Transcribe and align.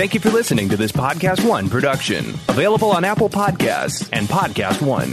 Thank 0.00 0.14
you 0.14 0.20
for 0.20 0.30
listening 0.30 0.70
to 0.70 0.78
this 0.78 0.92
Podcast 0.92 1.46
One 1.46 1.68
production, 1.68 2.30
available 2.48 2.90
on 2.90 3.04
Apple 3.04 3.28
Podcasts 3.28 4.08
and 4.14 4.26
Podcast 4.26 4.80
One. 4.80 5.12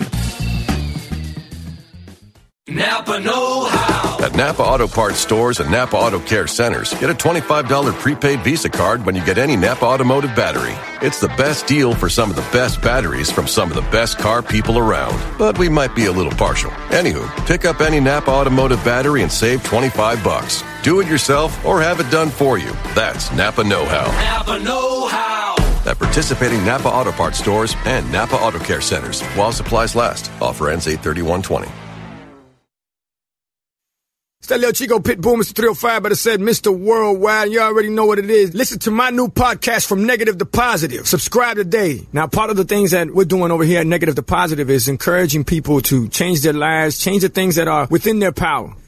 Napa 2.69 3.19
Know 3.19 3.65
How. 3.65 4.25
At 4.25 4.35
Napa 4.35 4.63
Auto 4.63 4.87
Parts 4.87 5.17
stores 5.17 5.59
and 5.59 5.69
Napa 5.69 5.97
Auto 5.97 6.21
Care 6.21 6.47
centers, 6.47 6.93
get 7.01 7.09
a 7.09 7.13
$25 7.13 7.99
prepaid 7.99 8.39
Visa 8.45 8.69
card 8.69 9.05
when 9.05 9.13
you 9.13 9.25
get 9.25 9.37
any 9.37 9.57
Napa 9.57 9.83
Automotive 9.83 10.33
battery. 10.37 10.75
It's 11.05 11.19
the 11.19 11.27
best 11.35 11.67
deal 11.67 11.93
for 11.93 12.07
some 12.07 12.29
of 12.29 12.37
the 12.37 12.47
best 12.53 12.81
batteries 12.81 13.29
from 13.29 13.45
some 13.45 13.69
of 13.69 13.75
the 13.75 13.89
best 13.91 14.17
car 14.17 14.41
people 14.41 14.77
around. 14.77 15.21
But 15.37 15.57
we 15.57 15.67
might 15.67 15.95
be 15.95 16.05
a 16.05 16.13
little 16.13 16.31
partial. 16.31 16.71
Anywho, 16.91 17.45
pick 17.45 17.65
up 17.65 17.81
any 17.81 17.99
Napa 17.99 18.31
Automotive 18.31 18.81
battery 18.85 19.21
and 19.21 19.31
save 19.31 19.65
25 19.65 20.23
bucks. 20.23 20.63
Do 20.87 21.01
it 21.01 21.07
yourself 21.09 21.65
or 21.65 21.81
have 21.81 21.99
it 21.99 22.09
done 22.09 22.29
for 22.29 22.57
you. 22.57 22.71
That's 22.95 23.29
Napa 23.33 23.61
Know 23.61 23.83
How. 23.83 24.05
Napa 24.37 24.63
Know 24.63 25.05
How. 25.07 25.55
At 25.85 25.99
participating 25.99 26.63
Napa 26.63 26.87
Auto 26.87 27.11
Parts 27.11 27.39
stores 27.39 27.75
and 27.83 28.09
Napa 28.09 28.37
Auto 28.37 28.59
Care 28.59 28.79
centers 28.79 29.21
while 29.35 29.51
supplies 29.51 29.97
last. 29.97 30.31
Offer 30.41 30.69
ends 30.69 30.87
83120. 30.87 31.67
It's 34.39 34.47
that 34.47 34.61
little 34.61 34.71
Chico 34.71 34.99
Pitbull, 34.99 35.35
Mr. 35.35 35.53
305, 35.53 36.03
but 36.03 36.13
it 36.13 36.15
said 36.15 36.39
Mr. 36.39 36.73
Worldwide. 36.73 37.51
You 37.51 37.59
already 37.59 37.89
know 37.89 38.05
what 38.05 38.17
it 38.17 38.29
is. 38.29 38.53
Listen 38.53 38.79
to 38.79 38.91
my 38.91 39.09
new 39.09 39.27
podcast 39.27 39.87
from 39.87 40.05
negative 40.05 40.37
to 40.37 40.45
positive. 40.45 41.05
Subscribe 41.05 41.57
today. 41.57 42.07
Now, 42.13 42.27
part 42.27 42.49
of 42.49 42.55
the 42.55 42.63
things 42.63 42.91
that 42.91 43.13
we're 43.13 43.25
doing 43.25 43.51
over 43.51 43.65
here 43.65 43.81
at 43.81 43.87
Negative 43.87 44.15
to 44.15 44.23
Positive 44.23 44.69
is 44.69 44.87
encouraging 44.87 45.43
people 45.43 45.81
to 45.81 46.07
change 46.07 46.43
their 46.43 46.53
lives, 46.53 46.97
change 46.97 47.23
the 47.23 47.29
things 47.29 47.55
that 47.55 47.67
are 47.67 47.87
within 47.91 48.19
their 48.19 48.31
power. 48.31 48.73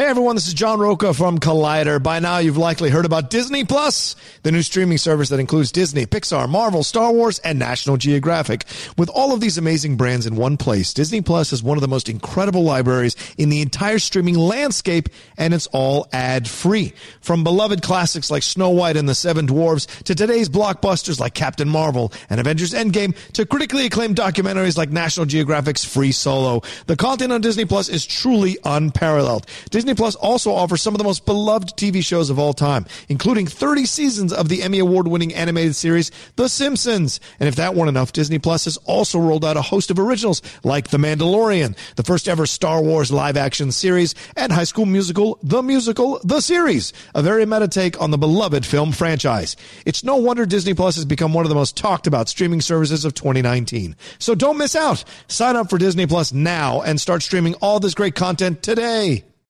Hey 0.00 0.06
everyone, 0.06 0.34
this 0.34 0.48
is 0.48 0.54
John 0.54 0.80
Rocha 0.80 1.12
from 1.12 1.38
Collider. 1.38 2.02
By 2.02 2.20
now, 2.20 2.38
you've 2.38 2.56
likely 2.56 2.88
heard 2.88 3.04
about 3.04 3.28
Disney 3.28 3.66
Plus, 3.66 4.16
the 4.44 4.50
new 4.50 4.62
streaming 4.62 4.96
service 4.96 5.28
that 5.28 5.40
includes 5.40 5.70
Disney, 5.70 6.06
Pixar, 6.06 6.48
Marvel, 6.48 6.82
Star 6.82 7.12
Wars, 7.12 7.38
and 7.40 7.58
National 7.58 7.98
Geographic. 7.98 8.64
With 8.96 9.10
all 9.10 9.34
of 9.34 9.40
these 9.40 9.58
amazing 9.58 9.98
brands 9.98 10.24
in 10.24 10.36
one 10.36 10.56
place, 10.56 10.94
Disney 10.94 11.20
Plus 11.20 11.52
is 11.52 11.62
one 11.62 11.76
of 11.76 11.82
the 11.82 11.86
most 11.86 12.08
incredible 12.08 12.62
libraries 12.62 13.14
in 13.36 13.50
the 13.50 13.60
entire 13.60 13.98
streaming 13.98 14.36
landscape, 14.36 15.10
and 15.36 15.52
it's 15.52 15.66
all 15.66 16.08
ad 16.14 16.48
free. 16.48 16.94
From 17.20 17.44
beloved 17.44 17.82
classics 17.82 18.30
like 18.30 18.42
Snow 18.42 18.70
White 18.70 18.96
and 18.96 19.06
the 19.06 19.14
Seven 19.14 19.44
Dwarfs 19.44 19.84
to 20.04 20.14
today's 20.14 20.48
blockbusters 20.48 21.20
like 21.20 21.34
Captain 21.34 21.68
Marvel 21.68 22.10
and 22.30 22.40
Avengers 22.40 22.72
Endgame 22.72 23.14
to 23.34 23.44
critically 23.44 23.84
acclaimed 23.84 24.16
documentaries 24.16 24.78
like 24.78 24.88
National 24.88 25.26
Geographic's 25.26 25.84
Free 25.84 26.10
Solo, 26.10 26.62
the 26.86 26.96
content 26.96 27.34
on 27.34 27.42
Disney 27.42 27.66
Plus 27.66 27.90
is 27.90 28.06
truly 28.06 28.56
unparalleled. 28.64 29.44
Disney 29.68 29.89
Plus 29.94 30.14
also 30.14 30.52
offers 30.52 30.82
some 30.82 30.94
of 30.94 30.98
the 30.98 31.04
most 31.04 31.26
beloved 31.26 31.76
TV 31.76 32.04
shows 32.04 32.30
of 32.30 32.38
all 32.38 32.52
time, 32.52 32.86
including 33.08 33.46
30 33.46 33.86
seasons 33.86 34.32
of 34.32 34.48
the 34.48 34.62
Emmy 34.62 34.78
Award 34.78 35.08
winning 35.08 35.34
animated 35.34 35.74
series 35.74 36.10
The 36.36 36.48
Simpsons. 36.48 37.20
And 37.38 37.48
if 37.48 37.56
that 37.56 37.74
weren't 37.74 37.88
enough, 37.88 38.12
Disney 38.12 38.38
Plus 38.38 38.64
has 38.64 38.76
also 38.78 39.18
rolled 39.18 39.44
out 39.44 39.56
a 39.56 39.62
host 39.62 39.90
of 39.90 39.98
originals 39.98 40.42
like 40.64 40.88
The 40.88 40.98
Mandalorian, 40.98 41.76
the 41.96 42.02
first 42.02 42.28
ever 42.28 42.46
Star 42.46 42.82
Wars 42.82 43.12
live 43.12 43.36
action 43.36 43.72
series, 43.72 44.14
and 44.36 44.52
High 44.52 44.64
School 44.64 44.86
Musical, 44.86 45.38
The 45.42 45.62
Musical, 45.62 46.20
The 46.24 46.40
Series, 46.40 46.92
a 47.14 47.22
very 47.22 47.46
meta 47.46 47.68
take 47.68 48.00
on 48.00 48.10
the 48.10 48.18
beloved 48.18 48.66
film 48.66 48.92
franchise. 48.92 49.56
It's 49.86 50.04
no 50.04 50.16
wonder 50.16 50.46
Disney 50.46 50.74
Plus 50.74 50.96
has 50.96 51.04
become 51.04 51.32
one 51.32 51.44
of 51.44 51.48
the 51.48 51.54
most 51.54 51.76
talked 51.76 52.06
about 52.06 52.28
streaming 52.28 52.60
services 52.60 53.04
of 53.04 53.14
2019. 53.14 53.96
So 54.18 54.34
don't 54.34 54.58
miss 54.58 54.76
out. 54.76 55.04
Sign 55.28 55.56
up 55.56 55.70
for 55.70 55.78
Disney 55.78 56.06
Plus 56.06 56.32
now 56.32 56.82
and 56.82 57.00
start 57.00 57.22
streaming 57.22 57.54
all 57.54 57.80
this 57.80 57.94
great 57.94 58.14
content 58.14 58.62
today. 58.62 59.24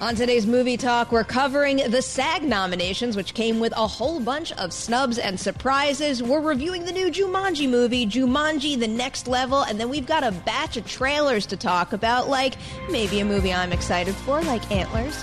On 0.00 0.14
today's 0.14 0.46
movie 0.46 0.78
talk, 0.78 1.12
we're 1.12 1.24
covering 1.24 1.76
the 1.90 2.00
SAG 2.00 2.42
nominations, 2.42 3.16
which 3.16 3.34
came 3.34 3.60
with 3.60 3.74
a 3.76 3.86
whole 3.86 4.18
bunch 4.18 4.50
of 4.52 4.72
snubs 4.72 5.18
and 5.18 5.38
surprises. 5.38 6.22
We're 6.22 6.40
reviewing 6.40 6.86
the 6.86 6.92
new 6.92 7.10
Jumanji 7.10 7.68
movie, 7.68 8.06
Jumanji 8.06 8.80
The 8.80 8.88
Next 8.88 9.28
Level, 9.28 9.60
and 9.60 9.78
then 9.78 9.90
we've 9.90 10.06
got 10.06 10.24
a 10.24 10.32
batch 10.32 10.78
of 10.78 10.86
trailers 10.86 11.44
to 11.46 11.56
talk 11.58 11.92
about, 11.92 12.30
like 12.30 12.54
maybe 12.90 13.20
a 13.20 13.26
movie 13.26 13.52
I'm 13.52 13.74
excited 13.74 14.14
for, 14.14 14.40
like 14.40 14.70
Antlers. 14.70 15.22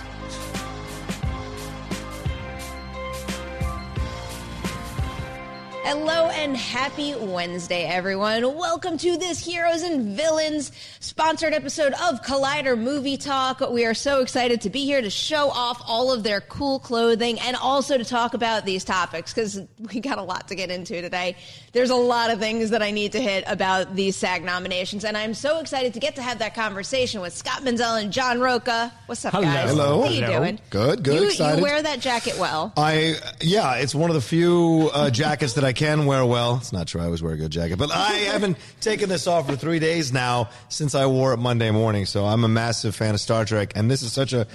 Hello 5.88 6.28
and 6.28 6.58
happy 6.58 7.16
Wednesday, 7.16 7.86
everyone. 7.86 8.44
Welcome 8.57 8.98
to 8.98 9.16
this 9.18 9.39
Heroes 9.39 9.84
and 9.84 10.18
Villains 10.18 10.74
sponsored 11.00 11.54
episode 11.54 11.94
of 11.94 12.22
Collider 12.24 12.78
Movie 12.78 13.16
Talk. 13.16 13.62
We 13.72 13.86
are 13.86 13.94
so 13.94 14.19
excited 14.22 14.60
to 14.62 14.69
be 14.69 14.84
here 14.84 15.01
to 15.01 15.10
show 15.10 15.50
off 15.50 15.81
all 15.88 16.12
of 16.12 16.24
their 16.24 16.42
cool 16.42 16.80
clothing 16.80 17.39
and 17.39 17.56
also 17.56 17.98
to 17.98 18.04
talk 18.04 18.34
about 18.34 18.66
these 18.66 18.84
topics 18.84 19.34
because 19.34 19.62
we 19.94 20.01
got 20.01 20.18
a 20.18 20.24
lot 20.24 20.50
to 20.50 20.56
get 20.56 20.69
into 20.72 21.01
today. 21.01 21.38
There's 21.72 21.89
a 21.89 21.95
lot 21.95 22.31
of 22.31 22.39
things 22.39 22.72
that 22.72 22.81
I 22.81 22.92
need 22.92 23.13
to 23.13 23.22
hit 23.22 23.45
about 23.48 23.95
these 23.95 24.18
SAG 24.18 24.44
nominations, 24.44 25.06
and 25.06 25.16
I'm 25.16 25.34
so 25.34 25.60
excited 25.60 25.94
to 25.94 26.01
get 26.01 26.16
to 26.18 26.22
have 26.22 26.39
that 26.39 26.54
conversation 26.54 27.22
with 27.22 27.31
Scott 27.31 27.63
Menzel 27.63 27.95
and 27.95 28.12
John 28.12 28.42
Rocha. 28.42 28.92
What's 29.06 29.24
up, 29.24 29.31
guys? 29.31 29.69
Hello. 29.69 30.01
How 30.01 30.07
are 30.07 30.12
you 30.12 30.22
Hello. 30.25 30.39
doing? 30.39 30.60
Good, 30.69 31.04
good, 31.04 31.22
You, 31.22 31.28
excited. 31.28 31.60
you 31.60 31.63
wear 31.63 31.81
that 31.81 32.01
jacket 32.01 32.38
well. 32.38 32.74
I 32.75 33.16
yeah, 33.39 33.75
it's 33.75 33.95
one 33.95 34.10
of 34.10 34.16
the 34.16 34.22
few 34.22 34.89
uh, 34.94 35.10
jackets 35.12 35.54
that 35.54 35.63
I 35.63 35.76
can 35.77 36.07
wear 36.07 36.25
well. 36.25 36.57
It's 36.57 36.74
not 36.74 36.88
true. 36.88 37.00
I 37.00 37.06
always 37.06 37.21
wear 37.21 37.33
a 37.33 37.38
good 37.38 37.51
jacket, 37.51 37.77
but 37.77 37.91
I 37.91 38.13
haven't 38.13 38.57
taken 38.81 39.07
this 39.09 39.27
off 39.27 39.47
for 39.47 39.56
three 39.56 39.77
days 39.77 40.12
now 40.12 40.50
since 40.69 40.95
I 40.95 41.06
wore 41.06 41.33
it 41.33 41.38
Monday 41.38 41.69
morning. 41.69 42.06
So 42.07 42.25
I'm 42.25 42.44
a 42.44 42.47
massive 42.47 42.95
fan 42.95 43.13
of 43.13 43.21
Star 43.21 43.45
Trek, 43.45 43.74
and 43.75 43.89
this 43.89 44.01
is 44.01 44.12
such 44.12 44.33
a 44.33 44.47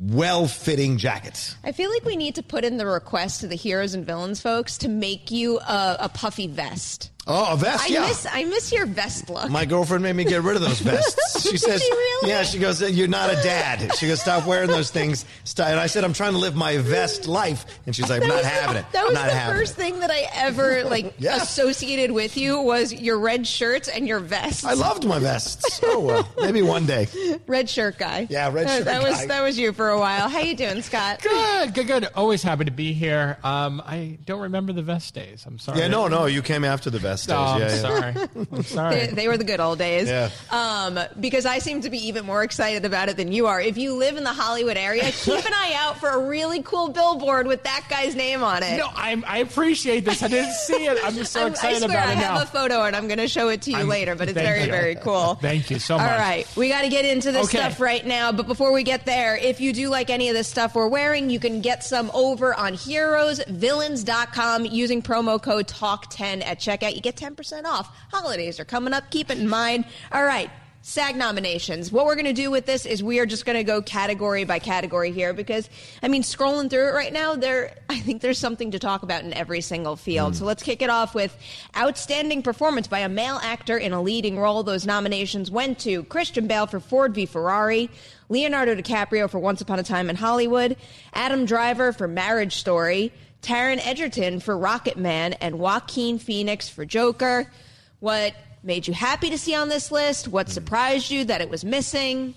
well-fitting 0.00 0.98
jackets. 0.98 1.56
I 1.64 1.72
feel 1.72 1.90
like 1.90 2.04
we 2.04 2.16
need 2.16 2.34
to 2.36 2.42
put 2.42 2.64
in 2.64 2.76
the 2.76 2.86
request 2.86 3.40
to 3.40 3.46
the 3.46 3.56
heroes 3.56 3.94
and 3.94 4.06
villains 4.06 4.40
folks 4.40 4.78
to 4.78 4.88
make 4.88 5.30
you 5.30 5.58
a, 5.60 5.96
a 6.00 6.08
puffy 6.08 6.46
vest. 6.46 7.10
Oh, 7.26 7.52
a 7.52 7.56
vest, 7.56 7.84
I 7.84 7.92
yeah. 7.92 8.00
miss 8.08 8.26
I 8.32 8.44
miss 8.44 8.72
your 8.72 8.86
vest 8.86 9.28
look. 9.28 9.50
My 9.50 9.66
girlfriend 9.66 10.02
made 10.02 10.16
me 10.16 10.24
get 10.24 10.42
rid 10.42 10.56
of 10.56 10.62
those 10.62 10.80
vests. 10.80 11.18
She 11.50 11.56
says, 11.58 11.82
she 11.82 11.90
really? 11.90 12.30
"Yeah." 12.30 12.42
She 12.44 12.58
goes, 12.58 12.80
"You're 12.82 13.08
not 13.08 13.30
a 13.30 13.34
dad." 13.36 13.94
She 13.96 14.06
goes, 14.08 14.20
"Stop 14.20 14.46
wearing 14.46 14.68
those 14.70 14.90
things." 14.90 15.24
And 15.58 15.78
I 15.78 15.86
said, 15.86 16.02
"I'm 16.04 16.12
trying 16.12 16.32
to 16.32 16.38
live 16.38 16.54
my 16.56 16.78
vest 16.78 17.26
life," 17.28 17.66
and 17.86 17.94
she's 17.94 18.08
like, 18.08 18.22
"I'm 18.22 18.28
not 18.28 18.36
was 18.38 18.42
the- 18.44 18.48
having 18.48 18.76
it. 18.76 18.86
That 18.92 19.04
was 19.04 19.14
not 19.14 19.26
the 19.26 19.32
having 19.34 19.58
first 19.58 19.72
it." 19.72 19.76
thing 19.76 20.00
that 20.00 20.10
I 20.10 20.28
ever 20.34 20.84
like 20.84 21.14
Yeah. 21.18 21.36
associated 21.36 22.10
with 22.12 22.36
you 22.36 22.60
was 22.60 22.92
your 22.92 23.18
red 23.18 23.46
shirts 23.46 23.88
and 23.88 24.08
your 24.08 24.18
vests. 24.20 24.64
I 24.64 24.72
loved 24.74 25.04
my 25.06 25.18
vests. 25.18 25.80
Oh 25.84 26.00
well, 26.00 26.28
maybe 26.40 26.62
one 26.62 26.86
day. 26.86 27.06
red 27.46 27.68
shirt 27.68 27.98
guy. 27.98 28.26
Yeah, 28.30 28.50
red 28.52 28.68
shirt 28.68 28.84
That 28.86 29.02
was 29.02 29.16
guy. 29.16 29.26
that 29.26 29.42
was 29.42 29.58
you 29.58 29.72
for 29.80 29.88
a 29.88 29.98
while. 29.98 30.28
How 30.28 30.40
you 30.40 30.54
doing, 30.54 30.82
Scott? 30.82 31.22
Good, 31.22 31.72
good, 31.72 31.86
good. 31.86 32.08
Always 32.14 32.42
happy 32.42 32.66
to 32.66 32.70
be 32.70 32.92
here. 32.92 33.38
Um, 33.42 33.82
I 33.84 34.18
don't 34.26 34.42
remember 34.42 34.74
the 34.74 34.82
vest 34.82 35.14
days. 35.14 35.44
I'm 35.46 35.58
sorry. 35.58 35.78
Yeah, 35.78 35.88
no, 35.88 36.06
no, 36.06 36.26
you 36.26 36.42
came 36.42 36.64
after 36.64 36.90
the 36.90 36.98
vest 36.98 37.28
days. 37.28 37.36
Oh, 37.38 37.42
I'm 37.42 37.60
yeah, 37.62 37.68
yeah. 37.68 37.76
sorry. 37.76 38.14
I'm 38.52 38.62
sorry. 38.64 38.94
They, 38.94 39.06
they 39.06 39.28
were 39.28 39.38
the 39.38 39.44
good 39.44 39.58
old 39.60 39.78
days. 39.78 40.06
Yeah. 40.08 40.28
Um, 40.50 40.98
because 41.18 41.46
I 41.46 41.60
seem 41.60 41.80
to 41.82 41.88
be 41.90 42.08
even 42.08 42.26
more 42.26 42.42
excited 42.42 42.84
about 42.84 43.08
it 43.08 43.16
than 43.16 43.32
you 43.32 43.46
are. 43.46 43.58
If 43.60 43.78
you 43.78 43.94
live 43.94 44.18
in 44.18 44.24
the 44.24 44.32
Hollywood 44.34 44.76
area, 44.76 45.04
keep 45.12 45.46
an 45.46 45.52
eye 45.54 45.72
out 45.78 45.96
for 45.98 46.10
a 46.10 46.18
really 46.18 46.62
cool 46.62 46.90
billboard 46.90 47.46
with 47.46 47.62
that 47.64 47.86
guy's 47.88 48.14
name 48.14 48.42
on 48.42 48.62
it. 48.62 48.76
No, 48.76 48.88
I, 48.94 49.22
I 49.26 49.38
appreciate 49.38 50.04
this. 50.04 50.22
I 50.22 50.28
didn't 50.28 50.52
see 50.52 50.84
it. 50.86 50.98
I'm 51.02 51.14
just 51.14 51.32
so 51.32 51.40
I'm- 51.40 51.52
excited 51.52 51.82
I 51.82 51.86
swear 51.86 51.90
about 51.98 52.08
I 52.08 52.12
it 52.12 52.18
have 52.18 52.34
now. 52.34 52.42
a 52.42 52.46
photo 52.46 52.82
and 52.82 52.94
I'm 52.94 53.08
going 53.08 53.18
to 53.18 53.28
show 53.28 53.48
it 53.48 53.62
to 53.62 53.70
you 53.70 53.78
I'm- 53.78 53.88
later, 53.88 54.14
but 54.14 54.28
it's 54.28 54.38
very, 54.38 54.64
you. 54.64 54.70
very 54.70 54.94
cool. 54.96 55.36
Thank 55.36 55.70
you 55.70 55.78
so 55.78 55.96
much. 55.96 56.10
All 56.10 56.18
right, 56.18 56.46
we 56.54 56.68
got 56.68 56.82
to 56.82 56.90
get 56.90 57.06
into 57.06 57.32
this 57.32 57.46
Okay. 57.46 57.58
stuff 57.58 57.80
right 57.80 58.04
now. 58.04 58.30
But 58.32 58.46
before 58.46 58.72
we 58.72 58.82
get 58.82 59.06
there, 59.06 59.36
if 59.36 59.60
you 59.60 59.69
do 59.72 59.88
like 59.88 60.10
any 60.10 60.28
of 60.28 60.34
this 60.34 60.48
stuff 60.48 60.74
we're 60.74 60.88
wearing, 60.88 61.30
you 61.30 61.40
can 61.40 61.60
get 61.60 61.82
some 61.84 62.10
over 62.12 62.54
on 62.54 62.74
heroesvillains.com 62.74 64.66
using 64.66 65.02
promo 65.02 65.42
code 65.42 65.66
TALK10 65.68 66.44
at 66.44 66.58
checkout. 66.58 66.94
You 66.94 67.00
get 67.00 67.16
10% 67.16 67.64
off. 67.64 67.96
Holidays 68.10 68.60
are 68.60 68.64
coming 68.64 68.92
up. 68.92 69.10
Keep 69.10 69.30
it 69.30 69.38
in 69.38 69.48
mind. 69.48 69.84
All 70.12 70.24
right. 70.24 70.50
SAG 70.82 71.14
nominations. 71.14 71.92
What 71.92 72.06
we're 72.06 72.14
going 72.14 72.24
to 72.24 72.32
do 72.32 72.50
with 72.50 72.64
this 72.64 72.86
is 72.86 73.02
we 73.02 73.18
are 73.18 73.26
just 73.26 73.44
going 73.44 73.58
to 73.58 73.64
go 73.64 73.82
category 73.82 74.44
by 74.44 74.58
category 74.58 75.12
here 75.12 75.34
because, 75.34 75.68
I 76.02 76.08
mean, 76.08 76.22
scrolling 76.22 76.70
through 76.70 76.88
it 76.88 76.92
right 76.92 77.12
now, 77.12 77.34
there, 77.34 77.76
I 77.90 78.00
think 78.00 78.22
there's 78.22 78.38
something 78.38 78.70
to 78.70 78.78
talk 78.78 79.02
about 79.02 79.22
in 79.22 79.34
every 79.34 79.60
single 79.60 79.96
field. 79.96 80.32
Mm. 80.32 80.36
So 80.36 80.44
let's 80.46 80.62
kick 80.62 80.80
it 80.80 80.88
off 80.88 81.14
with 81.14 81.36
outstanding 81.76 82.42
performance 82.42 82.88
by 82.88 83.00
a 83.00 83.10
male 83.10 83.38
actor 83.42 83.76
in 83.76 83.92
a 83.92 84.00
leading 84.00 84.38
role. 84.38 84.62
Those 84.62 84.86
nominations 84.86 85.50
went 85.50 85.78
to 85.80 86.02
Christian 86.04 86.46
Bale 86.46 86.66
for 86.66 86.80
Ford 86.80 87.14
v 87.14 87.26
Ferrari, 87.26 87.90
Leonardo 88.30 88.74
DiCaprio 88.74 89.28
for 89.28 89.38
Once 89.38 89.60
Upon 89.60 89.78
a 89.78 89.82
Time 89.82 90.08
in 90.08 90.16
Hollywood, 90.16 90.76
Adam 91.12 91.44
Driver 91.44 91.92
for 91.92 92.08
Marriage 92.08 92.56
Story, 92.56 93.12
Taron 93.42 93.86
Egerton 93.86 94.40
for 94.40 94.56
Rocketman, 94.56 95.36
and 95.42 95.58
Joaquin 95.58 96.18
Phoenix 96.18 96.70
for 96.70 96.86
Joker. 96.86 97.50
What 97.98 98.34
made 98.62 98.86
you 98.88 98.94
happy 98.94 99.30
to 99.30 99.38
see 99.38 99.54
on 99.54 99.68
this 99.68 99.90
list? 99.90 100.28
What 100.28 100.48
surprised 100.48 101.10
you 101.10 101.24
that 101.26 101.40
it 101.40 101.48
was 101.50 101.64
missing? 101.64 102.34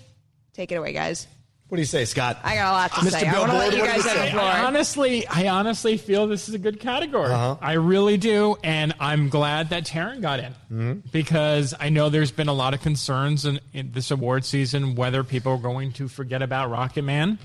Take 0.52 0.72
it 0.72 0.76
away, 0.76 0.92
guys. 0.92 1.26
What 1.68 1.76
do 1.76 1.80
you 1.82 1.86
say, 1.86 2.04
Scott? 2.04 2.38
I 2.44 2.56
got 2.56 2.70
a 2.70 2.72
lot 2.72 2.90
to 2.92 3.00
Mr. 3.00 3.10
say. 3.20 3.26
I 3.26 3.38
want 3.38 3.50
to 3.50 3.58
let 3.58 3.72
you 3.74 3.84
guys 3.84 4.04
have 4.04 4.26
the 4.26 4.30
floor. 4.32 4.42
I 4.44 4.64
honestly, 4.64 5.26
I 5.26 5.48
honestly 5.48 5.96
feel 5.96 6.26
this 6.26 6.48
is 6.48 6.54
a 6.54 6.58
good 6.58 6.78
category. 6.78 7.32
Uh-huh. 7.32 7.56
I 7.60 7.72
really 7.72 8.16
do, 8.16 8.56
and 8.62 8.94
I'm 9.00 9.28
glad 9.28 9.70
that 9.70 9.84
Taron 9.84 10.20
got 10.20 10.40
in 10.40 10.52
Mm-hmm. 10.70 10.92
because 11.10 11.74
I 11.80 11.88
know 11.88 12.10
there's 12.10 12.30
been 12.30 12.48
a 12.48 12.52
lot 12.52 12.74
of 12.74 12.80
concerns 12.82 13.44
in, 13.46 13.60
in 13.72 13.92
this 13.92 14.10
award 14.10 14.44
season 14.44 14.94
whether 14.94 15.24
people 15.24 15.52
are 15.52 15.58
going 15.58 15.92
to 15.94 16.06
forget 16.06 16.42
about 16.42 16.70
Rocketman. 16.70 17.38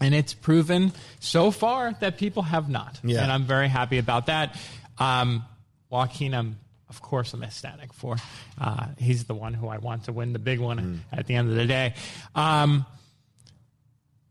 And 0.00 0.14
it's 0.14 0.34
proven 0.34 0.92
so 1.20 1.50
far 1.52 1.92
that 2.00 2.18
people 2.18 2.42
have 2.42 2.68
not. 2.68 2.98
Yeah. 3.04 3.22
And 3.22 3.30
I'm 3.30 3.44
very 3.44 3.68
happy 3.68 3.98
about 3.98 4.26
that. 4.26 4.58
Um, 4.98 5.44
Joaquin, 5.88 6.34
I'm, 6.34 6.56
of 6.94 7.02
course, 7.02 7.34
I'm 7.34 7.42
ecstatic 7.42 7.92
for. 7.92 8.16
Uh, 8.60 8.86
he's 8.98 9.24
the 9.24 9.34
one 9.34 9.52
who 9.54 9.66
I 9.68 9.78
want 9.78 10.04
to 10.04 10.12
win 10.12 10.32
the 10.32 10.38
big 10.38 10.60
one 10.60 10.78
Mm. 11.12 11.18
at 11.18 11.26
the 11.26 11.34
end 11.34 11.50
of 11.50 11.56
the 11.56 11.66
day. 11.66 11.94
Um, 12.34 12.86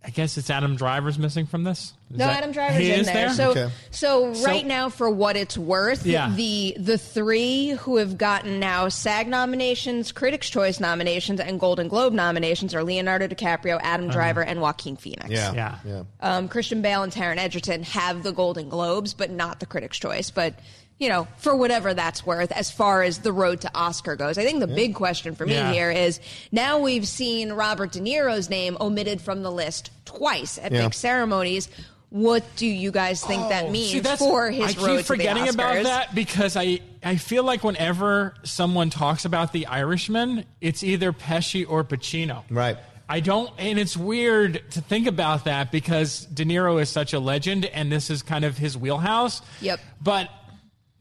I 0.05 0.09
guess 0.09 0.37
it's 0.37 0.49
Adam 0.49 0.75
Driver's 0.75 1.17
missing 1.17 1.45
from 1.45 1.63
this. 1.63 1.93
Is 2.11 2.17
No, 2.17 2.27
that- 2.27 2.39
Adam 2.39 2.51
Driver's 2.51 2.77
he 2.77 2.91
in 2.91 2.99
is 2.99 3.05
there. 3.07 3.29
So, 3.33 3.51
Okay. 3.51 3.69
so 3.89 4.33
So- 4.33 4.45
right 4.45 4.65
now, 4.65 4.89
for 4.89 5.09
what 5.09 5.37
it's 5.37 5.57
worth, 5.57 6.05
Yeah. 6.05 6.29
the 6.35 6.75
the 6.77 6.97
three 6.97 7.69
who 7.69 7.95
have 7.97 8.17
gotten 8.17 8.59
now 8.59 8.89
SAG 8.89 9.29
nominations, 9.29 10.11
Critics' 10.11 10.49
Choice 10.49 10.81
nominations, 10.81 11.39
and 11.39 11.57
Golden 11.57 11.87
Globe 11.87 12.11
nominations 12.11 12.75
are 12.75 12.83
Leonardo 12.83 13.27
DiCaprio, 13.29 13.79
Adam 13.81 14.09
Driver, 14.09 14.43
and 14.43 14.59
Joaquin 14.59 14.97
Phoenix. 14.97 15.29
Yeah, 15.29 15.53
Yeah. 15.53 15.75
yeah. 15.85 16.03
Um, 16.19 16.49
Christian 16.49 16.81
Bale 16.81 17.03
and 17.03 17.13
Taron 17.13 17.37
Egerton 17.37 17.83
have 17.83 18.23
the 18.23 18.33
Golden 18.33 18.67
Globes, 18.67 19.13
but 19.13 19.31
not 19.31 19.61
the 19.61 19.65
Critics' 19.65 19.97
Choice. 19.99 20.31
But 20.31 20.55
you 21.03 21.09
know, 21.09 21.27
for 21.37 21.53
whatever 21.53 21.93
that's 21.93 22.25
worth, 22.25 22.51
as 22.53 22.71
far 22.71 23.03
as 23.03 23.19
the 23.19 23.33
road 23.33 23.59
to 23.61 23.71
Oscar 23.75 24.15
goes, 24.15 24.37
I 24.37 24.45
think 24.45 24.61
the 24.61 24.67
big 24.67 24.95
question 24.95 25.35
for 25.35 25.45
me 25.45 25.53
Yeah. 25.55 25.73
here 25.73 25.91
is 25.91 26.21
now 26.51 26.79
we've 26.79 27.05
seen 27.05 27.51
Robert 27.51 27.91
De 27.91 27.99
Niro's 27.99 28.49
name 28.49 28.77
omitted 28.79 29.19
from 29.19 29.43
the 29.43 29.51
list 29.51 29.91
twice 30.05 30.57
at 30.57 30.71
Yeah. 30.71 30.83
big 30.83 30.93
ceremonies. 30.93 31.67
What 32.09 32.43
do 32.55 32.65
you 32.67 32.91
guys 32.91 33.21
think 33.23 33.49
that 33.49 33.69
means 33.71 33.89
Oh, 33.89 33.93
See, 33.93 33.99
that's- 33.99 34.19
for 34.19 34.49
his 34.49 34.77
I 34.77 34.81
road 34.81 34.85
keep 34.85 34.85
to 34.85 34.97
the 34.97 35.03
forgetting 35.03 35.49
about 35.49 35.83
that 35.83 36.15
because 36.15 36.55
I, 36.55 36.79
I 37.03 37.17
feel 37.17 37.43
like 37.43 37.63
whenever 37.65 38.35
someone 38.43 38.89
talks 38.89 39.25
about 39.25 39.51
the 39.51 39.65
Irishman, 39.65 40.45
it's 40.61 40.83
either 40.83 41.11
Pesci 41.11 41.65
or 41.67 41.83
Pacino. 41.83 42.43
Right. 42.49 42.77
I 43.09 43.19
don't, 43.19 43.51
and 43.57 43.77
it's 43.77 43.97
weird 43.97 44.61
to 44.71 44.81
think 44.81 45.07
about 45.07 45.43
that 45.45 45.71
because 45.71 46.25
De 46.27 46.45
Niro 46.45 46.81
is 46.81 46.89
such 46.89 47.11
a 47.13 47.19
legend 47.19 47.65
and 47.65 47.91
this 47.91 48.09
is 48.09 48.21
kind 48.21 48.45
of 48.45 48.57
his 48.57 48.77
wheelhouse. 48.77 49.41
Yep. 49.59 49.79
But 50.01 50.29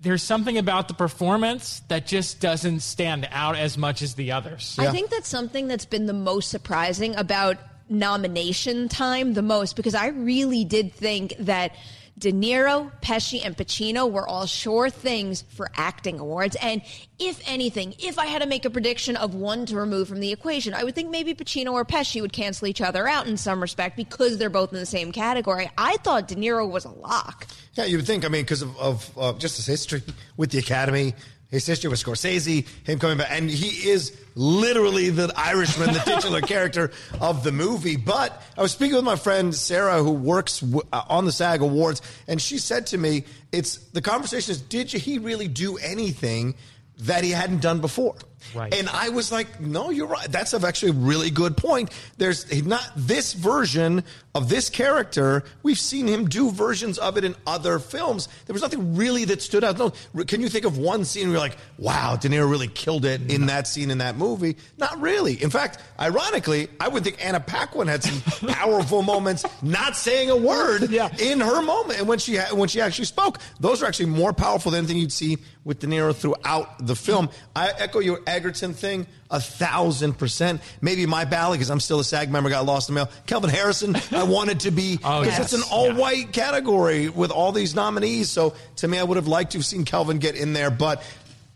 there's 0.02 0.22
something 0.22 0.58
about 0.58 0.88
the 0.88 0.94
performance 0.94 1.80
that 1.88 2.06
just 2.06 2.40
doesn't 2.40 2.80
stand 2.80 3.28
out 3.30 3.56
as 3.56 3.78
much 3.78 4.02
as 4.02 4.14
the 4.14 4.32
others. 4.32 4.76
I 4.78 4.90
think 4.90 5.10
that's 5.10 5.28
something 5.28 5.68
that's 5.68 5.84
been 5.84 6.06
the 6.06 6.12
most 6.12 6.50
surprising 6.50 7.14
about 7.14 7.56
nomination 7.88 8.88
time 8.88 9.34
the 9.34 9.42
most 9.42 9.76
because 9.76 9.94
I 9.94 10.08
really 10.08 10.64
did 10.64 10.92
think 10.92 11.34
that 11.40 11.76
De 12.22 12.30
Niro, 12.32 12.92
Pesci, 13.02 13.44
and 13.44 13.56
Pacino 13.56 14.08
were 14.08 14.24
all 14.28 14.46
sure 14.46 14.88
things 14.88 15.42
for 15.42 15.68
acting 15.74 16.20
awards. 16.20 16.56
And 16.62 16.80
if 17.18 17.42
anything, 17.48 17.96
if 17.98 18.16
I 18.16 18.26
had 18.26 18.42
to 18.42 18.48
make 18.48 18.64
a 18.64 18.70
prediction 18.70 19.16
of 19.16 19.34
one 19.34 19.66
to 19.66 19.74
remove 19.74 20.06
from 20.06 20.20
the 20.20 20.30
equation, 20.30 20.72
I 20.72 20.84
would 20.84 20.94
think 20.94 21.10
maybe 21.10 21.34
Pacino 21.34 21.72
or 21.72 21.84
Pesci 21.84 22.20
would 22.20 22.32
cancel 22.32 22.68
each 22.68 22.80
other 22.80 23.08
out 23.08 23.26
in 23.26 23.36
some 23.36 23.60
respect 23.60 23.96
because 23.96 24.38
they're 24.38 24.50
both 24.50 24.72
in 24.72 24.78
the 24.78 24.86
same 24.86 25.10
category. 25.10 25.68
I 25.76 25.96
thought 25.96 26.28
De 26.28 26.36
Niro 26.36 26.70
was 26.70 26.84
a 26.84 26.90
lock. 26.90 27.48
Yeah, 27.74 27.86
you 27.86 27.96
would 27.96 28.06
think. 28.06 28.24
I 28.24 28.28
mean, 28.28 28.44
because 28.44 28.62
of, 28.62 28.78
of 28.78 29.18
uh, 29.18 29.32
just 29.32 29.56
his 29.56 29.66
history 29.66 30.04
with 30.36 30.52
the 30.52 30.58
Academy, 30.58 31.14
his 31.52 31.64
history 31.66 31.88
with 31.90 32.02
Scorsese, 32.02 32.66
him 32.84 32.98
coming 32.98 33.18
back, 33.18 33.28
and 33.30 33.48
he 33.48 33.88
is 33.88 34.18
literally 34.34 35.10
the 35.10 35.32
Irishman, 35.36 35.92
the 35.92 36.00
titular 36.00 36.40
character 36.54 36.90
of 37.20 37.44
the 37.44 37.52
movie. 37.52 37.96
But 37.96 38.42
I 38.56 38.62
was 38.62 38.72
speaking 38.72 38.96
with 38.96 39.04
my 39.04 39.16
friend 39.16 39.54
Sarah, 39.54 40.02
who 40.02 40.10
works 40.10 40.60
w- 40.60 40.80
uh, 40.92 41.02
on 41.08 41.26
the 41.26 41.32
SAG 41.32 41.60
Awards, 41.60 42.02
and 42.26 42.40
she 42.42 42.58
said 42.58 42.86
to 42.88 42.98
me, 42.98 43.24
"It's 43.52 43.76
the 43.76 44.02
conversation 44.02 44.50
is, 44.50 44.60
did 44.62 44.90
he 44.90 45.18
really 45.18 45.46
do 45.46 45.76
anything 45.76 46.54
that 46.98 47.22
he 47.22 47.30
hadn't 47.30 47.60
done 47.60 47.80
before?" 47.80 48.16
Right. 48.54 48.72
And 48.74 48.88
I 48.88 49.08
was 49.08 49.30
like, 49.32 49.60
no, 49.60 49.90
you're 49.90 50.06
right. 50.06 50.30
That's 50.30 50.52
actually 50.54 50.90
a 50.90 50.94
really 50.94 51.30
good 51.30 51.56
point. 51.56 51.90
There's 52.18 52.64
not 52.64 52.90
this 52.96 53.32
version 53.32 54.04
of 54.34 54.48
this 54.48 54.70
character. 54.70 55.44
We've 55.62 55.78
seen 55.78 56.06
him 56.06 56.28
do 56.28 56.50
versions 56.50 56.98
of 56.98 57.16
it 57.18 57.24
in 57.24 57.34
other 57.46 57.78
films. 57.78 58.28
There 58.46 58.54
was 58.54 58.62
nothing 58.62 58.96
really 58.96 59.24
that 59.26 59.42
stood 59.42 59.62
out. 59.64 59.78
No, 59.78 59.90
can 60.24 60.40
you 60.40 60.48
think 60.48 60.64
of 60.64 60.78
one 60.78 61.04
scene 61.04 61.24
where 61.28 61.32
you're 61.32 61.40
like, 61.40 61.56
wow, 61.78 62.16
De 62.16 62.28
Niro 62.28 62.50
really 62.50 62.68
killed 62.68 63.04
it 63.04 63.30
in 63.30 63.46
that 63.46 63.66
scene 63.66 63.90
in 63.90 63.98
that 63.98 64.16
movie? 64.16 64.56
Not 64.78 65.00
really. 65.00 65.42
In 65.42 65.50
fact, 65.50 65.78
ironically, 66.00 66.68
I 66.80 66.88
would 66.88 67.04
think 67.04 67.24
Anna 67.24 67.40
Paquin 67.40 67.88
had 67.88 68.02
some 68.02 68.48
powerful 68.52 69.02
moments 69.02 69.44
not 69.62 69.96
saying 69.96 70.30
a 70.30 70.36
word 70.36 70.90
Yeah. 70.90 71.10
in 71.18 71.40
her 71.40 71.62
moment. 71.62 71.98
And 71.98 72.08
when 72.08 72.18
she, 72.18 72.38
when 72.38 72.68
she 72.68 72.80
actually 72.80 73.04
spoke, 73.06 73.38
those 73.60 73.82
are 73.82 73.86
actually 73.86 74.06
more 74.06 74.32
powerful 74.32 74.70
than 74.70 74.78
anything 74.78 74.98
you'd 74.98 75.12
see 75.12 75.38
with 75.64 75.78
De 75.78 75.86
Niro 75.86 76.14
throughout 76.14 76.86
the 76.86 76.96
film. 76.96 77.28
I 77.54 77.70
echo 77.78 78.00
your 78.00 78.20
Egerton 78.32 78.74
thing 78.74 79.06
a 79.30 79.40
thousand 79.40 80.14
percent. 80.18 80.60
Maybe 80.80 81.06
my 81.06 81.24
ballot, 81.24 81.58
because 81.58 81.70
I'm 81.70 81.80
still 81.80 82.00
a 82.00 82.04
SAG 82.04 82.30
member, 82.30 82.50
got 82.50 82.64
lost 82.66 82.88
in 82.88 82.94
the 82.94 83.02
mail. 83.04 83.10
Kelvin 83.26 83.50
Harrison, 83.50 83.96
I 84.10 84.22
wanted 84.38 84.60
to 84.60 84.70
be, 84.70 84.98
Oh, 85.04 85.20
because 85.20 85.38
yes. 85.38 85.52
it's 85.52 85.62
an 85.62 85.68
all 85.70 85.92
white 85.94 86.32
category 86.32 87.08
with 87.08 87.30
all 87.30 87.52
these 87.52 87.74
nominees. 87.74 88.30
So 88.30 88.54
to 88.76 88.88
me, 88.88 88.98
I 88.98 89.02
would 89.04 89.16
have 89.16 89.28
liked 89.28 89.52
to 89.52 89.58
have 89.58 89.64
seen 89.66 89.84
Kelvin 89.84 90.18
get 90.18 90.34
in 90.34 90.52
there. 90.52 90.70
But 90.70 91.02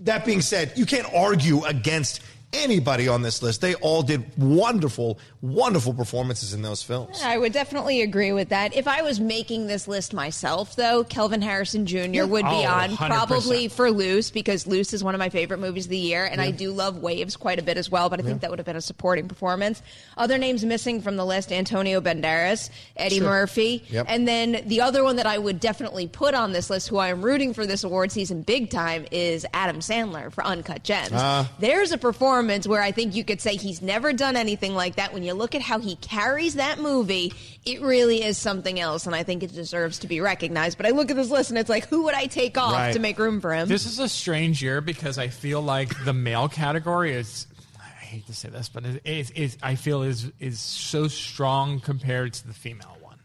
that 0.01 0.25
being 0.25 0.41
said, 0.41 0.73
you 0.77 0.87
can't 0.87 1.07
argue 1.15 1.65
against 1.65 2.21
anybody 2.53 3.09
on 3.09 3.23
this 3.23 3.43
list. 3.43 3.61
They 3.61 3.75
all 3.77 4.03
did 4.03 4.25
wonderful, 4.39 5.19
wonderful 5.53 5.95
performances 5.95 6.53
in 6.55 6.63
those 6.63 6.83
films. 6.83 7.19
Yeah, 7.21 7.29
I 7.31 7.39
would 7.39 7.53
definitely 7.53 8.03
agree 8.03 8.33
with 8.33 8.51
that. 8.51 8.75
If 8.77 8.87
I 8.89 9.03
was 9.03 9.21
making 9.21 9.67
this 9.67 9.87
list 9.89 10.13
myself, 10.15 10.77
though, 10.77 11.05
Kelvin 11.05 11.43
Harrison 11.43 11.87
Jr. 11.87 12.25
would 12.27 12.45
be 12.45 12.51
Oh, 12.51 12.65
on 12.65 12.91
100%. 12.91 12.97
probably 13.09 13.69
for 13.69 13.91
Luce 13.91 14.31
because 14.31 14.67
Luce 14.67 14.93
is 14.93 15.03
one 15.05 15.15
of 15.15 15.19
my 15.19 15.29
favorite 15.29 15.59
movies 15.59 15.85
of 15.87 15.91
the 15.91 15.99
year, 15.99 16.25
and 16.25 16.41
I 16.41 16.51
do 16.51 16.73
love 16.73 16.99
Waves 16.99 17.37
quite 17.37 17.59
a 17.59 17.63
bit 17.63 17.77
as 17.77 17.91
well. 17.91 18.09
But 18.09 18.21
I 18.21 18.23
think 18.23 18.41
that 18.43 18.51
would 18.51 18.59
have 18.59 18.67
been 18.67 18.77
a 18.77 18.81
supporting 18.81 19.29
performance. 19.29 19.83
Other 20.17 20.39
names 20.39 20.65
missing 20.65 21.01
from 21.03 21.17
the 21.17 21.25
list: 21.27 21.53
Antonio 21.53 22.01
Banderas, 22.01 22.71
Eddie 22.97 23.19
Sure. 23.19 23.29
Murphy, 23.29 23.85
Yep. 23.91 24.07
and 24.09 24.27
then 24.27 24.63
the 24.67 24.81
other 24.81 25.05
one 25.05 25.17
that 25.17 25.27
I 25.27 25.39
would 25.39 25.61
definitely 25.61 26.07
put 26.09 26.35
on 26.35 26.53
this 26.53 26.71
list, 26.71 26.89
who 26.89 26.99
I 26.99 27.09
am 27.09 27.23
rooting 27.23 27.55
for 27.55 27.67
this 27.67 27.85
award 27.85 28.13
season 28.13 28.43
big 28.43 28.71
time, 28.71 29.07
is 29.11 29.45
Adam 29.55 29.81
Sandler 29.81 30.33
for 30.33 30.45
Uncut 30.45 30.83
Gems. 30.83 31.11
Ah. 31.13 31.51
There's 31.59 31.93
a 31.93 31.99
performance 31.99 32.67
where 32.67 32.83
I 32.83 32.93
think 32.93 33.15
you 33.15 33.25
could 33.25 33.41
say 33.41 33.57
he's 33.57 33.83
never 33.83 34.13
done 34.13 34.37
anything 34.37 34.75
like 34.75 34.97
that. 34.97 35.13
When 35.13 35.23
you 35.23 35.35
look 35.37 35.55
at 35.55 35.63
how 35.63 35.79
he 35.79 35.97
carries 35.97 36.55
that 36.55 36.79
movie, 36.79 37.33
it 37.65 37.81
really 37.81 38.23
is 38.23 38.37
something 38.39 38.81
else, 38.81 39.07
and 39.07 39.15
I 39.15 39.23
think 39.23 39.43
it 39.43 39.53
deserves 39.53 40.01
to 40.01 40.07
be 40.09 40.21
recognized. 40.21 40.77
But 40.77 40.87
I 40.87 40.91
look 40.91 41.11
at 41.11 41.17
this 41.17 41.31
list 41.31 41.51
and 41.51 41.59
it's 41.59 41.71
like, 41.71 41.87
who 41.89 42.05
would 42.05 42.15
I 42.15 42.27
take 42.27 42.59
off 42.59 42.73
Right. 42.73 42.93
to 42.93 42.99
make 42.99 43.19
room 43.19 43.41
for 43.41 43.55
him? 43.55 43.69
This 43.69 43.87
is 43.87 43.99
a 43.99 44.09
strange 44.09 44.63
year 44.63 44.81
because 44.81 45.19
I 45.19 45.29
feel 45.29 45.61
like 45.63 46.05
the 46.05 46.13
male 46.13 46.49
category 46.49 47.13
is. 47.15 47.47
I 47.79 48.09
hate 48.09 48.27
to 48.29 48.35
say 48.35 48.49
this, 48.49 48.69
but 48.69 48.85
it 48.85 49.03
is, 49.05 49.31
is 49.33 49.59
I 49.63 49.75
feel 49.75 50.03
is 50.03 50.31
is 50.39 50.61
so 50.61 51.09
strong 51.09 51.81
compared 51.81 52.35
to 52.35 52.47
the 52.47 52.55
female 52.55 52.97
one. 53.01 53.19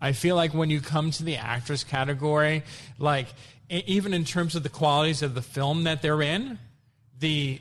I 0.00 0.12
feel 0.12 0.36
like 0.36 0.52
when 0.52 0.68
you 0.70 0.80
come 0.80 1.10
to 1.12 1.24
the 1.24 1.36
actress 1.36 1.84
category, 1.84 2.62
like 2.98 3.28
even 3.70 4.12
in 4.14 4.24
terms 4.24 4.54
of 4.54 4.62
the 4.62 4.68
qualities 4.68 5.22
of 5.22 5.34
the 5.34 5.42
film 5.42 5.84
that 5.84 6.02
they're 6.02 6.20
in, 6.22 6.58
the 7.18 7.60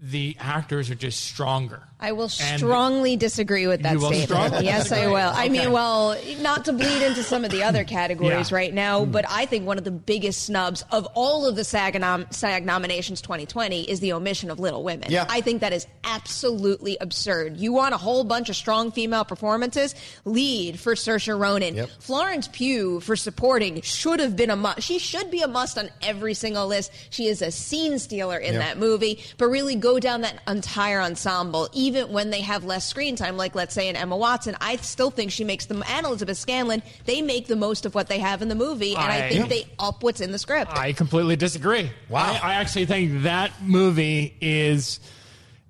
the 0.00 0.36
actors 0.38 0.90
are 0.90 0.94
just 0.94 1.20
stronger. 1.20 1.82
I 2.00 2.12
will 2.12 2.24
And- 2.40 2.58
strongly 2.58 3.16
disagree 3.16 3.66
with 3.66 3.82
that 3.82 3.98
statement. 3.98 4.64
Yes, 4.64 4.92
I 4.92 5.08
will. 5.08 5.32
I 5.34 5.48
mean, 5.48 5.72
well, 5.72 6.16
not 6.40 6.64
to 6.66 6.72
bleed 6.72 7.02
into 7.02 7.24
some 7.24 7.44
of 7.44 7.50
the 7.50 7.64
other 7.64 7.82
categories 7.98 8.50
Yeah. 8.52 8.56
right 8.56 8.72
now, 8.72 9.04
but 9.04 9.24
I 9.28 9.46
think 9.46 9.66
one 9.66 9.78
of 9.78 9.84
the 9.84 9.90
biggest 9.90 10.44
snubs 10.44 10.84
of 10.92 11.06
all 11.14 11.44
of 11.46 11.56
the 11.56 11.64
SAG, 11.64 11.98
nom- 11.98 12.26
SAG 12.30 12.64
nominations 12.64 13.20
2020 13.20 13.82
is 13.90 13.98
the 13.98 14.12
omission 14.12 14.48
of 14.50 14.60
Little 14.60 14.84
Women. 14.84 15.10
Yeah. 15.10 15.26
I 15.28 15.40
think 15.40 15.60
that 15.62 15.72
is 15.72 15.88
absolutely 16.04 16.96
absurd. 17.00 17.56
You 17.56 17.72
want 17.72 17.94
a 17.94 17.98
whole 17.98 18.22
bunch 18.22 18.48
of 18.48 18.54
strong 18.54 18.92
female 18.92 19.24
performances? 19.24 19.96
Lead 20.24 20.78
for 20.78 20.94
Saoirse 20.94 21.36
Ronan. 21.36 21.74
Yep. 21.74 21.90
Florence 21.98 22.46
Pugh 22.52 23.00
for 23.00 23.16
supporting 23.16 23.80
should 23.82 24.20
have 24.20 24.36
been 24.36 24.50
a 24.50 24.56
must. 24.56 24.82
She 24.82 25.00
should 25.00 25.32
be 25.32 25.40
a 25.40 25.48
must 25.48 25.76
on 25.76 25.88
every 26.02 26.34
single 26.34 26.68
list. 26.68 26.92
She 27.10 27.26
is 27.26 27.42
a 27.42 27.50
scene 27.50 27.98
stealer 27.98 28.38
in 28.38 28.52
Yep. 28.54 28.62
that 28.62 28.78
movie, 28.78 29.18
but 29.36 29.46
really 29.46 29.74
go 29.74 29.98
down 29.98 30.20
that 30.20 30.40
entire 30.46 31.00
ensemble, 31.00 31.68
even 31.72 31.87
when 31.90 32.30
they 32.30 32.40
have 32.42 32.64
less 32.64 32.86
screen 32.86 33.16
time, 33.16 33.36
like 33.36 33.54
let's 33.54 33.74
say 33.74 33.88
in 33.88 33.96
Emma 33.96 34.16
Watson, 34.16 34.56
I 34.60 34.76
still 34.76 35.10
think 35.10 35.30
she 35.32 35.44
makes 35.44 35.66
them, 35.66 35.84
and 35.88 36.06
Elizabeth 36.06 36.44
Scanlen, 36.44 36.82
they 37.04 37.22
make 37.22 37.46
the 37.46 37.56
most 37.56 37.86
of 37.86 37.94
what 37.94 38.08
they 38.08 38.18
have 38.18 38.42
in 38.42 38.48
the 38.48 38.54
movie, 38.54 38.94
and 38.94 39.04
I, 39.12 39.26
I- 39.26 39.28
think 39.30 39.48
they 39.48 39.66
up 39.78 40.02
what's 40.02 40.20
in 40.20 40.32
the 40.32 40.38
script. 40.38 40.72
I 40.74 40.92
completely 40.92 41.36
disagree. 41.36 41.90
Wow. 42.08 42.38
I, 42.42 42.52
I 42.52 42.54
actually 42.54 42.86
think 42.86 43.22
that 43.22 43.50
movie 43.62 44.36
is 44.40 45.00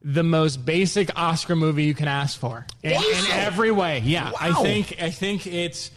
the 0.03 0.23
most 0.23 0.65
basic 0.65 1.17
Oscar 1.19 1.57
movie 1.57 1.85
you 1.85 1.95
can 1.95 2.09
ask 2.09 2.39
for 2.39 2.67
in, 2.83 2.93
in 2.93 3.25
every 3.33 3.71
way. 3.71 4.01
Yeah, 4.05 4.33
I 4.41 4.53
think 4.63 5.03
I 5.03 5.11
think 5.11 5.47
it's 5.47 5.91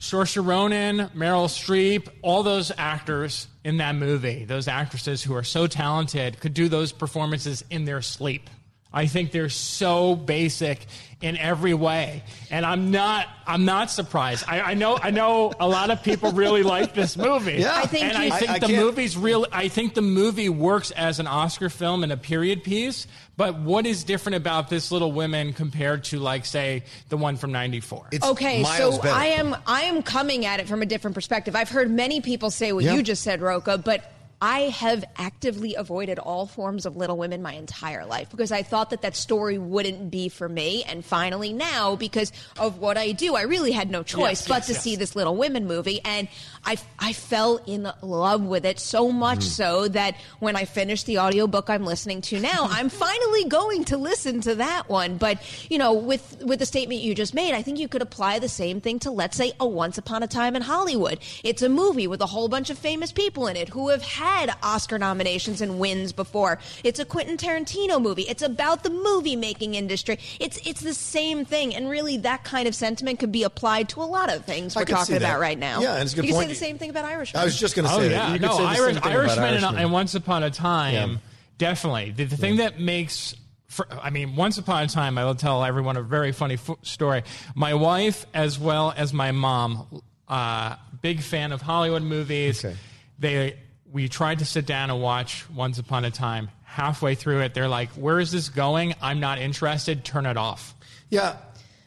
Saoirse 0.00 0.44
Ronan, 0.44 1.08
Meryl 1.16 1.48
Streep, 1.48 2.08
all 2.22 2.42
those 2.42 2.70
actors 2.76 3.48
in 3.64 3.78
that 3.78 3.94
movie, 3.96 4.44
those 4.44 4.68
actresses 4.68 5.22
who 5.22 5.34
are 5.34 5.42
so 5.42 5.66
talented, 5.66 6.38
could 6.38 6.54
do 6.54 6.68
those 6.68 6.92
performances 6.92 7.64
in 7.70 7.84
their 7.84 8.02
sleep. 8.02 8.48
I 8.96 9.06
think 9.06 9.30
they're 9.30 9.48
so 9.50 10.16
basic 10.16 10.86
in 11.22 11.36
every 11.38 11.72
way, 11.74 12.22
and 12.50 12.64
I'm 12.66 12.90
not. 12.90 13.26
I'm 13.46 13.64
not 13.64 13.90
surprised. 13.90 14.44
I, 14.48 14.60
I 14.60 14.74
know. 14.74 14.98
I 15.00 15.10
know 15.10 15.52
a 15.60 15.68
lot 15.68 15.90
of 15.90 16.02
people 16.02 16.32
really 16.32 16.62
like 16.62 16.94
this 16.94 17.16
movie. 17.16 17.54
Yeah. 17.60 17.74
I 17.76 17.86
think 17.86 18.04
and 18.04 18.16
I 18.18 18.30
think 18.38 18.50
I- 18.50 18.54
I 18.54 18.58
the 18.58 18.66
can't- 18.66 18.82
movie's 18.84 19.16
real. 19.16 19.46
I 19.52 19.68
think 19.68 19.94
the 19.94 20.02
movie 20.02 20.48
works 20.48 20.90
as 20.90 21.20
an 21.20 21.26
Oscar 21.26 21.68
film 21.70 22.02
and 22.02 22.10
a 22.12 22.16
period 22.16 22.64
piece. 22.64 23.06
But 23.38 23.58
what 23.60 23.86
is 23.86 24.02
different 24.04 24.36
about 24.36 24.68
this 24.70 24.90
Little 24.90 25.12
Women 25.12 25.52
compared 25.52 26.04
to, 26.04 26.18
like, 26.18 26.46
say, 26.46 26.84
the 27.10 27.18
one 27.18 27.36
from 27.36 27.52
'94? 27.52 28.08
It's 28.12 28.26
Okay, 28.26 28.62
miles 28.62 28.96
so 28.96 29.02
better. 29.02 29.14
I 29.14 29.26
am 29.26 29.54
I 29.66 29.82
am 29.82 30.02
coming 30.02 30.44
at 30.46 30.58
it 30.60 30.68
from 30.68 30.80
a 30.82 30.86
different 30.86 31.14
perspective. 31.14 31.54
I've 31.54 31.68
heard 31.70 31.90
many 31.90 32.20
people 32.22 32.50
say 32.50 32.72
what 32.72 32.84
Yeah. 32.84 32.94
you 32.94 33.02
just 33.02 33.22
said, 33.22 33.40
Rocha, 33.42 33.76
but 33.78 34.10
I 34.40 34.60
have 34.60 35.04
actively 35.16 35.74
avoided 35.76 36.18
all 36.18 36.46
forms 36.46 36.84
of 36.84 36.96
Little 36.96 37.16
Women 37.16 37.40
my 37.40 37.54
entire 37.54 38.04
life 38.04 38.30
because 38.30 38.52
I 38.52 38.62
thought 38.62 38.90
that 38.90 39.02
that 39.02 39.16
story 39.16 39.56
wouldn't 39.56 40.10
be 40.10 40.28
for 40.28 40.48
me. 40.48 40.84
And 40.84 41.04
finally, 41.04 41.52
now 41.52 41.96
because 41.96 42.32
of 42.58 42.78
what 42.78 42.98
I 42.98 43.12
do, 43.12 43.34
I 43.34 43.42
really 43.42 43.72
had 43.72 43.90
no 43.90 44.02
choice 44.02 44.42
Yes, 44.42 44.48
but 44.48 44.54
yes, 44.54 44.66
to 44.66 44.72
yes. 44.74 44.82
see 44.82 44.96
this 44.96 45.16
Little 45.16 45.36
Women 45.36 45.66
movie, 45.66 46.00
and 46.04 46.28
I 46.66 46.76
I 46.98 47.12
fell 47.12 47.60
in 47.66 47.88
love 48.02 48.42
with 48.42 48.66
it 48.66 48.80
so 48.80 49.12
much 49.12 49.38
mm-hmm. 49.38 49.48
so 49.48 49.88
that 49.88 50.16
when 50.40 50.56
I 50.56 50.64
finished 50.64 51.06
the 51.06 51.18
audiobook 51.18 51.70
I'm 51.70 51.84
listening 51.84 52.20
to 52.22 52.40
now, 52.40 52.66
I'm 52.70 52.88
finally 52.88 53.44
going 53.44 53.84
to 53.84 53.96
listen 53.96 54.40
to 54.42 54.56
that 54.56 54.88
one. 54.88 55.16
But 55.16 55.38
you 55.70 55.78
know, 55.78 55.92
with 55.94 56.42
with 56.42 56.58
the 56.58 56.66
statement 56.66 57.00
you 57.00 57.14
just 57.14 57.34
made, 57.34 57.54
I 57.54 57.62
think 57.62 57.78
you 57.78 57.88
could 57.88 58.02
apply 58.02 58.40
the 58.40 58.48
same 58.48 58.80
thing 58.80 58.98
to 59.00 59.10
let's 59.12 59.36
say 59.36 59.52
a 59.60 59.66
Once 59.66 59.96
Upon 59.96 60.22
a 60.22 60.26
Time 60.26 60.56
in 60.56 60.62
Hollywood. 60.62 61.20
It's 61.44 61.62
a 61.62 61.68
movie 61.68 62.08
with 62.08 62.20
a 62.20 62.26
whole 62.26 62.48
bunch 62.48 62.68
of 62.70 62.78
famous 62.78 63.12
people 63.12 63.46
in 63.46 63.56
it 63.56 63.68
who 63.68 63.88
have 63.90 64.02
had 64.02 64.52
Oscar 64.62 64.98
nominations 64.98 65.60
and 65.60 65.78
wins 65.78 66.12
before. 66.12 66.58
It's 66.82 66.98
a 66.98 67.04
Quentin 67.04 67.36
Tarantino 67.36 68.02
movie. 68.02 68.22
It's 68.22 68.42
about 68.42 68.82
the 68.82 68.90
movie 68.90 69.36
making 69.36 69.74
industry. 69.76 70.18
It's 70.40 70.58
it's 70.66 70.80
the 70.80 70.94
same 70.94 71.44
thing, 71.44 71.74
and 71.76 71.88
really 71.88 72.16
that 72.18 72.42
kind 72.42 72.66
of 72.66 72.74
sentiment 72.74 73.20
could 73.20 73.30
be 73.30 73.44
applied 73.44 73.88
to 73.90 74.02
a 74.02 74.04
lot 74.04 74.34
of 74.34 74.44
things 74.44 74.74
we're 74.74 74.84
talking 74.84 75.16
about 75.16 75.38
right 75.38 75.58
now. 75.58 75.80
Yeah, 75.80 75.94
and 75.94 76.02
it's 76.02 76.12
a 76.12 76.16
good 76.16 76.24
you 76.24 76.32
point. 76.32 76.55
Could 76.56 76.60
say 76.60 76.66
the 76.66 76.70
same 76.70 76.78
thing 76.78 76.90
about 76.90 77.04
Irishmen. 77.04 77.40
I 77.40 77.44
was 77.44 77.58
just 77.58 77.74
going 77.76 77.84
to 77.86 77.90
say 77.90 77.96
Oh 77.96 78.02
that. 78.02 78.10
yeah, 78.10 78.32
You 78.32 78.38
could 78.40 78.48
no, 78.48 78.56
say 78.56 78.62
the 78.62 78.68
Irish, 78.68 78.78
same 78.78 78.86
thing 78.88 78.96
about 78.98 79.12
Irishman 79.12 79.64
and, 79.64 79.78
and 79.78 79.92
Once 79.92 80.14
Upon 80.14 80.42
a 80.42 80.50
Time, 80.50 80.94
Yeah. 81.12 81.16
definitely. 81.58 82.10
The, 82.12 82.24
the 82.24 82.36
thing 82.36 82.56
that 82.56 82.80
makes, 82.80 83.34
for, 83.68 83.86
I 83.90 84.10
mean, 84.10 84.36
Once 84.36 84.58
Upon 84.58 84.82
a 84.84 84.86
Time, 84.88 85.18
I 85.18 85.24
will 85.24 85.34
tell 85.34 85.64
everyone 85.64 85.96
a 85.96 86.02
very 86.02 86.32
funny 86.32 86.54
f- 86.54 86.70
story. 86.82 87.22
My 87.54 87.74
wife, 87.74 88.26
as 88.34 88.58
well 88.58 88.92
as 88.96 89.12
my 89.12 89.32
mom, 89.32 90.02
uh, 90.28 90.76
big 91.02 91.20
fan 91.20 91.52
of 91.52 91.62
Hollywood 91.62 92.02
movies. 92.02 92.64
Okay. 92.64 92.76
They, 93.18 93.58
we 93.90 94.08
tried 94.08 94.40
to 94.40 94.44
sit 94.44 94.66
down 94.66 94.90
and 94.90 95.00
watch 95.00 95.48
Once 95.50 95.78
Upon 95.78 96.04
a 96.04 96.10
Time. 96.10 96.50
Halfway 96.64 97.14
through 97.14 97.40
it, 97.40 97.54
they're 97.54 97.68
like, 97.68 97.88
"Where 97.92 98.20
is 98.20 98.30
this 98.30 98.50
going? 98.50 98.94
I'm 99.00 99.18
not 99.18 99.38
interested. 99.38 100.04
Turn 100.04 100.26
it 100.26 100.36
off." 100.36 100.74
Yeah, 101.08 101.36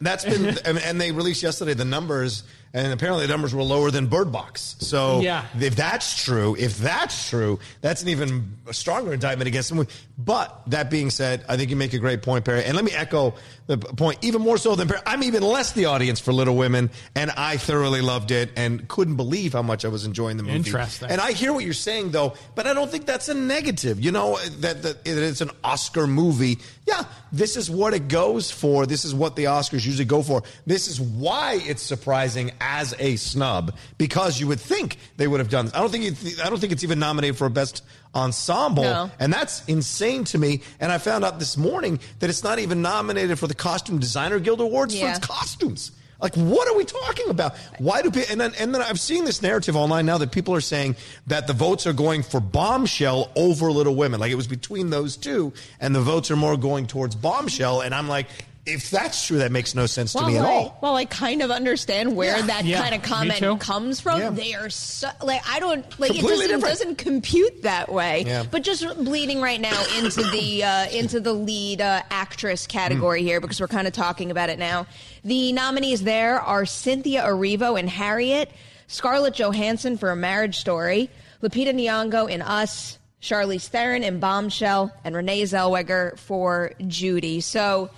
that's 0.00 0.24
been, 0.24 0.58
and, 0.64 0.78
and 0.78 1.00
they 1.00 1.12
released 1.12 1.44
yesterday 1.44 1.74
the 1.74 1.84
numbers, 1.84 2.42
and 2.72 2.92
apparently 2.92 3.26
the 3.26 3.32
numbers 3.32 3.54
were 3.54 3.62
lower 3.62 3.90
than 3.90 4.06
Bird 4.06 4.30
Box. 4.30 4.76
So 4.80 5.20
Yeah. 5.20 5.44
if 5.58 5.74
that's 5.76 6.22
true, 6.24 6.56
if 6.58 6.78
that's 6.78 7.28
true, 7.28 7.58
that's 7.80 8.02
an 8.02 8.08
even 8.08 8.56
stronger 8.70 9.12
indictment 9.12 9.48
against 9.48 9.74
them. 9.74 9.86
But 10.16 10.62
that 10.68 10.90
being 10.90 11.10
said, 11.10 11.44
I 11.48 11.56
think 11.56 11.70
you 11.70 11.76
make 11.76 11.94
a 11.94 11.98
great 11.98 12.22
point, 12.22 12.44
Perri. 12.44 12.64
And 12.64 12.76
let 12.76 12.84
me 12.84 12.92
echo 12.92 13.34
the 13.66 13.78
point, 13.78 14.18
even 14.22 14.42
more 14.42 14.58
so 14.58 14.74
than 14.76 14.86
Perri. 14.86 15.00
I'm 15.06 15.22
even 15.22 15.42
less 15.42 15.72
the 15.72 15.86
audience 15.86 16.20
for 16.20 16.32
Little 16.32 16.56
Women, 16.56 16.90
and 17.16 17.30
I 17.32 17.56
thoroughly 17.56 18.02
loved 18.02 18.30
it 18.30 18.50
and 18.56 18.86
couldn't 18.88 19.16
believe 19.16 19.52
how 19.54 19.62
much 19.62 19.84
I 19.84 19.88
was 19.88 20.04
enjoying 20.04 20.36
the 20.36 20.42
movie. 20.42 20.56
Interesting. 20.56 21.10
And 21.10 21.20
I 21.20 21.32
hear 21.32 21.52
what 21.52 21.64
you're 21.64 21.72
saying, 21.74 22.10
though, 22.10 22.34
but 22.54 22.66
I 22.66 22.74
don't 22.74 22.90
think 22.90 23.06
that's 23.06 23.28
a 23.28 23.34
negative. 23.34 23.98
You 23.98 24.12
know, 24.12 24.38
that, 24.58 24.82
that 24.82 24.98
it's 25.06 25.40
an 25.40 25.50
Oscar 25.64 26.06
movie. 26.06 26.58
Yeah, 26.90 27.04
this 27.30 27.56
is 27.56 27.70
what 27.70 27.94
it 27.94 28.08
goes 28.08 28.50
for. 28.50 28.84
This 28.84 29.04
is 29.04 29.14
what 29.14 29.36
the 29.36 29.44
Oscars 29.44 29.84
usually 29.86 30.04
go 30.04 30.22
for. 30.22 30.42
This 30.66 30.88
is 30.88 31.00
why 31.00 31.60
it's 31.62 31.82
surprising 31.82 32.50
as 32.60 32.94
a 32.98 33.14
snub 33.16 33.76
because 33.96 34.40
you 34.40 34.48
would 34.48 34.58
think 34.60 34.96
they 35.16 35.28
would 35.28 35.38
have 35.40 35.50
done 35.50 35.66
this. 35.66 35.74
I 35.74 35.80
don't 35.80 35.90
think 35.90 36.04
it, 36.04 36.40
I 36.44 36.50
don't 36.50 36.58
think 36.58 36.72
it's 36.72 36.82
even 36.84 36.98
nominated 36.98 37.36
for 37.38 37.46
a 37.46 37.50
best 37.50 37.84
ensemble, 38.14 38.82
No. 38.82 39.10
and 39.20 39.32
that's 39.32 39.64
insane 39.66 40.24
to 40.24 40.38
me. 40.38 40.62
And 40.80 40.90
I 40.90 40.98
found 40.98 41.24
out 41.24 41.38
this 41.38 41.56
morning 41.56 42.00
that 42.18 42.28
it's 42.28 42.42
not 42.42 42.58
even 42.58 42.82
nominated 42.82 43.38
for 43.38 43.46
the 43.46 43.54
Costume 43.54 43.98
Designer 44.00 44.40
Guild 44.40 44.60
Awards 44.60 44.94
Yeah. 44.94 45.12
for 45.12 45.18
its 45.18 45.26
costumes. 45.26 45.92
Like, 46.20 46.34
what 46.34 46.68
are 46.68 46.76
we 46.76 46.84
talking 46.84 47.30
about? 47.30 47.56
Why 47.78 48.02
do 48.02 48.10
people? 48.10 48.30
And 48.30 48.40
then, 48.40 48.52
and 48.58 48.74
then 48.74 48.82
I've 48.82 49.00
seen 49.00 49.24
this 49.24 49.42
narrative 49.42 49.76
online 49.76 50.06
now 50.06 50.18
that 50.18 50.32
people 50.32 50.54
are 50.54 50.60
saying 50.60 50.96
that 51.26 51.46
the 51.46 51.52
votes 51.52 51.86
are 51.86 51.92
going 51.92 52.22
for 52.22 52.40
Bombshell 52.40 53.30
over 53.36 53.70
Little 53.70 53.94
Women. 53.94 54.20
Like 54.20 54.30
it 54.30 54.36
was 54.36 54.46
between 54.46 54.90
those 54.90 55.16
two, 55.16 55.52
and 55.80 55.94
the 55.94 56.00
votes 56.00 56.30
are 56.30 56.36
more 56.36 56.56
going 56.56 56.86
towards 56.86 57.14
Bombshell. 57.14 57.80
And 57.80 57.94
I'm 57.94 58.08
like, 58.08 58.26
if 58.66 58.90
that's 58.90 59.26
true, 59.26 59.38
that 59.38 59.50
makes 59.50 59.74
no 59.74 59.86
sense 59.86 60.12
to 60.12 60.24
me 60.26 60.36
at 60.36 60.44
I, 60.44 60.48
all. 60.48 60.78
well, 60.82 60.94
I 60.96 61.04
kind 61.06 61.42
of 61.42 61.50
understand 61.50 62.14
where 62.14 62.36
Yeah. 62.36 62.46
that 62.46 62.64
Yeah, 62.64 62.82
kind 62.82 62.94
of 62.94 63.02
comment 63.02 63.60
comes 63.60 64.00
from. 64.00 64.20
Yeah. 64.20 64.30
They 64.30 64.54
are 64.54 64.68
so 64.70 65.08
like 65.22 65.42
I 65.48 65.60
don't 65.60 65.84
like 65.98 66.10
it 66.14 66.20
doesn't, 66.22 66.38
different. 66.38 66.62
doesn't 66.64 66.94
compute 66.98 67.62
that 67.62 67.90
way. 67.90 68.24
Yeah. 68.26 68.44
But 68.50 68.62
just 68.62 68.84
bleeding 69.02 69.40
right 69.40 69.60
now 69.60 69.82
into 69.98 70.22
the 70.22 70.62
uh, 70.64 70.88
into 70.92 71.20
the 71.20 71.32
lead 71.32 71.80
uh, 71.80 72.02
actress 72.10 72.66
category 72.66 73.22
here 73.22 73.40
because 73.40 73.60
we're 73.60 73.66
kind 73.68 73.86
of 73.86 73.92
talking 73.94 74.30
about 74.30 74.50
it 74.50 74.58
now. 74.58 74.86
The 75.24 75.52
nominees 75.52 76.02
there 76.02 76.40
are 76.40 76.66
Cynthia 76.66 77.22
Erivo 77.24 77.78
in 77.80 77.88
Harriet, 77.88 78.50
Scarlett 78.88 79.34
Johansson 79.34 79.96
for 79.96 80.10
A 80.10 80.16
Marriage 80.16 80.58
Story, 80.58 81.08
Lupita 81.42 81.72
Nyong'o 81.74 82.30
in 82.30 82.42
Us. 82.42 82.98
Charlize 83.22 83.66
Theron 83.68 84.02
in 84.02 84.18
Bombshell, 84.18 84.90
and 85.04 85.14
Renee 85.14 85.42
Zellweger 85.42 86.18
for 86.18 86.72
Judy. 86.86 87.42
So 87.42 87.90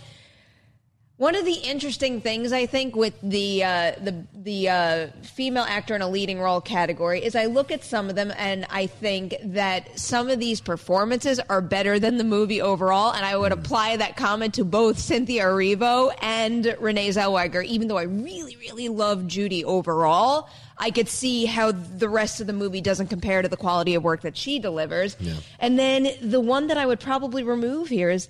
one 1.22 1.36
of 1.36 1.44
the 1.44 1.52
interesting 1.52 2.20
things 2.20 2.52
I 2.52 2.66
think 2.66 2.96
with 2.96 3.14
the 3.22 3.62
uh, 3.62 3.92
the 4.02 4.26
the 4.34 4.68
uh, 4.68 5.06
female 5.22 5.62
actor 5.62 5.94
in 5.94 6.02
a 6.02 6.08
leading 6.08 6.40
role 6.40 6.60
category 6.60 7.24
is 7.24 7.36
I 7.36 7.44
look 7.44 7.70
at 7.70 7.84
some 7.84 8.10
of 8.10 8.16
them 8.16 8.32
and 8.36 8.66
I 8.70 8.88
think 8.88 9.36
that 9.44 9.96
some 9.96 10.28
of 10.28 10.40
these 10.40 10.60
performances 10.60 11.38
are 11.48 11.60
better 11.60 12.00
than 12.00 12.16
the 12.16 12.24
movie 12.24 12.60
overall, 12.60 13.12
and 13.12 13.24
I 13.24 13.36
would 13.36 13.52
apply 13.52 13.98
that 13.98 14.16
comment 14.16 14.54
to 14.54 14.64
both 14.64 14.98
Cynthia 14.98 15.44
Erivo 15.44 16.12
and 16.20 16.76
Renee 16.80 17.10
Zellweger. 17.10 17.64
Even 17.66 17.86
though 17.86 17.98
I 17.98 18.02
really 18.02 18.56
really 18.56 18.88
love 18.88 19.28
Judy 19.28 19.64
overall, 19.64 20.48
I 20.76 20.90
could 20.90 21.08
see 21.08 21.44
how 21.44 21.70
the 21.70 22.08
rest 22.08 22.40
of 22.40 22.48
the 22.48 22.52
movie 22.52 22.80
doesn't 22.80 23.06
compare 23.06 23.42
to 23.42 23.48
the 23.48 23.56
quality 23.56 23.94
of 23.94 24.02
work 24.02 24.22
that 24.22 24.36
she 24.36 24.58
delivers. 24.58 25.16
And 25.60 25.78
then 25.78 26.08
the 26.20 26.40
one 26.40 26.66
that 26.66 26.78
I 26.78 26.84
would 26.84 26.98
probably 26.98 27.44
remove 27.44 27.90
here 27.90 28.10
is 28.10 28.28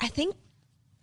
I 0.00 0.08
think 0.08 0.34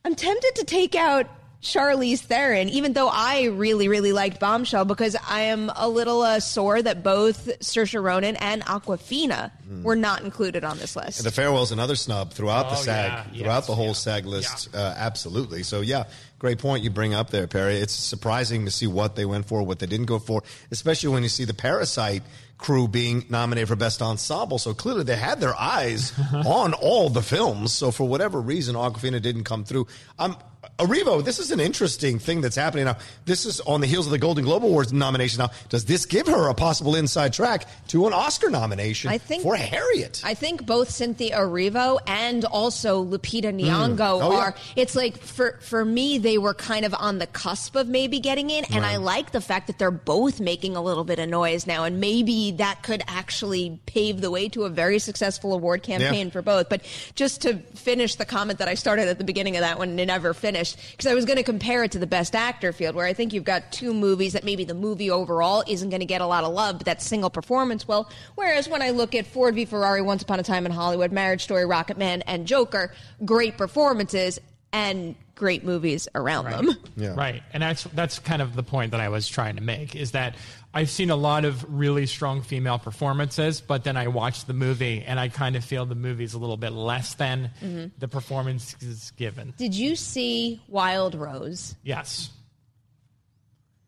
I'm 0.06 0.16
tempted 0.16 0.56
to 0.56 0.66
take 0.66 0.96
out 0.96 1.28
Charlize 1.62 2.20
Theron, 2.20 2.68
even 2.68 2.92
though 2.92 3.08
I 3.08 3.46
really, 3.46 3.88
really 3.88 4.12
liked 4.12 4.38
Bombshell, 4.38 4.84
because 4.84 5.16
I 5.30 5.44
am 5.44 5.72
a 5.78 5.88
little 5.88 6.22
uh, 6.22 6.42
sore 6.42 6.82
that 6.82 7.04
both 7.04 7.46
Saoirse 7.60 8.04
Ronan 8.04 8.36
and 8.36 8.62
Awkwafina 8.64 9.50
were 9.82 9.96
not 9.96 10.24
included 10.24 10.66
on 10.66 10.78
this 10.78 10.98
list. 10.98 11.24
The 11.24 11.32
farewell's 11.32 11.72
another 11.72 11.96
snub 11.96 12.32
throughout 12.34 12.64
the 12.70 12.76
Oh, 12.76 12.82
SAG, 12.82 13.12
yeah, 13.12 13.24
throughout 13.44 13.56
yes, 13.60 13.68
the 13.68 13.76
whole 13.76 13.88
yeah, 13.88 13.94
SAG 13.94 14.26
list. 14.26 14.76
Uh, 14.76 14.94
absolutely. 14.98 15.64
So 15.64 15.80
yeah, 15.80 16.04
great 16.38 16.60
point 16.60 16.84
you 16.84 16.90
bring 16.90 17.14
up 17.14 17.30
there, 17.30 17.48
Perri. 17.48 17.76
It's 17.78 17.94
surprising 17.94 18.66
to 18.66 18.72
see 18.72 18.88
what 18.88 19.16
they 19.16 19.24
went 19.26 19.46
for, 19.48 19.64
what 19.64 19.80
they 19.80 19.88
didn't 19.88 20.08
go 20.08 20.20
for, 20.20 20.44
especially 20.70 21.14
when 21.14 21.24
you 21.24 21.30
see 21.30 21.46
the 21.46 21.54
Parasite 21.54 22.24
crew 22.64 22.88
being 22.88 23.26
nominated 23.30 23.68
for 23.68 23.76
best 23.76 24.02
ensemble. 24.02 24.58
So 24.58 24.74
clearly 24.74 25.04
they 25.04 25.18
had 25.18 25.40
their 25.40 25.56
eyes 25.56 26.14
on 26.34 26.74
all 26.74 27.10
the 27.10 27.22
films. 27.22 27.74
So 27.74 27.92
for 27.92 28.08
whatever 28.08 28.42
reason, 28.42 28.76
Awkwafina 28.76 29.22
didn't 29.22 29.44
come 29.44 29.66
through. 29.66 29.88
Um, 30.18 30.38
Erivo, 30.80 31.24
this 31.24 31.40
is 31.40 31.52
an 31.52 31.60
interesting 31.60 32.20
thing 32.20 32.42
that's 32.42 32.56
happening 32.56 32.86
now. 32.86 32.98
This 33.26 33.46
is 33.46 33.60
on 33.62 33.82
the 33.82 33.88
heels 33.88 34.06
of 34.08 34.12
the 34.12 34.18
Golden 34.18 34.44
Globe 34.44 34.64
Awards 34.64 34.94
nomination. 34.94 35.40
Now, 35.40 35.52
does 35.70 35.86
this 35.86 36.06
give 36.06 36.28
her 36.28 36.48
a 36.48 36.54
possible 36.54 36.96
inside 36.96 37.34
track 37.34 37.68
to 37.90 38.08
an 38.08 38.14
Oscar 38.14 38.50
nomination 38.50 39.10
I 39.10 39.18
think- 39.18 39.44
for 39.44 39.56
Harriet? 39.56 40.22
I 40.24 40.34
think 40.34 40.66
both 40.66 40.90
Cynthia 40.90 41.38
Erivo 41.38 42.00
and 42.08 42.46
also 42.46 43.04
Lupita 43.04 43.52
hmm. 43.52 43.60
Nyong'o 43.60 44.22
Oh, 44.24 44.32
yeah. 44.32 44.38
are. 44.38 44.56
It's 44.76 44.96
like 44.96 45.18
for 45.18 45.60
for 45.62 45.84
me, 45.84 46.18
they 46.18 46.38
were 46.38 46.54
kind 46.54 46.86
of 46.86 46.94
on 46.94 47.18
the 47.20 47.28
cusp 47.28 47.76
of 47.76 47.88
maybe 47.90 48.20
getting 48.20 48.50
in, 48.50 48.66
and 48.66 48.86
I 48.86 48.98
like 48.98 49.32
the 49.32 49.42
fact 49.42 49.68
that 49.68 49.78
they're 49.80 49.92
both 49.92 50.40
making 50.40 50.76
a 50.76 50.82
little 50.82 51.04
bit 51.04 51.20
of 51.20 51.28
noise 51.30 51.68
now, 51.68 51.84
and 51.84 52.00
maybe 52.00 52.52
that 52.52 52.84
could 52.84 53.04
actually 53.08 53.80
pave 53.86 54.22
the 54.22 54.32
way 54.32 54.48
to 54.50 54.64
a 54.64 54.70
very 54.70 55.00
successful 55.00 55.54
award 55.54 55.84
campaign 55.84 56.28
Yeah. 56.28 56.32
for 56.32 56.42
both. 56.42 56.70
But 56.70 56.82
just 57.16 57.42
to 57.42 57.58
finish 57.76 58.16
the 58.16 58.26
comment 58.26 58.60
that 58.60 58.68
I 58.68 58.76
started 58.76 59.08
at 59.10 59.18
the 59.18 59.24
beginning 59.24 59.58
of 59.58 59.62
that 59.62 59.78
one 59.78 59.90
and 59.90 60.00
it 60.00 60.06
never 60.06 60.34
finished, 60.34 60.53
because 60.54 61.08
I 61.08 61.14
was 61.14 61.26
going 61.26 61.38
to 61.38 61.44
compare 61.44 61.84
it 61.84 61.92
to 61.92 62.00
the 62.00 62.08
Best 62.08 62.36
Actor 62.36 62.74
field, 62.74 62.96
where 62.96 63.06
I 63.06 63.14
think 63.14 63.34
you've 63.34 63.44
got 63.44 63.72
two 63.72 63.94
movies 63.94 64.34
that 64.34 64.44
maybe 64.44 64.64
the 64.64 64.74
movie 64.74 65.12
overall 65.12 65.64
isn't 65.68 65.90
going 65.90 66.00
to 66.00 66.06
get 66.06 66.22
a 66.22 66.28
lot 66.28 66.44
of 66.44 66.54
love, 66.54 66.78
but 66.80 66.86
that 66.86 67.02
single 67.02 67.30
performance 67.30 67.88
will. 67.88 68.10
Whereas 68.36 68.70
when 68.70 68.82
I 68.82 68.92
look 68.92 69.16
at 69.16 69.28
Ford 69.28 69.56
v 69.56 69.66
Ferrari, 69.66 70.02
Once 70.02 70.22
Upon 70.22 70.40
a 70.40 70.44
Time 70.44 70.66
in 70.66 70.72
Hollywood, 70.72 71.12
Marriage 71.12 71.44
Story, 71.44 71.64
Rocketman, 71.64 72.24
and 72.28 72.46
Joker, 72.48 72.94
great 73.26 73.58
performances 73.58 74.40
and 74.72 75.16
great 75.36 75.64
movies 75.64 76.08
around 76.16 76.46
them. 76.46 76.76
Yeah. 76.96 77.14
Right. 77.16 77.44
And 77.54 77.64
that's 77.64 77.84
that's 77.86 78.20
kind 78.20 78.42
of 78.42 78.56
the 78.56 78.64
point 78.64 78.92
that 78.92 79.00
I 79.00 79.10
was 79.10 79.28
trying 79.28 79.56
to 79.56 79.62
make 79.62 79.96
is 79.96 80.12
that 80.12 80.36
I've 80.74 80.90
seen 80.90 81.12
a 81.12 81.16
lot 81.16 81.46
of 81.46 81.64
really 81.72 82.08
strong 82.08 82.42
female 82.42 82.80
performances, 82.80 83.62
but 83.62 83.84
then 83.84 83.96
I 83.96 84.08
watch 84.08 84.46
the 84.46 84.54
movie 84.54 85.04
and 85.06 85.20
I 85.20 85.28
kind 85.30 85.56
of 85.56 85.64
feel 85.64 85.86
the 85.86 85.94
movie's 85.94 86.34
a 86.34 86.40
little 86.40 86.58
bit 86.58 86.72
less 86.72 87.14
than 87.14 87.52
Mm-hmm. 87.64 87.88
the 88.00 88.08
performances 88.08 89.12
given. 89.16 89.54
Did 89.58 89.76
you 89.76 89.96
see 89.96 90.62
Wild 90.68 91.14
Rose? 91.16 91.76
Yes. 91.84 92.30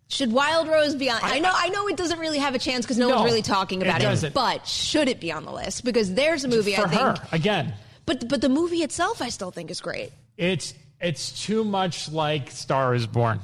Should 0.09 0.31
Wild 0.31 0.67
Rose 0.67 0.93
be 0.95 1.09
on? 1.09 1.19
I, 1.23 1.39
know, 1.39 1.51
I 1.53 1.69
know 1.69 1.87
it 1.87 1.97
doesn't 1.97 2.19
really 2.19 2.37
have 2.37 2.53
a 2.53 2.59
chance 2.59 2.85
because 2.85 2.99
no, 2.99 3.09
No, 3.09 3.15
one's 3.15 3.25
really 3.25 3.41
talking 3.41 3.81
about 3.81 4.01
it. 4.01 4.03
doesn't. 4.03 4.33
But 4.35 4.67
should 4.67 5.07
it 5.09 5.19
be 5.19 5.31
on 5.31 5.45
the 5.45 5.51
list? 5.51 5.83
Because 5.83 6.13
there's 6.13 6.43
a 6.43 6.47
movie 6.47 6.75
For 6.75 6.85
I 6.85 6.89
think. 6.89 7.01
her, 7.01 7.15
again, 7.31 7.73
But 8.05 8.29
but 8.29 8.41
the 8.41 8.49
movie 8.49 8.83
itself, 8.83 9.21
I 9.21 9.29
still 9.29 9.49
think 9.51 9.71
is 9.71 9.81
great. 9.81 10.11
it's 10.37 10.75
it's 11.01 11.43
too 11.45 11.63
much 11.63 12.11
like 12.11 12.51
Star 12.51 12.93
is 12.93 13.07
Born. 13.07 13.39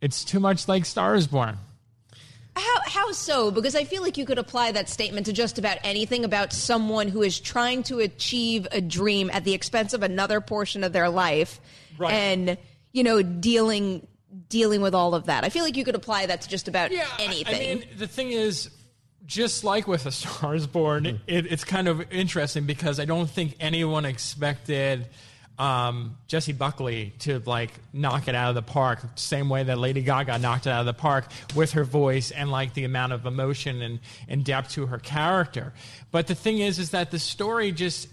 It's 0.00 0.24
too 0.24 0.40
much 0.40 0.66
like 0.68 0.86
Star 0.86 1.14
is 1.14 1.26
Born. 1.26 1.58
How 2.56 2.76
how 2.86 3.12
so? 3.12 3.50
Because 3.50 3.74
I 3.74 3.84
feel 3.84 4.02
like 4.02 4.16
you 4.16 4.24
could 4.24 4.38
apply 4.38 4.72
that 4.72 4.88
statement 4.88 5.26
to 5.26 5.32
just 5.32 5.58
about 5.58 5.78
anything 5.82 6.24
about 6.24 6.52
someone 6.52 7.08
who 7.08 7.22
is 7.22 7.40
trying 7.40 7.82
to 7.84 7.98
achieve 8.00 8.66
a 8.70 8.80
dream 8.80 9.28
at 9.32 9.44
the 9.44 9.54
expense 9.54 9.92
of 9.92 10.02
another 10.02 10.40
portion 10.40 10.84
of 10.84 10.92
their 10.92 11.08
life, 11.08 11.60
Right. 11.98 12.12
and 12.12 12.56
you 12.92 13.02
know 13.02 13.22
dealing 13.22 14.06
dealing 14.48 14.82
with 14.82 14.94
all 14.94 15.14
of 15.14 15.26
that. 15.26 15.42
I 15.44 15.48
feel 15.48 15.64
like 15.64 15.76
you 15.76 15.84
could 15.84 15.94
apply 15.96 16.26
that 16.26 16.42
to 16.42 16.48
just 16.48 16.68
about 16.68 16.92
Yeah, 16.92 17.06
I- 17.18 17.22
anything. 17.24 17.54
I 17.54 17.58
mean, 17.80 17.84
the 17.98 18.06
thing 18.06 18.30
is, 18.30 18.70
just 19.26 19.64
like 19.64 19.88
with 19.88 20.06
A 20.06 20.12
Star 20.12 20.54
is 20.54 20.66
Born, 20.66 21.04
Hmm. 21.06 21.16
it, 21.26 21.46
it's 21.50 21.64
kind 21.64 21.88
of 21.88 22.04
interesting 22.12 22.66
because 22.66 23.00
I 23.00 23.04
don't 23.04 23.28
think 23.30 23.56
anyone 23.58 24.04
expected 24.04 25.08
um, 25.58 26.16
Jessie 26.26 26.52
Buckley 26.52 27.14
to 27.20 27.40
like 27.46 27.70
knock 27.94 28.26
it 28.26 28.34
out 28.34 28.48
of 28.48 28.56
the 28.56 28.62
park, 28.62 28.98
same 29.14 29.48
way 29.48 29.62
that 29.62 29.78
Lady 29.78 30.02
Gaga 30.02 30.38
knocked 30.38 30.66
it 30.66 30.70
out 30.70 30.80
of 30.80 30.86
the 30.86 30.92
park 30.92 31.26
with 31.54 31.72
her 31.72 31.84
voice 31.84 32.32
and 32.32 32.50
like 32.50 32.74
the 32.74 32.84
amount 32.84 33.12
of 33.12 33.24
emotion 33.24 33.80
and, 33.80 34.00
and 34.28 34.44
depth 34.44 34.72
to 34.72 34.86
her 34.86 34.98
character. 34.98 35.72
But 36.10 36.26
the 36.26 36.34
thing 36.34 36.58
is, 36.58 36.78
is 36.78 36.90
that 36.90 37.12
the 37.12 37.18
story 37.18 37.72
just, 37.72 38.08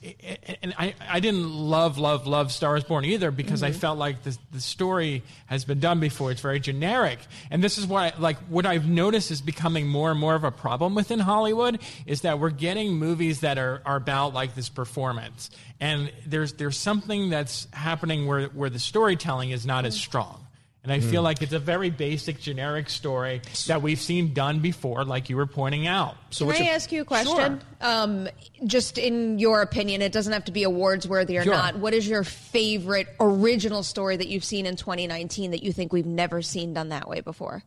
and 0.61 0.73
I, 0.77 0.93
I 1.07 1.19
didn't 1.19 1.51
love, 1.51 1.97
love, 1.97 2.27
love 2.27 2.51
Star 2.51 2.77
is 2.77 2.83
Born 2.83 3.05
either 3.05 3.31
because 3.31 3.63
I 3.63 3.71
mm-hmm. 3.71 3.79
felt 3.79 3.97
like 3.97 4.23
the, 4.23 4.37
the 4.51 4.61
story 4.61 5.23
has 5.47 5.65
been 5.65 5.79
done 5.79 5.99
before. 5.99 6.31
It's 6.31 6.41
very 6.41 6.59
generic. 6.59 7.19
And 7.49 7.63
this 7.63 7.77
is 7.77 7.87
why, 7.87 8.13
like, 8.19 8.37
what 8.49 8.65
I've 8.65 8.87
noticed 8.87 9.31
is 9.31 9.41
becoming 9.41 9.87
more 9.87 10.11
and 10.11 10.19
more 10.19 10.35
of 10.35 10.43
a 10.43 10.51
problem 10.51 10.93
within 10.95 11.19
Hollywood 11.19 11.79
is 12.05 12.21
that 12.21 12.39
we're 12.39 12.51
getting 12.51 12.93
movies 12.93 13.41
that 13.41 13.57
are, 13.57 13.81
are 13.85 13.97
about 13.97 14.33
like 14.33 14.53
this 14.53 14.69
performance. 14.69 15.49
And 15.79 16.11
there's, 16.27 16.53
there's 16.53 16.77
something 16.77 17.31
that's 17.31 17.67
happening 17.73 18.27
where, 18.27 18.47
where 18.47 18.69
the 18.69 18.79
storytelling 18.79 19.49
is 19.49 19.65
not 19.65 19.70
as 19.85 19.95
strong. 19.95 20.37
And 20.83 20.91
I 20.91 20.99
feel 20.99 21.21
like 21.21 21.43
it's 21.43 21.53
a 21.53 21.59
very 21.59 21.91
basic, 21.91 22.39
generic 22.39 22.89
story 22.89 23.41
that 23.67 23.83
we've 23.83 23.99
seen 24.01 24.33
done 24.33 24.61
before, 24.61 25.03
like 25.05 25.29
you 25.29 25.35
were 25.37 25.45
pointing 25.45 25.85
out. 25.85 26.15
So 26.31 26.39
Can 26.39 26.47
what's 26.47 26.59
I 26.59 26.63
your- 26.63 26.73
ask 26.73 26.91
you 26.91 27.01
a 27.03 27.05
question? 27.05 27.61
Um, 27.81 28.27
just 28.65 28.97
in 28.97 29.37
your 29.37 29.61
opinion, 29.61 30.01
it 30.01 30.11
doesn't 30.11 30.33
have 30.33 30.45
to 30.45 30.51
be 30.51 30.63
awards 30.63 31.07
worthy 31.07 31.37
or 31.37 31.43
Sure. 31.43 31.53
not. 31.53 31.75
What 31.77 31.93
is 31.93 32.07
your 32.07 32.23
favorite 32.23 33.07
original 33.19 33.83
story 33.83 34.17
that 34.17 34.27
you've 34.27 34.43
seen 34.43 34.65
in 34.65 34.75
2019 34.75 35.51
that 35.51 35.61
you 35.61 35.71
think 35.71 35.93
we've 35.93 36.07
never 36.07 36.41
seen 36.41 36.73
done 36.73 36.89
that 36.89 37.07
way 37.07 37.21
before? 37.21 37.63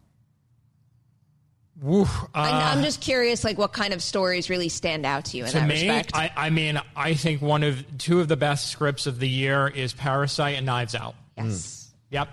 Woo, 1.80 2.06
I- 2.34 2.50
uh, 2.50 2.74
I'm 2.76 2.82
just 2.82 3.00
curious, 3.00 3.44
like 3.44 3.58
what 3.58 3.72
kind 3.72 3.92
of 3.94 4.02
stories 4.02 4.50
really 4.50 4.68
stand 4.68 5.04
out 5.06 5.26
to 5.26 5.36
you 5.36 5.44
in 5.44 5.50
to 5.50 5.58
that 5.58 5.68
me, 5.68 5.74
respect? 5.74 6.12
I, 6.16 6.32
I 6.36 6.50
mean, 6.50 6.80
I 6.96 7.14
think 7.14 7.42
one 7.42 7.62
of 7.62 7.84
two 7.98 8.20
of 8.20 8.26
the 8.26 8.36
best 8.36 8.70
scripts 8.70 9.06
of 9.06 9.20
the 9.20 9.28
year 9.28 9.68
is 9.68 9.92
Parasite 9.92 10.56
and 10.56 10.66
Knives 10.66 10.94
Out. 10.96 11.14
yes. 11.36 11.83
Yep. 12.14 12.28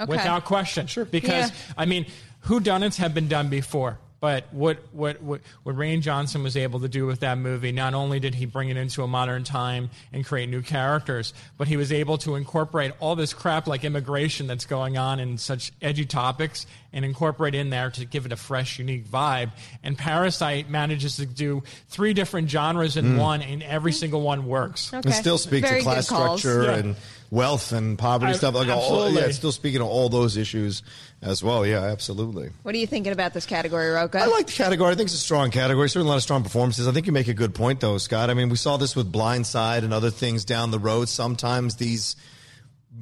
Okay. 0.00 0.10
Without 0.10 0.44
question. 0.44 0.86
Sure. 0.86 1.04
Because 1.04 1.50
Yeah. 1.50 1.74
I 1.76 1.84
mean, 1.84 2.06
whodunits 2.46 2.96
have 2.96 3.14
been 3.14 3.28
done 3.28 3.48
before. 3.48 3.98
But 4.20 4.52
what, 4.52 4.78
what, 4.92 5.22
what, 5.22 5.40
what 5.62 5.76
Rian 5.76 6.02
Johnson 6.02 6.42
was 6.42 6.54
able 6.54 6.80
to 6.80 6.88
do 6.88 7.06
with 7.06 7.20
that 7.20 7.38
movie, 7.38 7.72
not 7.72 7.94
only 7.94 8.20
did 8.20 8.34
he 8.34 8.44
bring 8.44 8.68
it 8.68 8.76
into 8.76 9.02
a 9.02 9.06
modern 9.08 9.44
time 9.44 9.88
and 10.12 10.26
create 10.26 10.50
new 10.50 10.60
characters, 10.60 11.32
but 11.56 11.68
he 11.68 11.78
was 11.78 11.90
able 11.90 12.18
to 12.18 12.34
incorporate 12.34 12.92
all 13.00 13.16
this 13.16 13.32
crap 13.32 13.66
like 13.66 13.82
immigration 13.82 14.46
that's 14.46 14.66
going 14.66 14.98
on 14.98 15.20
and 15.20 15.40
such 15.40 15.72
edgy 15.80 16.04
topics 16.04 16.66
and 16.92 17.04
incorporate 17.04 17.54
in 17.54 17.70
there 17.70 17.90
to 17.90 18.04
give 18.04 18.26
it 18.26 18.32
a 18.32 18.36
fresh, 18.36 18.78
unique 18.78 19.06
vibe. 19.08 19.50
And 19.82 19.96
Parasite 19.96 20.68
manages 20.68 21.16
to 21.16 21.26
do 21.26 21.62
three 21.88 22.14
different 22.14 22.50
genres 22.50 22.96
in 22.96 23.04
mm. 23.04 23.18
one, 23.18 23.42
and 23.42 23.62
every 23.62 23.92
single 23.92 24.22
one 24.22 24.46
works. 24.46 24.92
Okay. 24.92 25.08
and 25.08 25.14
still 25.14 25.38
speaks 25.38 25.68
Very 25.68 25.80
to 25.80 25.84
class 25.84 26.06
structure 26.06 26.64
Yeah. 26.64 26.76
and 26.76 26.96
wealth 27.30 27.72
and 27.72 27.96
poverty 27.98 28.32
I- 28.32 28.36
stuff 28.36 28.54
like 28.54 28.68
all, 28.68 29.08
yeah 29.08 29.20
it's 29.20 29.36
still 29.36 29.52
speaking 29.52 29.78
to 29.78 29.86
all 29.86 30.08
those 30.08 30.36
issues 30.36 30.82
as 31.22 31.44
well 31.44 31.64
yeah 31.64 31.84
absolutely 31.84 32.50
What 32.62 32.74
are 32.74 32.78
you 32.78 32.88
thinking 32.88 33.12
about 33.12 33.34
this 33.34 33.46
category, 33.46 33.88
Rocha? 33.90 34.18
I 34.18 34.26
like 34.26 34.46
the 34.46 34.52
category. 34.52 34.90
I 34.90 34.96
think 34.96 35.06
it's 35.06 35.14
a 35.14 35.18
strong 35.18 35.50
category. 35.50 35.88
Certainly 35.88 36.08
a 36.08 36.10
lot 36.10 36.16
of 36.16 36.22
strong 36.22 36.42
performances. 36.42 36.88
I 36.88 36.92
think 36.92 37.06
you 37.06 37.12
make 37.12 37.28
a 37.28 37.34
good 37.34 37.54
point, 37.54 37.80
though, 37.80 37.98
Scott. 37.98 38.30
I 38.30 38.34
mean, 38.34 38.48
we 38.48 38.56
saw 38.56 38.76
this 38.76 38.96
with 38.96 39.12
Blindside 39.12 39.84
and 39.84 39.92
other 39.92 40.10
things 40.10 40.44
down 40.44 40.70
the 40.70 40.78
road. 40.78 41.08
Sometimes 41.08 41.76
these 41.76 42.16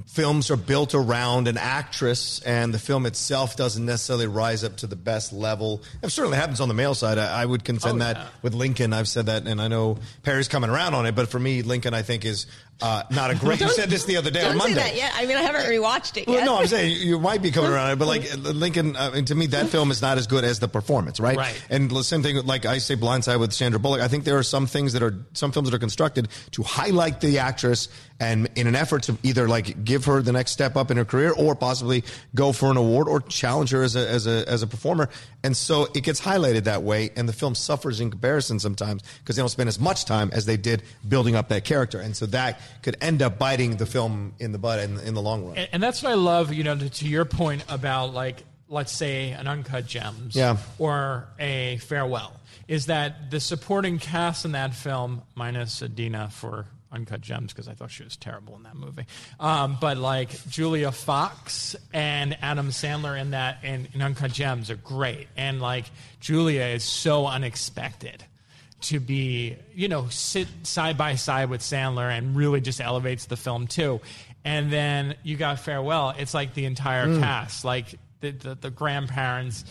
films 0.07 0.51
are 0.51 0.57
built 0.57 0.94
around 0.94 1.48
an 1.48 1.57
actress 1.57 2.40
and 2.40 2.72
the 2.74 2.79
film 2.79 3.07
itself 3.07 3.57
doesn't 3.57 3.85
necessarily 3.87 4.27
rise 4.27 4.62
up 4.62 4.77
to 4.77 4.87
the 4.87 4.96
best 4.96 5.33
level. 5.33 5.83
It 6.03 6.11
certainly 6.11 6.37
happens 6.37 6.61
on 6.61 6.68
the 6.68 6.74
male 6.74 6.94
side. 6.94 7.18
I, 7.18 7.42
I 7.42 7.44
would 7.46 7.64
contend 7.64 7.96
Oh, 7.96 8.05
that 8.05 8.16
yeah. 8.16 8.27
with 8.42 8.55
Lincoln. 8.55 8.92
I've 8.92 9.09
said 9.09 9.27
that, 9.27 9.46
and 9.46 9.61
I 9.61 9.68
know 9.68 9.98
Perri's 10.22 10.48
coming 10.48 10.70
around 10.70 10.94
on 10.94 11.07
it, 11.07 11.14
but 11.14 11.29
for 11.29 11.38
me, 11.40 11.62
Lincoln, 11.62 11.94
I 11.94 12.03
think 12.03 12.24
is 12.24 12.46
uh, 12.81 13.03
not 13.11 13.31
a 13.31 13.35
great. 13.38 13.61
you 13.61 13.69
said 13.71 13.91
this 13.91 14.05
the 14.05 14.17
other 14.17 14.31
day 14.31 14.41
on 14.45 14.53
Don't 14.57 14.61
say 14.69 14.75
Monday. 14.75 14.81
that 14.81 14.97
yet. 14.97 15.12
I 15.14 15.27
mean, 15.27 15.37
I 15.37 15.43
haven't 15.43 15.62
rewatched 15.62 16.17
it 16.17 16.27
Well, 16.27 16.37
yet. 16.37 16.45
no, 16.45 16.59
I'm 16.59 16.67
saying 16.67 16.97
you- 17.01 17.19
might 17.19 17.43
be 17.43 17.51
coming 17.51 17.71
around 17.73 17.91
it, 17.91 17.99
but 17.99 18.07
like 18.09 18.25
Lincoln, 18.37 18.95
uh, 18.97 19.11
and 19.14 19.27
to 19.27 19.35
me, 19.35 19.47
that 19.49 19.67
film 19.69 19.91
is 19.91 20.01
not 20.01 20.19
as 20.19 20.27
good 20.27 20.45
as 20.45 20.61
the 20.61 20.69
performance, 20.69 21.19
right? 21.21 21.37
Right. 21.37 21.62
And 21.71 21.91
the 21.91 22.03
same 22.05 22.23
thing, 22.23 22.37
like 22.47 22.64
I 22.67 22.79
say, 22.79 22.95
Blindside 22.97 23.41
with 23.41 23.53
Sandra 23.53 23.81
Bullock. 23.81 24.01
I 24.01 24.09
think 24.09 24.25
there 24.25 24.38
are 24.38 24.43
some 24.43 24.67
things 24.67 24.93
that 24.93 25.03
are 25.03 25.14
some 25.33 25.51
films 25.53 25.71
that 25.71 25.77
are 25.77 25.81
constructed 25.81 26.29
to 26.53 26.62
highlight 26.62 27.21
the 27.21 27.38
actress 27.41 27.88
and 28.21 28.49
in 28.57 28.67
an 28.67 28.75
effort 28.75 29.05
to 29.05 29.17
either 29.23 29.47
like 29.47 29.85
give 29.85 30.05
her 30.07 30.21
the 30.23 30.33
next 30.33 30.51
step 30.51 30.77
up 30.77 30.91
in 30.91 30.97
her 30.97 31.05
career 31.05 31.31
or 31.33 31.55
possibly 31.55 32.03
go 32.35 32.51
for 32.53 32.69
an 32.71 32.77
award 32.77 33.07
or 33.09 33.21
challenge 33.21 33.71
her 33.71 33.83
as 33.85 33.95
a 33.95 34.09
as 34.09 34.27
a 34.27 34.49
as 34.49 34.62
a 34.62 34.67
performer. 34.67 35.09
And 35.45 35.57
so 35.57 35.85
it 35.95 36.03
gets 36.03 36.21
highlighted 36.21 36.64
that 36.64 36.83
way, 36.83 37.11
and 37.17 37.29
the 37.29 37.33
film 37.33 37.55
suffers 37.55 38.01
in 38.01 38.11
comparison 38.11 38.59
sometimes 38.59 39.03
because 39.21 39.37
they 39.37 39.43
don't 39.43 39.49
spend 39.49 39.69
as 39.69 39.79
much 39.79 40.05
time 40.05 40.31
as 40.33 40.47
they 40.47 40.57
did 40.57 40.83
building 41.09 41.37
up 41.37 41.49
that 41.51 41.64
character, 41.64 42.01
and 42.01 42.17
so 42.17 42.27
that 42.27 42.61
could 42.83 42.96
end 43.00 43.22
up 43.22 43.38
biting 43.38 43.76
the 43.76 43.87
film 43.87 44.35
in 44.38 44.52
the 44.52 44.59
butt 44.59 44.81
in, 44.81 44.98
in 45.00 45.14
the 45.14 45.22
long 45.22 45.46
run. 45.46 45.57
And, 45.57 45.68
and 45.72 45.83
that's 45.83 46.02
what 46.02 46.12
I 46.12 46.16
love, 46.16 46.52
you 46.52 46.64
know, 46.64 46.76
to, 46.76 46.88
to 46.88 47.09
your 47.09 47.24
point 47.24 47.64
about 47.68 48.12
like, 48.14 48.44
let's 48.68 48.92
say 48.92 49.31
an 49.31 49.46
Uncut 49.48 49.87
Gems 49.87 50.37
Yeah. 50.37 50.57
or 50.78 51.26
a 51.38 51.78
Farewell, 51.78 52.33
is 52.66 52.87
that 52.87 53.31
the 53.31 53.40
supporting 53.40 53.98
cast 53.98 54.44
in 54.44 54.52
that 54.52 54.74
film, 54.74 55.22
minus 55.35 55.81
Idina 55.83 56.28
for 56.31 56.66
Uncut 56.90 57.20
Gems, 57.20 57.52
because 57.52 57.68
I 57.68 57.74
thought 57.74 57.90
she 57.90 58.02
was 58.02 58.16
terrible 58.16 58.57
in 58.57 58.62
that 58.62 58.74
movie, 58.74 59.04
um, 59.38 59.76
but 59.81 59.96
like 59.98 60.31
Julia 60.48 60.90
Fox 60.92 61.76
and 61.92 62.37
Adam 62.40 62.68
Sandler 62.68 63.20
in 63.20 63.33
that 63.33 63.59
in, 63.62 63.88
in 63.92 64.00
Uncut 64.02 64.33
Gems 64.33 64.70
are 64.70 64.76
great. 64.76 65.28
And 65.37 65.61
like 65.61 65.85
Julia 66.20 66.62
is 66.64 66.85
so 66.85 67.26
unexpected 67.26 68.24
to 68.81 69.01
be, 69.01 69.57
you 69.75 69.88
know, 69.88 70.09
sit 70.09 70.49
side 70.62 70.97
by 70.97 71.17
side 71.17 71.51
with 71.51 71.61
Sandler 71.61 72.11
and 72.17 72.37
really 72.37 72.61
just 72.61 72.81
elevates 72.81 73.27
the 73.27 73.37
film 73.37 73.67
too. 73.67 74.01
And 74.45 74.73
then 74.73 75.17
you 75.23 75.37
got 75.37 75.61
Farewell. 75.61 76.14
It's 76.17 76.33
like 76.33 76.55
the 76.55 76.64
entire 76.64 77.07
mm. 77.07 77.21
cast, 77.21 77.64
like 77.64 77.95
the, 78.21 78.31
the, 78.31 78.55
the 78.55 78.71
grandparents, 78.71 79.64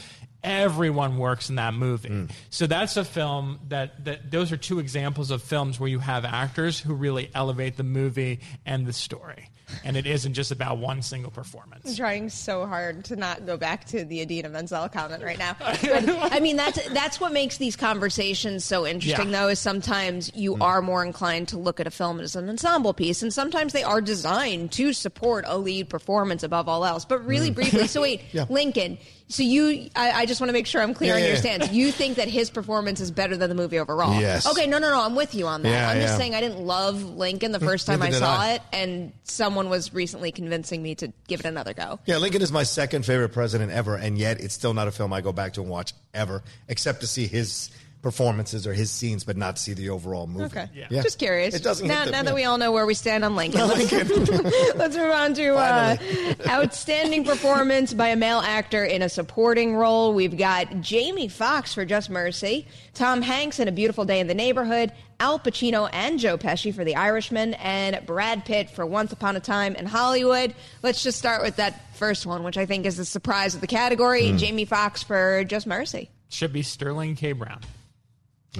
everyone 0.44 1.18
works 1.18 1.50
in 1.50 1.56
that 1.56 1.74
movie. 1.74 2.10
Mm. 2.10 2.32
So 2.50 2.68
that's 2.68 2.98
a 2.98 3.06
film 3.06 3.60
that, 3.70 4.04
that 4.06 4.30
those 4.30 4.52
are 4.52 4.58
two 4.58 4.80
examples 4.80 5.32
of 5.32 5.42
films 5.42 5.80
where 5.80 5.90
you 5.90 6.00
have 6.00 6.26
actors 6.26 6.80
who 6.80 6.94
really 6.94 7.30
elevate 7.34 7.78
the 7.78 7.84
movie 7.84 8.42
and 8.66 8.86
the 8.86 8.94
story. 8.94 9.50
And 9.84 9.98
it 9.98 10.06
isn't 10.08 10.34
just 10.34 10.52
about 10.52 10.78
one 10.78 11.02
single 11.02 11.32
performance. 11.32 11.86
I'm 11.86 11.96
trying 11.96 12.30
so 12.30 12.66
hard 12.66 13.06
to 13.06 13.16
not 13.16 13.46
go 13.46 13.58
back 13.58 13.86
to 13.86 14.06
the 14.06 14.22
Idina 14.22 14.50
Menzel 14.50 14.88
comment 14.90 15.24
right 15.24 15.38
now. 15.38 15.56
But, 15.88 16.34
I 16.34 16.40
mean, 16.40 16.56
that's 16.58 16.88
that's 16.90 17.20
what 17.20 17.32
makes 17.32 17.58
these 17.58 17.76
conversations 17.76 18.66
so 18.66 18.86
interesting, 18.86 19.30
Yeah. 19.30 19.42
though. 19.42 19.48
Is 19.50 19.60
sometimes 19.60 20.32
you 20.36 20.56
mm. 20.56 20.62
are 20.62 20.82
more 20.82 21.04
inclined 21.04 21.50
to 21.50 21.58
look 21.58 21.80
at 21.80 21.88
a 21.88 21.92
film 21.92 22.20
as 22.20 22.36
an 22.36 22.50
ensemble 22.50 22.94
piece, 22.94 23.22
and 23.22 23.34
sometimes 23.34 23.74
they 23.74 23.84
are 23.84 24.02
designed 24.02 24.72
to 24.74 24.94
support 24.94 25.46
a 25.48 25.58
lead 25.58 25.90
performance 25.90 26.44
above 26.44 26.68
all 26.68 26.86
else. 26.86 27.06
But 27.06 27.26
really 27.26 27.52
mm. 27.52 27.56
briefly, 27.56 27.88
so 27.88 28.02
wait, 28.08 28.22
Yeah. 28.32 28.46
Lincoln. 28.50 28.98
So 29.30 29.44
you, 29.44 29.90
I, 29.96 30.12
I 30.12 30.26
just 30.26 30.40
want 30.40 30.48
to 30.50 30.54
make 30.54 30.66
sure 30.68 30.82
I'm 30.82 30.94
clear 30.94 31.10
Yeah, 31.10 31.16
on 31.16 31.22
your 31.22 31.30
yeah. 31.32 31.40
stance. 31.40 31.72
You 31.74 31.92
think 31.92 32.16
that 32.16 32.30
his 32.30 32.50
performance 32.50 33.02
is 33.02 33.12
better 33.12 33.36
than 33.36 33.50
the 33.50 33.56
movie 33.56 33.78
overall? 33.78 34.20
Yes. 34.20 34.48
Okay, 34.48 34.68
no, 34.68 34.80
no, 34.80 34.90
no. 34.90 35.02
I'm 35.02 35.16
with 35.16 35.36
you 35.36 35.48
on 35.48 35.64
that. 35.64 35.70
Yeah, 35.70 35.90
I'm 35.90 36.00
just 36.00 36.16
saying 36.16 36.34
I 36.34 36.40
didn't 36.40 36.60
love 36.66 37.04
Lincoln 37.04 37.52
the 37.52 37.60
first 37.60 37.88
time 37.88 38.02
I 38.02 38.12
saw 38.12 38.40
I. 38.40 38.54
it, 38.54 38.62
and 38.72 39.12
someone 39.26 39.70
was 39.70 39.94
recently 39.94 40.32
convincing 40.32 40.82
me 40.82 40.96
to 40.96 41.12
give 41.28 41.42
it 41.42 41.46
another 41.46 41.74
go. 41.74 42.00
Yeah, 42.06 42.18
Lincoln 42.18 42.42
is 42.42 42.54
my 42.54 42.64
second 42.64 43.06
favorite 43.06 43.30
president 43.34 43.72
ever, 43.74 43.96
and 43.96 44.18
yet 44.18 44.40
it's 44.40 44.54
still 44.54 44.74
not 44.74 44.88
a 44.88 44.92
film 44.92 45.12
I 45.12 45.20
go 45.20 45.34
back 45.34 45.54
to 45.54 45.62
and 45.62 45.70
watch 45.70 45.94
ever, 46.14 46.42
except 46.70 47.02
to 47.02 47.08
see 47.08 47.28
his 47.28 47.70
performances 48.02 48.66
or 48.68 48.74
his 48.74 48.90
scenes, 48.92 49.24
but 49.24 49.36
not 49.38 49.58
see 49.58 49.74
the 49.74 49.90
overall 49.90 50.28
movie. 50.28 50.46
Okay. 50.46 50.70
Yeah. 50.90 51.02
Just 51.02 51.20
curious. 51.20 51.56
It 51.56 51.64
doesn't 51.64 51.88
Now, 51.88 52.06
the- 52.06 52.12
now 52.12 52.18
yeah. 52.18 52.24
that 52.24 52.36
we 52.36 52.44
all 52.44 52.58
know 52.58 52.72
where 52.72 52.86
we 52.86 52.94
stand 52.94 53.26
on 53.26 53.36
Lincoln, 53.36 53.68
let's, 53.68 53.92
let's 54.76 54.96
move 54.96 55.12
on 55.12 55.34
to 55.34 55.56
uh, 55.56 55.98
outstanding 56.48 57.24
performance 57.26 57.94
by 57.94 58.10
a 58.10 58.16
male 58.16 58.40
actor 58.40 58.84
in 58.84 59.02
a 59.02 59.10
supporting 59.10 59.76
role. 59.76 60.14
We've 60.14 60.38
got 60.38 60.82
Jamie 60.82 61.28
Foxx 61.28 61.74
for 61.74 61.86
Just 61.86 62.10
Mercy, 62.10 62.68
Tom 62.94 63.22
Hanks 63.22 63.60
in 63.60 63.68
A 63.68 63.72
Beautiful 63.72 64.06
Day 64.06 64.20
in 64.20 64.28
the 64.28 64.34
Neighborhood, 64.36 64.92
Al 65.20 65.40
Pacino 65.40 65.90
and 65.92 66.20
Joe 66.20 66.38
Pesci 66.38 66.74
for 66.74 66.84
The 66.84 66.96
Irishman, 66.96 67.56
and 67.56 68.06
Brad 68.06 68.46
Pitt 68.46 68.70
for 68.70 68.86
Once 68.86 69.12
Upon 69.12 69.36
a 69.36 69.40
Time 69.40 69.76
in 69.76 69.86
Hollywood. 69.88 70.54
Let's 70.84 71.02
just 71.02 71.18
start 71.18 71.42
with 71.42 71.56
that 71.56 71.96
first 71.98 72.26
one, 72.28 72.44
which 72.44 72.58
I 72.58 72.66
think 72.68 72.86
is 72.86 72.98
the 72.98 73.06
surprise 73.06 73.56
of 73.56 73.62
the 73.62 73.68
category. 73.68 74.30
Hmm. 74.30 74.38
Jamie 74.38 74.66
Foxx 74.66 75.02
for 75.04 75.44
Just 75.44 75.66
Mercy. 75.66 76.10
Should 76.30 76.54
be 76.54 76.62
Sterling 76.62 77.16
K. 77.16 77.32
Brown. 77.32 77.62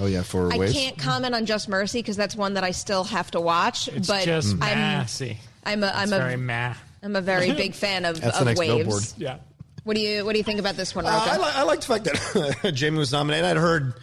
Oh 0.00 0.06
yeah, 0.06 0.22
for 0.22 0.52
I 0.52 0.58
waves. 0.58 0.72
can't 0.72 0.96
comment 0.98 1.34
on 1.34 1.44
Just 1.46 1.68
Mercy 1.68 1.98
because 2.00 2.16
that's 2.16 2.36
one 2.36 2.54
that 2.54 2.64
I 2.64 2.70
still 2.70 3.04
have 3.04 3.30
to 3.32 3.40
watch. 3.40 3.88
It's 3.88 4.06
but 4.08 4.24
just 4.24 4.52
I'm 4.54 4.58
massy. 4.78 5.38
I'm 5.64 5.82
a 5.82 5.88
I'm 5.88 6.04
It's 6.04 6.12
a 6.12 6.18
very 6.18 6.36
meh. 6.36 6.74
am 7.02 7.16
a 7.16 7.20
very 7.20 7.52
big 7.52 7.74
fan 7.74 8.04
of, 8.04 8.20
That's 8.20 8.38
the 8.38 8.44
next 8.44 8.60
waves. 8.60 8.74
billboard. 8.76 9.02
Yeah. 9.16 9.38
What 9.84 9.96
do 9.96 10.02
you 10.02 10.24
what 10.24 10.32
do 10.32 10.38
you 10.38 10.44
think 10.44 10.60
about 10.60 10.76
this 10.76 10.94
one, 10.94 11.06
Uh, 11.06 11.08
I, 11.10 11.36
li- 11.38 11.52
I 11.54 11.62
like 11.62 11.80
the 11.80 11.86
fact 11.86 12.04
that 12.62 12.72
Jamie 12.74 12.98
was 12.98 13.10
nominated. 13.10 13.44
I'd 13.46 13.56
heard, 13.56 13.94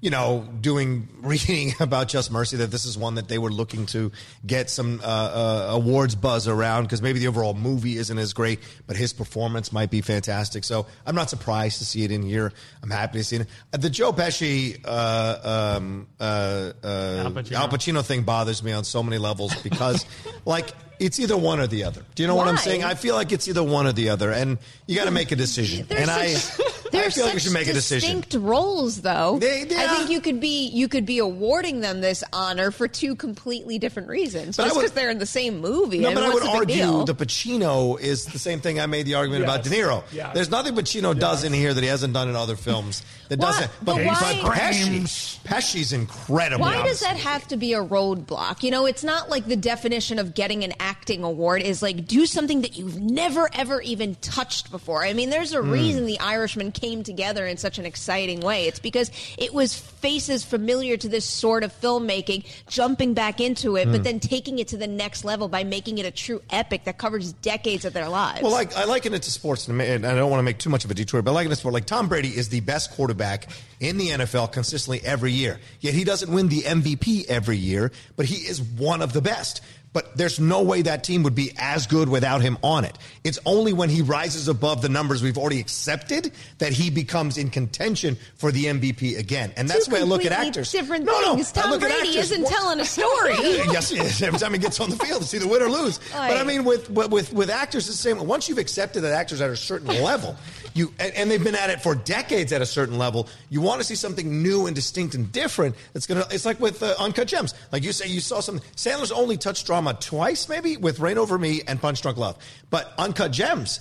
you 0.00 0.10
know, 0.10 0.46
doing 0.60 1.08
reading 1.20 1.74
about 1.80 2.08
Just 2.08 2.30
Mercy 2.30 2.56
that 2.58 2.70
this 2.70 2.84
is 2.84 2.96
one 2.96 3.16
that 3.16 3.28
they 3.28 3.38
were 3.38 3.50
looking 3.50 3.86
to 3.86 4.10
get 4.46 4.70
some 4.70 5.00
uh, 5.02 5.06
uh, 5.06 5.68
awards 5.72 6.14
buzz 6.14 6.48
around 6.48 6.84
because 6.84 7.02
maybe 7.02 7.18
the 7.18 7.28
overall 7.28 7.54
movie 7.54 7.96
isn't 7.96 8.18
as 8.18 8.32
great, 8.32 8.60
but 8.86 8.96
his 8.96 9.12
performance 9.12 9.72
might 9.72 9.90
be 9.90 10.00
fantastic. 10.00 10.64
So 10.64 10.86
I'm 11.06 11.14
not 11.14 11.30
surprised 11.30 11.78
to 11.78 11.84
see 11.84 12.04
it 12.04 12.10
in 12.10 12.22
here. 12.22 12.52
I'm 12.82 12.90
happy 12.90 13.18
to 13.18 13.24
see 13.24 13.36
it. 13.36 13.48
Uh, 13.72 13.76
the 13.76 13.90
Joe 13.90 14.12
Pesci 14.12 14.80
uh, 14.84 15.76
um, 15.76 16.06
uh, 16.18 16.72
uh, 16.82 17.22
Al 17.24 17.32
Pacino. 17.32 17.52
Al 17.52 17.68
Pacino 17.68 18.04
thing 18.04 18.22
bothers 18.22 18.62
me 18.62 18.72
on 18.72 18.84
so 18.84 19.02
many 19.02 19.18
levels 19.18 19.54
because, 19.62 20.06
like. 20.44 20.70
It's 21.00 21.18
either 21.18 21.36
one 21.36 21.58
or 21.60 21.66
the 21.66 21.84
other. 21.84 22.02
Do 22.14 22.22
you 22.22 22.26
know 22.28 22.34
what 22.34 22.46
I'm 22.46 22.58
saying? 22.58 22.84
I 22.84 22.94
feel 22.94 23.14
like 23.14 23.32
it's 23.32 23.48
either 23.48 23.62
one 23.62 23.86
or 23.86 23.92
the 23.92 24.10
other, 24.10 24.30
and 24.30 24.58
you 24.86 24.94
got 24.96 25.06
to 25.06 25.10
make 25.10 25.32
a 25.32 25.36
decision. 25.36 25.86
They're 25.88 25.98
and 25.98 26.08
such, 26.10 26.60
I, 26.60 26.88
they're 26.92 27.06
I 27.06 27.08
feel 27.08 27.24
like 27.24 27.34
we 27.34 27.40
should 27.40 27.54
make 27.54 27.68
a 27.68 27.72
decision. 27.72 28.20
distinct 28.20 28.34
roles, 28.46 29.00
though. 29.00 29.38
They- 29.40 29.62
I 29.62 29.96
think 29.96 30.10
you 30.10 30.20
could 30.20 30.40
be 30.40 30.68
you 30.68 30.88
could 30.88 31.06
be 31.06 31.18
awarding 31.18 31.80
them 31.80 32.02
this 32.02 32.22
honor 32.34 32.70
for 32.70 32.86
two 32.86 33.14
completely 33.16 33.78
different 33.78 34.08
reasons. 34.08 34.56
But 34.58 34.64
Just 34.64 34.76
because 34.76 34.92
they're 34.92 35.08
in 35.10 35.18
the 35.18 35.24
same 35.26 35.60
movie. 35.60 36.00
No, 36.00 36.08
mean, 36.08 36.16
but 36.16 36.24
I 36.24 36.34
would 36.34 36.42
the 36.42 36.48
argue 36.48 36.74
deal? 36.76 37.04
the 37.06 37.14
Pacino 37.14 37.98
is 37.98 38.26
the 38.26 38.38
same 38.38 38.60
thing 38.60 38.78
I 38.78 38.84
made 38.86 39.06
the 39.06 39.14
argument 39.14 39.44
about 39.44 39.64
De 39.64 39.70
Niro. 39.70 40.02
Yes. 40.12 40.34
There's 40.34 40.50
nothing 40.50 40.74
Pacino 40.74 41.18
does 41.18 41.44
in 41.44 41.52
here 41.54 41.72
that 41.72 41.80
he 41.82 41.88
hasn't 41.88 42.12
done 42.12 42.28
in 42.28 42.36
other 42.36 42.56
films. 42.56 43.02
That 43.30 43.38
Why- 43.38 43.52
doesn't. 43.52 43.70
but 43.82 43.96
But, 43.96 44.04
why- 44.04 44.40
but 44.42 44.52
Pesci, 44.52 45.38
Pesci's 45.44 45.92
incredible. 45.92 46.64
Why 46.64 46.82
does 46.84 47.00
that 47.00 47.16
have 47.16 47.46
to 47.48 47.56
be 47.56 47.72
a 47.72 47.82
roadblock? 47.82 48.62
You 48.62 48.70
know, 48.70 48.84
it's 48.86 49.04
not 49.04 49.30
like 49.30 49.46
the 49.46 49.56
definition 49.56 50.18
of 50.18 50.34
getting 50.34 50.64
an 50.64 50.72
acting 50.90 51.22
award 51.22 51.62
is 51.62 51.82
like 51.82 52.06
do 52.06 52.26
something 52.26 52.62
that 52.62 52.76
you've 52.76 53.00
never 53.00 53.48
ever 53.54 53.80
even 53.82 54.16
touched 54.16 54.70
before. 54.72 55.04
I 55.04 55.12
mean, 55.12 55.30
there's 55.30 55.52
a 55.54 55.62
Hmm. 55.62 55.70
reason 55.70 56.04
the 56.06 56.18
Irishman 56.18 56.72
came 56.72 57.02
together 57.04 57.46
in 57.46 57.56
such 57.58 57.78
an 57.78 57.86
exciting 57.86 58.40
way. 58.40 58.66
It's 58.66 58.80
because 58.80 59.10
it 59.38 59.54
was 59.54 59.72
faces 59.74 60.42
familiar 60.44 60.96
to 60.96 61.08
this 61.08 61.24
sort 61.24 61.62
of 61.62 61.72
filmmaking 61.80 62.44
jumping 62.68 63.14
back 63.14 63.40
into 63.40 63.76
it, 63.76 63.84
Hmm. 63.86 63.92
but 63.92 64.02
then 64.04 64.18
taking 64.18 64.58
it 64.58 64.68
to 64.68 64.76
the 64.76 64.86
next 64.88 65.24
level 65.24 65.46
by 65.48 65.62
making 65.62 65.98
it 65.98 66.06
a 66.06 66.10
true 66.10 66.42
epic 66.50 66.84
that 66.84 66.98
covers 66.98 67.32
decades 67.34 67.84
of 67.84 67.92
their 67.92 68.08
lives. 68.08 68.42
Well, 68.42 68.50
like 68.52 68.76
I 68.76 68.84
liken 68.84 69.14
it 69.14 69.22
to 69.22 69.30
sports, 69.30 69.68
and 69.68 69.80
I 69.80 70.14
don't 70.14 70.30
want 70.30 70.40
to 70.40 70.42
make 70.44 70.58
too 70.58 70.70
much 70.70 70.84
of 70.84 70.90
a 70.90 70.94
detour, 70.94 71.22
but 71.22 71.30
I 71.30 71.34
liken 71.34 71.52
it 71.52 71.54
to 71.54 71.60
sport. 71.60 71.74
Like 71.74 71.86
Tom 71.86 72.08
Brady 72.08 72.30
is 72.36 72.48
the 72.48 72.60
best 72.60 72.90
quarterback 72.92 73.48
in 73.78 73.96
the 73.98 74.08
NFL 74.10 74.48
consistently 74.48 75.00
every 75.04 75.32
year. 75.32 75.60
Yet 75.80 75.94
he 75.94 76.02
doesn't 76.04 76.32
win 76.32 76.48
the 76.48 76.62
MVP 76.66 77.26
every 77.28 77.58
year, 77.58 77.92
but 78.16 78.26
he 78.26 78.36
is 78.36 78.60
one 78.60 79.02
of 79.02 79.12
the 79.12 79.22
best. 79.22 79.60
But 79.92 80.16
there's 80.16 80.38
no 80.38 80.62
way 80.62 80.82
that 80.82 81.02
team 81.02 81.24
would 81.24 81.34
be 81.34 81.52
as 81.58 81.88
good 81.88 82.08
without 82.08 82.42
him 82.42 82.58
on 82.62 82.84
it. 82.84 82.96
It's 83.24 83.40
only 83.44 83.72
when 83.72 83.88
he 83.88 84.02
rises 84.02 84.46
above 84.46 84.82
the 84.82 84.88
numbers 84.88 85.20
we've 85.20 85.36
already 85.36 85.58
accepted 85.58 86.30
that 86.58 86.72
he 86.72 86.90
becomes 86.90 87.36
in 87.36 87.50
contention 87.50 88.16
for 88.36 88.52
the 88.52 88.66
MVP 88.66 89.18
again. 89.18 89.52
And 89.56 89.68
that's 89.68 89.86
Two 89.86 89.94
way 89.94 90.00
I 90.00 90.04
look 90.04 90.24
at 90.24 90.30
actors. 90.30 90.70
Different 90.70 91.06
no, 91.06 91.20
no, 91.22 91.34
things. 91.34 91.50
Tom 91.50 91.76
Brady 91.80 91.92
actors. 91.94 92.16
isn't 92.30 92.42
What- 92.42 92.52
telling 92.52 92.78
a 92.80 92.84
story. 92.84 93.34
yes, 93.72 93.90
he 93.90 93.98
is. 93.98 94.22
Every 94.22 94.38
time 94.38 94.52
he 94.52 94.58
gets 94.60 94.78
on 94.78 94.90
the 94.90 94.96
field, 94.96 95.22
it's 95.22 95.34
either 95.34 95.48
win 95.48 95.60
or 95.62 95.68
lose. 95.68 95.98
But 96.12 96.36
I 96.36 96.44
mean, 96.44 96.64
with 96.64 96.88
with 96.88 97.10
with, 97.10 97.32
with 97.32 97.50
actors, 97.50 97.88
it's 97.88 97.96
the 97.96 98.02
same. 98.14 98.24
Once 98.26 98.48
you've 98.48 98.58
accepted 98.58 99.00
that 99.00 99.12
actors 99.12 99.40
are 99.40 99.46
at 99.46 99.50
a 99.50 99.56
certain 99.56 99.88
level, 99.88 100.36
you 100.74 100.92
and, 100.98 101.14
and 101.14 101.30
they've 101.30 101.42
been 101.42 101.54
at 101.54 101.70
it 101.70 101.82
for 101.82 101.94
decades 101.94 102.52
at 102.52 102.62
a 102.62 102.66
certain 102.66 102.98
level, 102.98 103.28
you 103.48 103.60
want 103.60 103.80
to 103.80 103.84
see 103.84 103.94
something 103.94 104.42
new 104.42 104.66
and 104.66 104.74
distinct 104.74 105.14
and 105.14 105.30
different. 105.32 105.74
That's 105.92 106.06
gonna. 106.06 106.26
It's 106.30 106.44
like 106.44 106.60
with 106.60 106.82
uh, 106.82 106.94
Uncut 106.98 107.28
Gems. 107.28 107.54
Like 107.72 107.82
you 107.82 107.92
say, 107.92 108.08
you 108.08 108.20
saw 108.20 108.40
something. 108.40 108.66
Sandler's 108.76 109.12
only 109.12 109.36
touched 109.36 109.66
drama 109.66 109.94
twice, 109.94 110.48
maybe 110.48 110.76
with 110.76 111.00
Reign 111.00 111.18
Over 111.18 111.38
Me 111.38 111.62
and 111.66 111.80
Punch 111.80 112.02
Drunk 112.02 112.18
Love. 112.18 112.36
But 112.70 112.92
Uncut 112.98 113.32
Gems. 113.32 113.80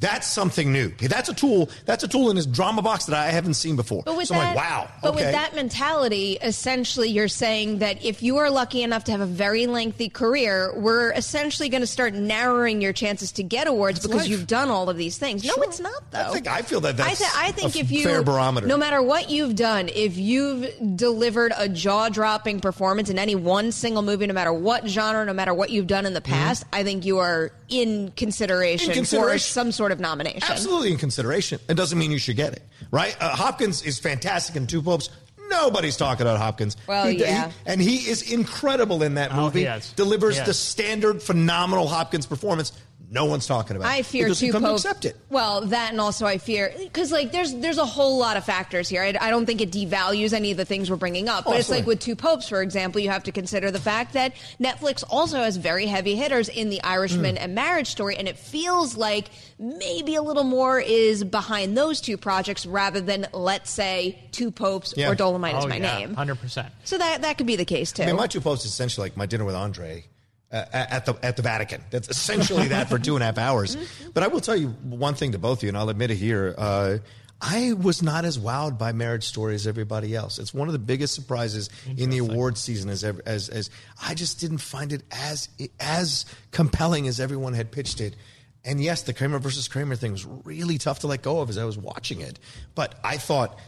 That's 0.00 0.26
something 0.26 0.72
new. 0.72 0.88
That's 0.90 1.28
a 1.28 1.34
tool. 1.34 1.70
That's 1.84 2.04
a 2.04 2.08
tool 2.08 2.30
in 2.30 2.36
his 2.36 2.46
drama 2.46 2.82
box 2.82 3.06
that 3.06 3.16
I 3.16 3.30
haven't 3.30 3.54
seen 3.54 3.74
before. 3.74 4.02
But 4.04 4.16
with 4.16 4.28
so 4.28 4.34
that, 4.34 4.50
I'm 4.50 4.54
like, 4.54 4.64
wow. 4.64 4.88
But 5.02 5.14
okay. 5.14 5.24
with 5.24 5.32
that 5.32 5.54
mentality, 5.56 6.38
essentially, 6.40 7.08
you're 7.08 7.26
saying 7.28 7.78
that 7.78 8.04
if 8.04 8.22
you 8.22 8.36
are 8.36 8.48
lucky 8.50 8.82
enough 8.82 9.04
to 9.04 9.12
have 9.12 9.20
a 9.20 9.26
very 9.26 9.66
lengthy 9.66 10.08
career, 10.08 10.72
we're 10.76 11.12
essentially 11.12 11.68
going 11.68 11.80
to 11.80 11.86
start 11.86 12.14
narrowing 12.14 12.80
your 12.80 12.92
chances 12.92 13.32
to 13.32 13.42
get 13.42 13.66
awards 13.66 14.00
because 14.00 14.20
life. 14.22 14.28
you've 14.28 14.46
done 14.46 14.68
all 14.68 14.88
of 14.88 14.96
these 14.96 15.18
things. 15.18 15.44
No, 15.44 15.54
it's 15.62 15.80
not 15.80 16.10
though. 16.12 16.20
I 16.20 16.32
think 16.32 16.46
I 16.46 16.62
feel 16.62 16.80
that 16.82 16.90
I, 17.00 17.08
that's 17.08 17.18
th- 17.18 17.30
I 17.34 17.50
think 17.52 17.74
a 17.74 17.78
if 17.80 17.90
you 17.90 18.04
fair 18.04 18.22
barometer. 18.22 18.66
no 18.66 18.76
matter 18.76 19.02
what 19.02 19.30
you've 19.30 19.56
done, 19.56 19.88
if 19.88 20.16
you've 20.16 20.68
delivered 20.96 21.52
a 21.56 21.68
jaw-dropping 21.68 22.60
performance 22.60 23.10
in 23.10 23.18
any 23.18 23.34
one 23.34 23.72
single 23.72 24.02
movie, 24.02 24.26
no 24.26 24.34
matter 24.34 24.52
what 24.52 24.86
genre, 24.86 25.24
no 25.24 25.32
matter 25.32 25.52
what 25.52 25.70
you've 25.70 25.86
done 25.88 26.06
in 26.06 26.14
the 26.14 26.20
past, 26.20 26.64
I 26.72 26.84
think 26.84 27.04
you 27.04 27.18
are 27.18 27.50
in 27.68 28.12
consideration, 28.16 28.68
Mm-hmm. 28.78 28.90
In 28.90 28.96
consideration. 28.96 29.32
for 29.34 29.38
some 29.38 29.72
sort 29.72 29.87
of 29.92 30.00
nomination. 30.00 30.42
Absolutely 30.48 30.90
in 30.92 30.98
consideration. 30.98 31.60
It 31.68 31.74
doesn't 31.74 31.98
mean 31.98 32.10
you 32.10 32.18
should 32.18 32.36
get 32.36 32.52
it, 32.52 32.62
right? 32.90 33.16
Uh, 33.20 33.30
Hopkins 33.34 33.82
is 33.82 33.98
fantastic 33.98 34.56
in 34.56 34.66
Two 34.66 34.82
Popes. 34.82 35.10
Nobody's 35.50 35.96
talking 35.96 36.22
about 36.26 36.38
Hopkins. 36.38 36.76
Well, 36.86 37.06
He- 37.06 37.18
yeah. 37.20 37.48
he- 37.48 37.54
and 37.66 37.80
he 37.80 37.96
is 38.10 38.20
incredible 38.30 39.02
in 39.02 39.14
that 39.14 39.32
Oh, 39.32 39.44
movie. 39.44 39.60
he 39.60 39.66
is. 39.66 39.92
Delivers 39.96 40.38
He 40.38 40.44
the 40.44 40.52
standard, 40.54 41.22
phenomenal 41.22 41.88
Hopkins 41.88 42.26
performance. 42.26 42.72
No 43.10 43.24
one's 43.24 43.46
talking 43.46 43.76
about. 43.76 43.88
I 43.88 44.02
fear 44.02 44.24
because 44.26 44.40
two 44.40 44.46
you 44.46 44.52
come 44.52 44.62
to 44.62 44.68
popes. 44.68 44.84
accept 44.84 45.04
it. 45.06 45.16
Well, 45.30 45.62
that 45.66 45.92
and 45.92 46.00
also 46.00 46.26
I 46.26 46.36
fear 46.36 46.72
because 46.78 47.10
like 47.10 47.32
there's 47.32 47.54
there's 47.54 47.78
a 47.78 47.86
whole 47.86 48.18
lot 48.18 48.36
of 48.36 48.44
factors 48.44 48.86
here. 48.88 49.02
I, 49.02 49.14
I 49.20 49.30
don't 49.30 49.46
think 49.46 49.62
it 49.62 49.70
devalues 49.72 50.34
any 50.34 50.50
of 50.50 50.56
the 50.58 50.66
things 50.66 50.90
we're 50.90 50.96
bringing 50.96 51.26
up, 51.28 51.44
but 51.46 51.54
Oh, 51.54 51.56
it's 51.56 51.70
like 51.70 51.86
with 51.86 52.00
two 52.00 52.14
popes, 52.16 52.48
for 52.48 52.60
example, 52.60 53.00
you 53.00 53.08
have 53.08 53.22
to 53.24 53.32
consider 53.32 53.70
the 53.70 53.80
fact 53.80 54.12
that 54.12 54.34
Netflix 54.60 55.04
also 55.08 55.38
has 55.38 55.56
very 55.56 55.86
heavy 55.86 56.16
hitters 56.16 56.48
in 56.50 56.68
The 56.68 56.82
Irishman 56.82 57.36
Mm. 57.36 57.40
and 57.44 57.54
Marriage 57.54 57.88
Story, 57.88 58.16
and 58.16 58.28
it 58.28 58.36
feels 58.38 58.96
like 58.96 59.30
maybe 59.58 60.14
a 60.14 60.22
little 60.22 60.44
more 60.44 60.78
is 60.78 61.24
behind 61.24 61.78
those 61.78 62.00
two 62.02 62.16
projects 62.18 62.66
rather 62.66 63.00
than 63.00 63.26
let's 63.32 63.70
say 63.70 64.18
two 64.32 64.50
popes 64.50 64.92
Yeah. 64.96 65.08
or 65.10 65.14
Dolomite 65.14 65.56
is 65.56 65.64
Oh, 65.64 65.68
my 65.68 65.76
yeah, 65.76 65.98
name. 65.98 66.14
100%. 66.14 66.70
So 66.84 66.98
that 66.98 67.22
that 67.22 67.38
could 67.38 67.46
be 67.46 67.56
the 67.56 67.64
case 67.64 67.90
too. 67.90 68.02
I 68.02 68.06
mean, 68.06 68.16
my 68.16 68.26
two 68.26 68.40
popes 68.42 68.66
is 68.66 68.70
essentially 68.72 69.06
like 69.06 69.16
my 69.16 69.24
dinner 69.26 69.44
with 69.46 69.54
Andre 69.54 70.04
uh, 70.52 70.64
at 70.72 71.06
the 71.06 71.14
at 71.22 71.36
the 71.36 71.42
Vatican. 71.42 71.82
That's 71.90 72.08
essentially 72.08 72.68
that 72.68 72.88
for 72.88 72.98
two 72.98 73.14
and 73.14 73.22
a 73.22 73.26
half 73.26 73.38
hours. 73.38 73.76
But 74.14 74.22
I 74.22 74.28
will 74.28 74.40
tell 74.40 74.56
you 74.56 74.68
one 74.68 75.14
thing 75.14 75.32
to 75.32 75.38
both 75.38 75.58
of 75.58 75.62
you, 75.64 75.68
and 75.68 75.78
I'll 75.78 75.88
admit 75.88 76.10
it 76.10 76.16
here. 76.16 76.54
Uh, 76.56 76.98
I 77.40 77.72
was 77.74 78.02
not 78.02 78.24
as 78.24 78.36
wowed 78.36 78.78
by 78.78 78.92
Marriage 78.92 79.24
Story 79.24 79.54
as 79.54 79.66
everybody 79.66 80.14
else. 80.14 80.38
It's 80.38 80.52
one 80.52 80.68
of 80.68 80.72
the 80.72 80.78
biggest 80.80 81.14
surprises 81.14 81.70
in 81.96 82.10
the 82.10 82.18
award 82.18 82.58
season. 82.58 82.90
As 82.90 83.04
ever, 83.04 83.22
as 83.26 83.48
as 83.48 83.70
I 84.02 84.14
just 84.14 84.40
didn't 84.40 84.58
find 84.58 84.92
it 84.92 85.02
as 85.12 85.48
as 85.78 86.24
compelling 86.50 87.06
as 87.06 87.20
everyone 87.20 87.54
had 87.54 87.70
pitched 87.70 88.00
it. 88.00 88.16
And 88.64 88.82
yes, 88.82 89.02
the 89.02 89.14
Kramer 89.14 89.38
versus 89.38 89.68
Kramer 89.68 89.94
thing 89.94 90.12
was 90.12 90.26
really 90.26 90.78
tough 90.78 91.00
to 91.00 91.06
let 91.06 91.22
go 91.22 91.40
of 91.40 91.48
as 91.48 91.58
I 91.58 91.64
was 91.64 91.78
watching 91.78 92.20
it. 92.20 92.40
But 92.74 92.96
I 93.04 93.16
thought 93.16 93.58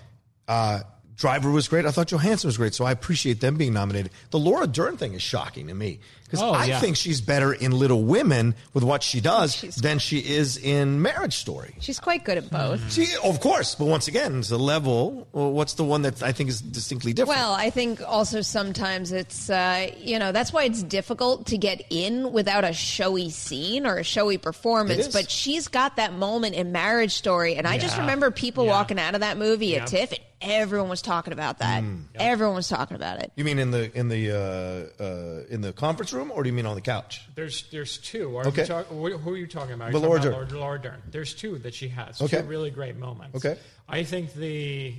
uh, 0.49 0.81
Driver 1.20 1.50
was 1.50 1.68
great. 1.68 1.85
I 1.85 1.90
thought 1.90 2.09
Johansson 2.11 2.48
was 2.48 2.56
great. 2.56 2.74
So 2.74 2.87
I 2.87 2.92
appreciate 2.92 3.40
them 3.42 3.56
being 3.56 3.74
nominated. 3.74 4.11
The 4.30 4.38
Laura 4.38 4.66
Dern 4.66 4.96
thing 4.96 5.12
is 5.12 5.20
shocking 5.20 5.66
to 5.68 5.74
me 5.74 6.00
because 6.24 6.40
Oh, 6.40 6.52
I 6.52 6.64
yeah. 6.66 6.80
think 6.80 6.96
she's 6.96 7.20
better 7.20 7.52
in 7.52 7.72
Little 7.72 8.04
Women 8.04 8.54
with 8.72 8.85
what 8.85 9.02
she 9.02 9.20
does 9.20 9.54
She's- 9.54 9.74
than 9.76 9.98
she 9.98 10.18
is 10.20 10.56
in 10.56 11.02
Marriage 11.02 11.35
Story. 11.37 11.74
She's 11.80 12.00
quite 12.00 12.24
good 12.24 12.38
at 12.38 12.48
both. 12.50 12.90
She, 12.92 13.06
of 13.22 13.38
course, 13.40 13.74
but 13.74 13.85
once 13.87 14.09
again, 14.09 14.38
it's 14.38 14.48
the 14.48 14.59
level. 14.59 15.26
Well, 15.33 15.52
what's 15.52 15.74
the 15.74 15.85
one 15.85 16.02
that 16.02 16.22
I 16.22 16.33
think 16.33 16.48
is 16.48 16.62
distinctly 16.62 17.12
different? 17.12 17.37
Well, 17.38 17.52
I 17.52 17.68
think 17.68 18.00
also 18.06 18.40
sometimes 18.40 19.12
it's, 19.12 19.50
uh, 19.50 19.88
you 19.98 20.18
know, 20.18 20.33
that's 20.33 20.54
why 20.54 20.64
it's 20.64 20.83
difficult 20.83 21.46
to 21.48 21.59
get 21.59 21.83
in 21.90 22.33
without 22.33 22.64
a 22.64 22.72
showy 22.72 23.28
scene 23.28 23.85
or 23.87 23.98
a 23.98 24.04
showy 24.04 24.38
performance. 24.38 25.09
But 25.09 25.30
she's 25.30 25.68
got 25.68 25.96
that 25.96 26.14
moment 26.14 26.54
in 26.54 26.72
Marriage 26.72 27.12
Story. 27.12 27.56
And 27.56 27.66
I 27.66 27.76
just 27.76 27.98
remember 27.98 28.30
people 28.30 28.64
Yeah. 28.64 28.70
walking 28.70 28.98
out 28.98 29.14
of 29.14 29.20
that 29.20 29.37
movie 29.37 29.76
at 29.76 29.83
Yep. 29.92 30.00
TIFF 30.00 30.12
and 30.12 30.20
everyone 30.40 30.88
was 30.88 31.03
talking 31.03 31.33
about 31.33 31.59
that. 31.59 31.83
Mm. 31.83 32.05
Everyone 32.14 32.55
was 32.55 32.68
talking 32.68 32.94
about 32.96 33.20
it. 33.20 33.33
you 33.37 33.44
mean 33.44 33.59
in 33.59 33.70
the 33.70 33.96
in 33.96 34.09
the 34.09 34.31
uh, 34.31 35.03
uh, 35.03 35.44
in 35.48 35.61
the 35.61 35.72
conference 35.72 36.12
room, 36.12 36.31
or 36.35 36.42
do 36.42 36.48
you 36.48 36.55
mean 36.55 36.66
on 36.66 36.74
the 36.74 36.81
couch? 36.81 37.22
There's 37.35 37.64
there's 37.70 37.98
two. 37.98 38.37
Are 38.37 38.46
Okay. 38.46 38.62
you 38.62 38.66
talk, 38.66 38.87
who 38.87 39.16
who 39.18 39.33
are 39.35 39.37
you 39.37 39.46
talking 39.46 39.74
about? 39.74 39.88
Are 39.88 39.92
you 39.92 40.00
But 40.00 40.07
Laura 40.07 40.20
Dern. 40.20 40.33
Laura, 40.33 40.46
Laura 40.53 40.79
Dern. 40.81 41.03
There's 41.11 41.35
two 41.35 41.59
that 41.59 41.74
she 41.74 41.88
has. 41.88 42.20
Okay. 42.20 42.40
Two 42.40 42.46
really 42.46 42.70
great 42.70 42.96
moments. 42.96 43.37
Okay. 43.37 43.59
I 43.88 44.03
think 44.05 44.33
the 44.35 44.94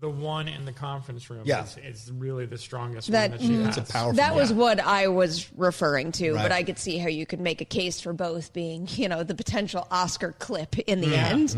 the 0.00 0.08
one 0.08 0.46
in 0.46 0.64
the 0.64 0.72
conference 0.72 1.28
room 1.28 1.42
Yeah. 1.44 1.64
is, 1.64 1.76
is 2.06 2.12
really 2.12 2.46
the 2.46 2.56
strongest 2.58 3.10
That- 3.10 3.30
one 3.32 3.38
that 3.38 3.44
she 3.44 3.52
mm, 3.52 3.64
has. 3.64 3.78
It's 3.78 3.90
a 3.90 3.92
powerful. 3.92 4.12
That 4.16 4.34
was 4.34 4.50
Yeah. 4.50 4.56
what 4.56 4.80
I 4.80 5.08
was 5.08 5.48
referring 5.56 6.12
to, 6.12 6.34
Right. 6.34 6.42
but 6.42 6.52
I 6.52 6.62
could 6.62 6.78
see 6.78 6.98
how 6.98 7.08
you 7.08 7.26
could 7.26 7.40
make 7.40 7.60
a 7.60 7.64
case 7.64 8.00
for 8.00 8.12
both 8.12 8.52
being, 8.52 8.86
you 8.92 9.08
know, 9.08 9.24
the 9.24 9.34
potential 9.34 9.88
Oscar 9.90 10.32
clip 10.38 10.78
in 10.80 11.00
the 11.00 11.16
end. 11.16 11.56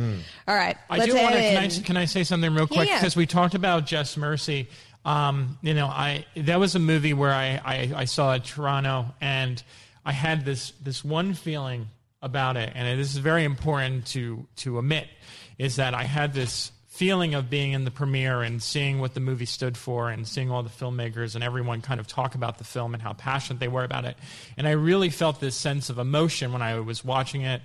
All 0.49 0.55
right, 0.57 0.77
I 0.89 0.99
let's 0.99 1.13
do 1.13 1.19
want 1.21 1.35
to. 1.35 1.41
Can 1.41 1.57
I, 1.59 1.69
can 1.69 1.97
I 1.99 2.05
say 2.07 2.25
something 2.25 2.55
real 2.55 2.67
quick? 2.67 2.89
yeah. 2.89 2.99
Because 2.99 3.15
we 3.17 3.27
talked 3.27 3.55
about 3.55 3.85
Just 3.87 4.17
Mercy. 4.17 4.69
Um, 5.05 5.59
you 5.63 5.75
know, 5.75 5.87
I 5.87 6.25
that 6.37 6.59
was 6.61 6.75
a 6.75 6.79
movie 6.79 7.15
where 7.15 7.33
I, 7.33 7.61
I, 7.65 7.93
I 7.97 8.05
saw 8.05 8.35
at 8.35 8.45
Toronto, 8.45 9.15
and 9.21 9.63
I 10.05 10.13
had 10.13 10.45
this 10.45 10.73
this 10.83 11.05
one 11.05 11.35
feeling 11.35 11.89
about 12.23 12.57
it, 12.57 12.73
and 12.75 12.99
this 12.99 13.11
is 13.11 13.17
very 13.19 13.45
important 13.45 14.07
to 14.09 14.47
to 14.57 14.79
admit, 14.79 15.09
is 15.59 15.77
that 15.77 15.95
I 15.95 16.05
had 16.05 16.33
this 16.35 16.73
feeling 17.01 17.33
of 17.35 17.49
being 17.49 17.73
in 17.73 17.85
the 17.85 17.91
premiere 17.91 18.43
and 18.43 18.63
seeing 18.63 19.01
what 19.01 19.15
the 19.15 19.21
movie 19.21 19.47
stood 19.47 19.75
for 19.75 20.11
and 20.11 20.29
seeing 20.29 20.51
all 20.51 20.63
the 20.63 20.69
filmmakers 20.69 21.35
and 21.35 21.43
everyone 21.43 21.81
kind 21.81 21.99
of 21.99 22.07
talk 22.07 22.35
about 22.35 22.59
the 22.59 22.65
film 22.65 22.93
and 22.93 23.03
how 23.03 23.15
passionate 23.15 23.59
they 23.59 23.69
were 23.69 23.85
about 23.85 24.05
it. 24.05 24.19
And 24.59 24.69
I 24.69 24.73
really 24.73 25.09
felt 25.09 25.41
this 25.41 25.57
sense 25.57 25.89
of 25.89 25.99
emotion 25.99 26.53
when 26.53 26.61
I 26.61 26.79
was 26.81 27.03
watching 27.03 27.41
it 27.41 27.63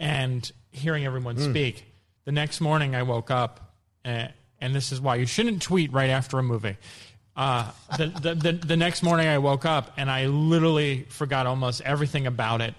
and 0.00 0.50
hearing 0.72 1.06
everyone 1.06 1.36
speak. 1.38 1.84
The 2.24 2.32
next 2.32 2.60
morning, 2.60 2.96
I 2.96 3.04
woke 3.04 3.30
up, 3.30 3.72
uh, 4.04 4.26
and 4.60 4.74
this 4.74 4.90
is 4.90 5.00
why 5.00 5.14
you 5.14 5.26
shouldn't 5.26 5.62
tweet 5.62 5.92
right 5.92 6.10
after 6.10 6.40
a 6.40 6.42
movie. 6.42 6.76
Uh, 7.36 7.70
the, 7.96 8.06
the, 8.08 8.34
the, 8.34 8.52
the 8.52 8.76
next 8.76 9.04
morning, 9.04 9.28
I 9.28 9.38
woke 9.38 9.64
up 9.64 9.92
and 9.96 10.10
I 10.10 10.26
literally 10.26 11.06
forgot 11.08 11.46
almost 11.46 11.82
everything 11.82 12.26
about 12.26 12.60
it. 12.60 12.74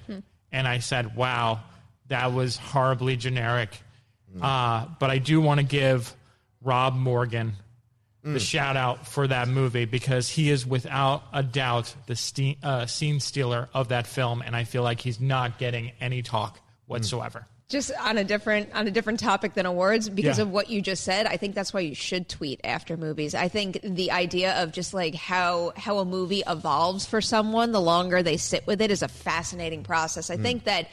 And 0.51 0.67
I 0.67 0.79
said, 0.79 1.15
wow, 1.15 1.61
that 2.09 2.33
was 2.33 2.57
horribly 2.57 3.15
generic. 3.15 3.69
Uh, 4.41 4.87
but 4.99 5.09
I 5.09 5.17
do 5.19 5.39
want 5.41 5.59
to 5.59 5.65
give 5.65 6.13
Rob 6.61 6.95
Morgan 6.95 7.53
the 8.23 8.39
shout 8.39 8.77
out 8.77 9.05
for 9.05 9.27
that 9.27 9.49
movie 9.49 9.83
because 9.83 10.29
he 10.29 10.49
is 10.49 10.65
without 10.65 11.23
a 11.33 11.43
doubt 11.43 11.93
the 12.07 12.15
ste- 12.15 12.55
uh, 12.63 12.85
scene 12.85 13.19
stealer 13.19 13.67
of 13.73 13.89
that 13.89 14.07
film, 14.07 14.41
and 14.41 14.55
I 14.55 14.63
feel 14.63 14.81
like 14.81 15.01
he's 15.01 15.19
not 15.19 15.59
getting 15.59 15.91
any 15.99 16.21
talk 16.21 16.57
whatsoever. 16.85 17.45
just 17.69 17.91
on 17.99 18.17
a 18.17 18.23
different 18.23 18.69
on 18.75 18.87
a 18.87 18.91
different 18.91 19.19
topic 19.19 19.55
than 19.55 19.65
awards 19.65 20.07
because 20.07 20.37
Yeah. 20.37 20.43
of 20.43 20.49
what 20.51 20.69
you 20.69 20.79
just 20.81 21.03
said 21.03 21.25
i 21.25 21.37
think 21.37 21.55
that's 21.55 21.73
why 21.73 21.79
you 21.79 21.95
should 21.95 22.29
tweet 22.29 22.59
after 22.63 22.97
movies. 22.97 23.33
I 23.33 23.47
think 23.47 23.79
the 23.81 24.11
idea 24.11 24.61
of 24.61 24.71
just 24.73 24.93
like 24.93 25.15
how 25.15 25.73
how 25.75 25.97
a 25.97 26.05
movie 26.05 26.43
evolves 26.47 27.05
for 27.05 27.19
someone 27.19 27.71
the 27.71 27.81
longer 27.81 28.21
they 28.21 28.37
sit 28.37 28.67
with 28.67 28.79
it 28.81 28.91
is 28.91 29.01
a 29.01 29.07
fascinating 29.07 29.83
process. 29.83 30.29
I 30.29 30.37
think 30.37 30.65
that 30.65 30.87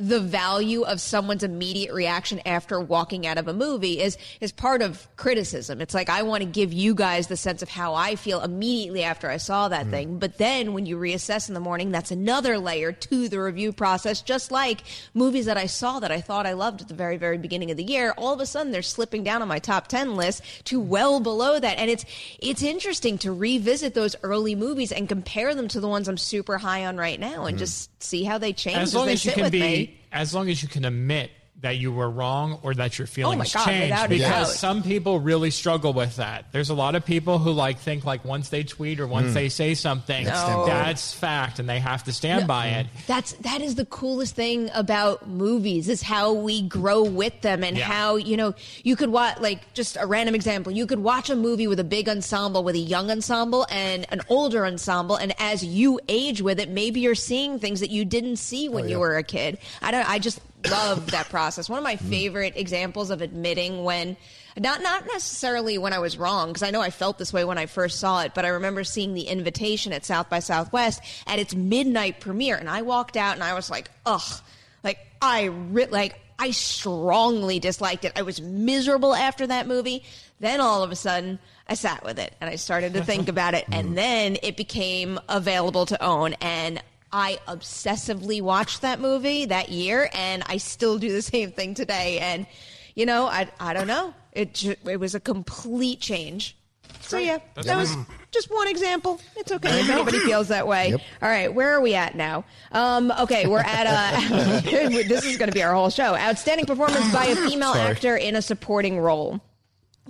the 0.00 0.18
value 0.18 0.82
of 0.82 0.98
someone's 0.98 1.42
immediate 1.42 1.92
reaction 1.92 2.40
after 2.46 2.80
walking 2.80 3.26
out 3.26 3.36
of 3.36 3.46
a 3.48 3.52
movie 3.52 4.00
is 4.00 4.16
is 4.40 4.50
part 4.50 4.80
of 4.80 5.06
criticism. 5.16 5.80
It's 5.82 5.92
like 5.92 6.08
I 6.08 6.22
want 6.22 6.42
to 6.42 6.48
give 6.48 6.72
you 6.72 6.94
guys 6.94 7.26
the 7.26 7.36
sense 7.36 7.60
of 7.60 7.68
how 7.68 7.94
I 7.94 8.16
feel 8.16 8.40
immediately 8.40 9.02
after 9.02 9.28
I 9.28 9.36
saw 9.36 9.68
that 9.68 9.82
mm-hmm. 9.82 9.90
thing. 9.90 10.18
But 10.18 10.38
then 10.38 10.72
when 10.72 10.86
you 10.86 10.96
reassess 10.96 11.48
in 11.48 11.54
the 11.54 11.60
morning, 11.60 11.90
that's 11.90 12.10
another 12.10 12.58
layer 12.58 12.92
to 12.92 13.28
the 13.28 13.40
review 13.40 13.72
process. 13.72 14.22
Just 14.22 14.50
like 14.50 14.80
movies 15.12 15.44
that 15.44 15.58
I 15.58 15.66
saw 15.66 16.00
that 16.00 16.10
I 16.10 16.22
thought 16.22 16.46
I 16.46 16.54
loved 16.54 16.80
at 16.80 16.88
the 16.88 16.94
very 16.94 17.18
very 17.18 17.36
beginning 17.36 17.70
of 17.70 17.76
the 17.76 17.84
year, 17.84 18.14
all 18.16 18.32
of 18.32 18.40
a 18.40 18.46
sudden 18.46 18.72
they're 18.72 18.80
slipping 18.80 19.22
down 19.22 19.42
on 19.42 19.48
my 19.48 19.58
top 19.58 19.88
10 19.88 20.16
list 20.16 20.42
to 20.64 20.80
well 20.80 21.20
below 21.20 21.60
that. 21.60 21.78
And 21.78 21.90
it's 21.90 22.06
it's 22.38 22.62
interesting 22.62 23.18
to 23.18 23.32
revisit 23.32 23.92
those 23.92 24.16
early 24.22 24.54
movies 24.54 24.92
and 24.92 25.08
compare 25.08 25.54
them 25.54 25.68
to 25.68 25.80
the 25.80 25.88
ones 25.88 26.08
I'm 26.08 26.16
super 26.16 26.56
high 26.56 26.86
on 26.86 26.96
right 26.96 27.20
now 27.20 27.44
and 27.44 27.56
mm-hmm. 27.56 27.58
just 27.58 28.02
see 28.02 28.24
how 28.24 28.38
they 28.38 28.54
change 28.54 28.78
as 28.78 28.88
as, 28.90 28.94
long 28.94 29.06
they 29.06 29.12
as 29.12 29.24
you 29.24 29.32
can 29.32 29.42
with 29.42 29.52
be, 29.52 29.60
me. 29.60 29.89
As 30.12 30.34
long 30.34 30.48
as 30.48 30.62
you 30.62 30.68
can 30.68 30.84
admit 30.84 31.30
that 31.62 31.76
you 31.76 31.92
were 31.92 32.08
wrong 32.08 32.58
or 32.62 32.74
that 32.74 32.98
your 32.98 33.06
oh 33.06 33.10
feelings 33.10 33.52
God, 33.52 33.66
changed, 33.66 33.90
without 33.90 34.08
because 34.08 34.48
doubt. 34.48 34.56
some 34.56 34.82
people 34.82 35.20
really 35.20 35.50
struggle 35.50 35.92
with 35.92 36.16
that. 36.16 36.46
There's 36.52 36.70
a 36.70 36.74
lot 36.74 36.94
of 36.94 37.04
people 37.04 37.38
who 37.38 37.52
like 37.52 37.78
think 37.78 38.04
like 38.04 38.24
once 38.24 38.48
they 38.48 38.64
tweet 38.64 39.00
or 39.00 39.06
once 39.06 39.28
hmm. 39.28 39.34
they 39.34 39.48
say 39.48 39.74
something, 39.74 40.26
No. 40.26 40.64
that's 40.66 41.12
fact, 41.12 41.58
and 41.58 41.68
they 41.68 41.80
have 41.80 42.04
to 42.04 42.12
stand 42.12 42.46
by 42.46 42.68
it. 42.68 42.86
That's 43.06 43.32
that 43.34 43.60
is 43.60 43.74
the 43.74 43.84
coolest 43.84 44.34
thing 44.34 44.70
about 44.74 45.28
movies 45.28 45.88
is 45.88 46.02
how 46.02 46.32
we 46.32 46.62
grow 46.62 47.02
with 47.02 47.40
them 47.42 47.62
and 47.62 47.76
Yeah. 47.76 47.84
how 47.84 48.16
you 48.16 48.36
know 48.36 48.54
you 48.82 48.96
could 48.96 49.10
watch 49.10 49.38
like 49.40 49.72
just 49.74 49.96
a 50.00 50.06
random 50.06 50.34
example 50.34 50.72
you 50.72 50.86
could 50.86 51.00
watch 51.00 51.30
a 51.30 51.36
movie 51.36 51.66
with 51.66 51.80
a 51.80 51.84
big 51.84 52.08
ensemble 52.08 52.64
with 52.64 52.74
a 52.74 52.78
young 52.78 53.10
ensemble 53.10 53.66
and 53.70 54.06
an 54.10 54.20
older 54.28 54.66
ensemble 54.66 55.16
and 55.16 55.34
as 55.38 55.64
you 55.64 56.00
age 56.08 56.42
with 56.42 56.58
it 56.58 56.68
maybe 56.68 57.00
you're 57.00 57.14
seeing 57.14 57.58
things 57.58 57.80
that 57.80 57.90
you 57.90 58.04
didn't 58.04 58.36
see 58.36 58.68
when 58.68 58.84
oh, 58.84 58.88
you 58.88 58.98
were 58.98 59.16
a 59.16 59.22
kid 59.22 59.58
I 59.82 59.90
don't 59.90 60.08
I 60.08 60.18
just 60.18 60.40
love 60.68 61.10
that 61.12 61.28
process 61.28 61.68
one 61.68 61.78
of 61.78 61.84
my 61.84 61.96
mm-hmm. 61.96 62.10
favorite 62.10 62.52
examples 62.56 63.10
of 63.10 63.22
admitting 63.22 63.82
when 63.84 64.16
not 64.58 64.82
not 64.82 65.06
necessarily 65.06 65.78
when 65.78 65.92
I 65.92 65.98
was 65.98 66.18
wrong 66.18 66.48
because 66.48 66.62
I 66.62 66.70
know 66.70 66.80
I 66.80 66.90
felt 66.90 67.18
this 67.18 67.32
way 67.32 67.44
when 67.44 67.58
I 67.58 67.66
first 67.66 67.98
saw 67.98 68.22
it, 68.22 68.32
but 68.34 68.44
I 68.44 68.48
remember 68.48 68.84
seeing 68.84 69.14
the 69.14 69.22
invitation 69.22 69.92
at 69.92 70.04
South 70.04 70.28
by 70.28 70.40
Southwest 70.40 71.02
at 71.26 71.38
its 71.38 71.54
midnight 71.54 72.20
premiere, 72.20 72.56
and 72.56 72.68
I 72.68 72.82
walked 72.82 73.16
out 73.16 73.34
and 73.34 73.44
I 73.44 73.54
was 73.54 73.70
like, 73.70 73.90
ugh, 74.04 74.40
like 74.82 74.98
I 75.22 75.44
re- 75.44 75.86
like 75.86 76.18
I 76.38 76.50
strongly 76.50 77.58
disliked 77.58 78.04
it. 78.04 78.12
I 78.16 78.22
was 78.22 78.40
miserable 78.40 79.14
after 79.14 79.46
that 79.46 79.66
movie. 79.66 80.04
Then 80.40 80.60
all 80.60 80.82
of 80.82 80.90
a 80.90 80.96
sudden, 80.96 81.38
I 81.68 81.74
sat 81.74 82.02
with 82.02 82.18
it 82.18 82.34
and 82.40 82.48
I 82.48 82.56
started 82.56 82.94
to 82.94 83.04
think 83.04 83.28
about 83.34 83.54
it, 83.54 83.64
and 83.70 83.88
mm-hmm. 83.88 83.94
then 83.94 84.36
it 84.42 84.56
became 84.56 85.20
available 85.28 85.86
to 85.86 86.02
own. 86.02 86.34
And 86.40 86.82
I 87.12 87.38
obsessively 87.48 88.40
watched 88.40 88.82
that 88.82 89.00
movie 89.00 89.46
that 89.46 89.68
year, 89.70 90.08
and 90.14 90.42
I 90.46 90.58
still 90.58 90.98
do 90.98 91.12
the 91.12 91.22
same 91.22 91.52
thing 91.52 91.74
today. 91.74 92.18
And 92.18 92.46
you 92.94 93.06
know, 93.06 93.26
I 93.26 93.48
I 93.58 93.72
don't 93.72 93.86
know. 93.86 94.14
It 94.32 94.54
ju- 94.54 94.76
it 94.84 94.98
was 94.98 95.14
a 95.14 95.20
complete 95.20 96.00
change. 96.00 96.56
So 97.00 97.18
yeah, 97.18 97.38
that 97.54 97.76
was 97.76 97.96
just 98.30 98.50
one 98.50 98.68
example. 98.68 99.20
It's 99.36 99.50
okay 99.50 99.80
if 99.80 99.88
anybody 99.90 100.18
feels 100.20 100.48
that 100.48 100.66
way. 100.68 100.92
All 100.92 101.28
right, 101.28 101.52
where 101.52 101.74
are 101.74 101.80
we 101.80 101.94
at 101.94 102.14
now? 102.14 102.44
Um, 102.72 103.10
okay, 103.20 103.46
we're 103.46 103.58
at 103.58 103.86
uh, 103.86 104.60
this 104.68 105.24
is 105.24 105.36
going 105.36 105.48
to 105.48 105.54
be 105.54 105.62
our 105.62 105.74
whole 105.74 105.90
show. 105.90 106.14
Outstanding 106.14 106.66
performance 106.66 107.10
by 107.12 107.26
a 107.26 107.36
female 107.48 107.72
actor 107.72 108.16
in 108.16 108.36
a 108.36 108.42
supporting 108.42 108.98
role. 109.00 109.40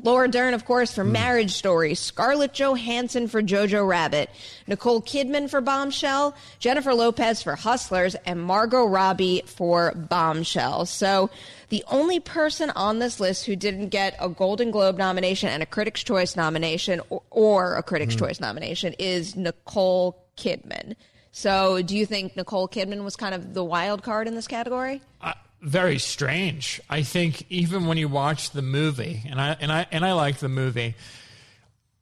Laura 0.02 0.28
Dern, 0.28 0.54
of 0.54 0.64
course, 0.64 0.94
for 0.94 1.04
Marriage 1.04 1.52
Story, 1.52 1.94
Scarlett 1.94 2.54
Johansson 2.54 3.28
for 3.28 3.42
Jojo 3.42 3.86
Rabbit, 3.86 4.30
Nicole 4.66 5.02
Kidman 5.02 5.50
for 5.50 5.60
Bombshell, 5.60 6.34
Jennifer 6.58 6.94
Lopez 6.94 7.42
for 7.42 7.54
Hustlers, 7.54 8.14
and 8.24 8.40
Margot 8.40 8.86
Robbie 8.86 9.42
for 9.44 9.92
Bombshell. 9.92 10.86
So 10.86 11.28
the 11.68 11.84
only 11.90 12.18
person 12.18 12.70
on 12.70 12.98
this 12.98 13.20
list 13.20 13.44
who 13.44 13.56
didn't 13.56 13.90
get 13.90 14.16
a 14.18 14.28
Golden 14.28 14.70
Globe 14.70 14.96
nomination 14.96 15.50
and 15.50 15.62
a 15.62 15.66
Critics' 15.66 16.02
Choice 16.02 16.34
nomination 16.34 17.00
or, 17.10 17.22
or 17.30 17.74
a 17.76 17.82
Critics' 17.82 18.16
Choice 18.16 18.40
nomination 18.40 18.94
is 18.98 19.36
Nicole 19.36 20.24
Kidman. 20.36 20.94
So 21.32 21.82
do 21.82 21.96
you 21.96 22.06
think 22.06 22.36
Nicole 22.36 22.68
Kidman 22.68 23.04
was 23.04 23.16
kind 23.16 23.34
of 23.34 23.54
the 23.54 23.64
wild 23.64 24.02
card 24.02 24.26
in 24.26 24.34
this 24.34 24.48
category? 24.48 25.02
Uh, 25.20 25.34
very 25.62 25.98
strange. 25.98 26.80
I 26.88 27.02
think 27.02 27.44
even 27.50 27.86
when 27.86 27.98
you 27.98 28.08
watch 28.08 28.50
the 28.50 28.62
movie, 28.62 29.22
and 29.28 29.40
I 29.40 29.56
and 29.60 29.70
I 29.72 29.86
and 29.90 30.04
I 30.04 30.12
like 30.12 30.38
the 30.38 30.48
movie, 30.48 30.94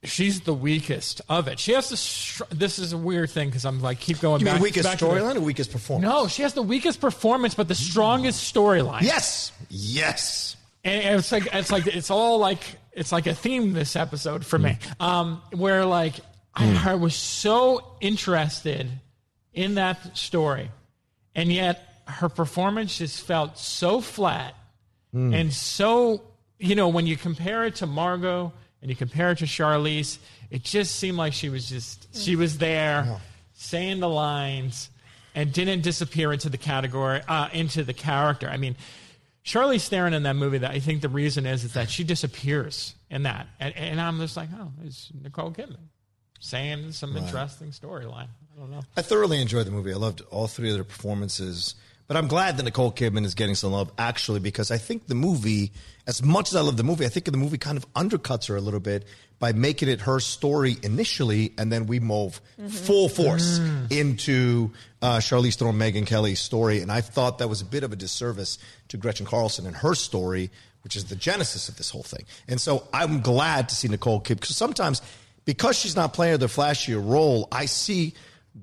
she's 0.05 0.40
the 0.42 0.55
weakest 0.55 1.21
of 1.29 1.49
it. 1.49 1.59
She 1.59 1.73
has 1.73 1.88
the. 1.88 2.55
This 2.55 2.79
is 2.79 2.92
a 2.92 2.99
weird 2.99 3.31
thing 3.31 3.49
because 3.49 3.64
I'm 3.64 3.81
like 3.81 4.01
keep 4.01 4.21
going 4.21 4.40
You 4.40 4.47
back. 4.47 4.55
mean 4.55 4.62
weakest 4.62 4.88
storyline 4.88 5.37
or 5.37 5.40
weakest 5.40 5.73
performance? 5.73 6.11
No, 6.11 6.29
she 6.29 6.42
has 6.42 6.55
the 6.55 6.62
weakest 6.62 7.01
performance, 7.01 7.55
but 7.55 7.68
the 7.68 7.75
strongest 7.75 8.53
storyline. 8.53 9.03
Yes. 9.03 9.53
Yes. 9.68 10.57
and 10.85 11.18
it's 11.18 11.33
like 11.33 11.49
it's 11.53 11.73
like 11.73 11.87
it's 11.88 12.11
all 12.11 12.38
like 12.38 12.61
it's 12.92 13.12
like 13.12 13.27
a 13.27 13.35
theme 13.35 13.73
this 13.73 13.97
episode 13.97 14.44
for 14.47 14.59
me 14.59 14.79
um 15.01 15.42
where 15.53 15.85
like 15.85 16.14
I, 16.55 16.92
I 16.92 16.94
was 16.94 17.14
so 17.14 17.85
interested 18.01 18.88
in 19.53 19.75
that 19.75 20.16
story 20.16 20.71
and 21.35 21.53
yet 21.53 21.88
her 22.09 22.29
performance 22.29 22.99
just 22.99 23.21
felt 23.21 23.59
so 23.59 24.01
flat 24.01 24.55
and 25.14 25.53
so 25.53 26.23
you 26.59 26.75
know 26.75 26.88
when 26.88 27.07
you 27.07 27.16
compare 27.16 27.64
it 27.64 27.75
to 27.77 27.87
margot 27.87 28.53
and 28.83 28.90
you 28.90 28.97
compare 28.97 29.31
it 29.31 29.38
to 29.38 29.47
charlize 29.47 30.18
it 30.51 30.62
just 30.62 30.97
seemed 30.97 31.16
like 31.16 31.33
she 31.33 31.49
was 31.49 31.68
just 31.68 32.14
she 32.14 32.37
was 32.37 32.59
there 32.59 33.18
saying 33.55 34.01
the 34.01 34.09
lines 34.09 34.90
and 35.35 35.53
didn't 35.53 35.83
disappear 35.83 36.33
into 36.33 36.49
the 36.49 36.59
category 36.59 37.21
uh, 37.27 37.49
into 37.53 37.83
the 37.85 37.94
character 37.94 38.49
i 38.49 38.57
mean 38.57 38.77
Charlize 39.44 39.88
Theron 39.88 40.12
in 40.12 40.25
that 40.25 40.37
movie, 40.37 40.59
that 40.59 40.73
I 40.73 40.79
think 40.79 41.01
the 41.01 41.09
reason 41.09 41.47
is 41.47 41.64
is 41.64 41.73
that 41.73 41.88
she 41.88 42.05
disappears 42.05 42.94
in 43.09 43.23
that, 43.23 43.47
and, 43.59 43.75
and 43.77 43.99
I'm 43.99 44.18
just 44.18 44.37
like, 44.37 44.51
oh, 44.55 44.71
it's 44.85 45.11
Nicole 45.23 45.53
Kidman 45.53 45.88
saying 46.38 46.92
some 46.92 47.16
interesting 47.16 47.71
storyline. 47.71 48.29
I 48.55 48.61
don't 48.61 48.71
know. 48.71 48.83
I 48.97 49.03
thoroughly 49.03 49.40
enjoyed 49.40 49.66
the 49.66 49.71
movie. 49.71 49.92
I 49.92 49.97
loved 49.97 50.21
all 50.31 50.49
three 50.49 50.68
of 50.68 50.75
their 50.75 50.85
performances. 50.85 51.75
But 52.09 52.16
I'm 52.16 52.27
glad 52.27 52.57
that 52.57 52.62
Nicole 52.62 52.90
Kidman 52.90 53.27
is 53.27 53.35
getting 53.35 53.55
some 53.55 53.73
love, 53.73 53.92
actually, 53.99 54.40
because 54.40 54.71
I 54.71 54.79
think 54.79 55.09
the 55.09 55.14
movie, 55.14 55.73
as 56.07 56.23
much 56.23 56.49
as 56.49 56.57
I 56.57 56.62
love 56.62 56.79
the 56.79 56.83
movie, 56.83 57.05
I 57.05 57.11
think 57.11 57.27
the 57.27 57.37
movie 57.37 57.59
kind 57.59 57.77
of 57.77 57.92
undercuts 57.92 58.49
her 58.49 58.57
a 58.57 58.62
little 58.62 58.81
bit 58.81 59.05
by 59.38 59.53
making 59.53 59.90
it 59.90 60.01
her 60.01 60.18
story 60.18 60.79
initially, 60.83 61.53
and 61.59 61.71
then 61.71 61.87
we 61.87 62.01
move 62.01 62.40
full 62.71 63.11
force 63.11 63.61
into 63.90 64.73
uh, 65.03 65.18
Charlize 65.18 65.57
Theron, 65.57 65.77
Megyn 65.77 66.07
Kelly's 66.07 66.40
story. 66.40 66.81
And 66.81 66.90
I 66.90 67.03
thought 67.03 67.38
that 67.38 67.49
was 67.49 67.61
a 67.61 67.66
bit 67.66 67.85
of 67.85 67.92
a 67.92 67.97
disservice 67.97 68.59
to 68.88 68.97
Gretchen 68.97 69.27
Carlson 69.27 69.66
and 69.66 69.77
her 69.77 69.94
story, 69.94 70.51
which 70.85 70.97
is 70.97 71.05
the 71.05 71.14
genesis 71.14 71.68
of 71.68 71.77
this 71.77 71.90
whole 71.90 72.03
thing. 72.03 72.25
And 72.49 72.59
so 72.59 72.88
I'm 72.92 73.21
glad 73.21 73.68
to 73.68 73.75
see 73.75 73.87
Nicole 73.87 74.23
Kidman, 74.23 74.40
because 74.40 74.57
sometimes, 74.57 75.03
because 75.44 75.79
she's 75.79 75.94
not 75.94 76.14
playing 76.14 76.38
the 76.38 76.47
flashier 76.47 77.07
role, 77.07 77.49
I 77.53 77.66
see 77.66 78.14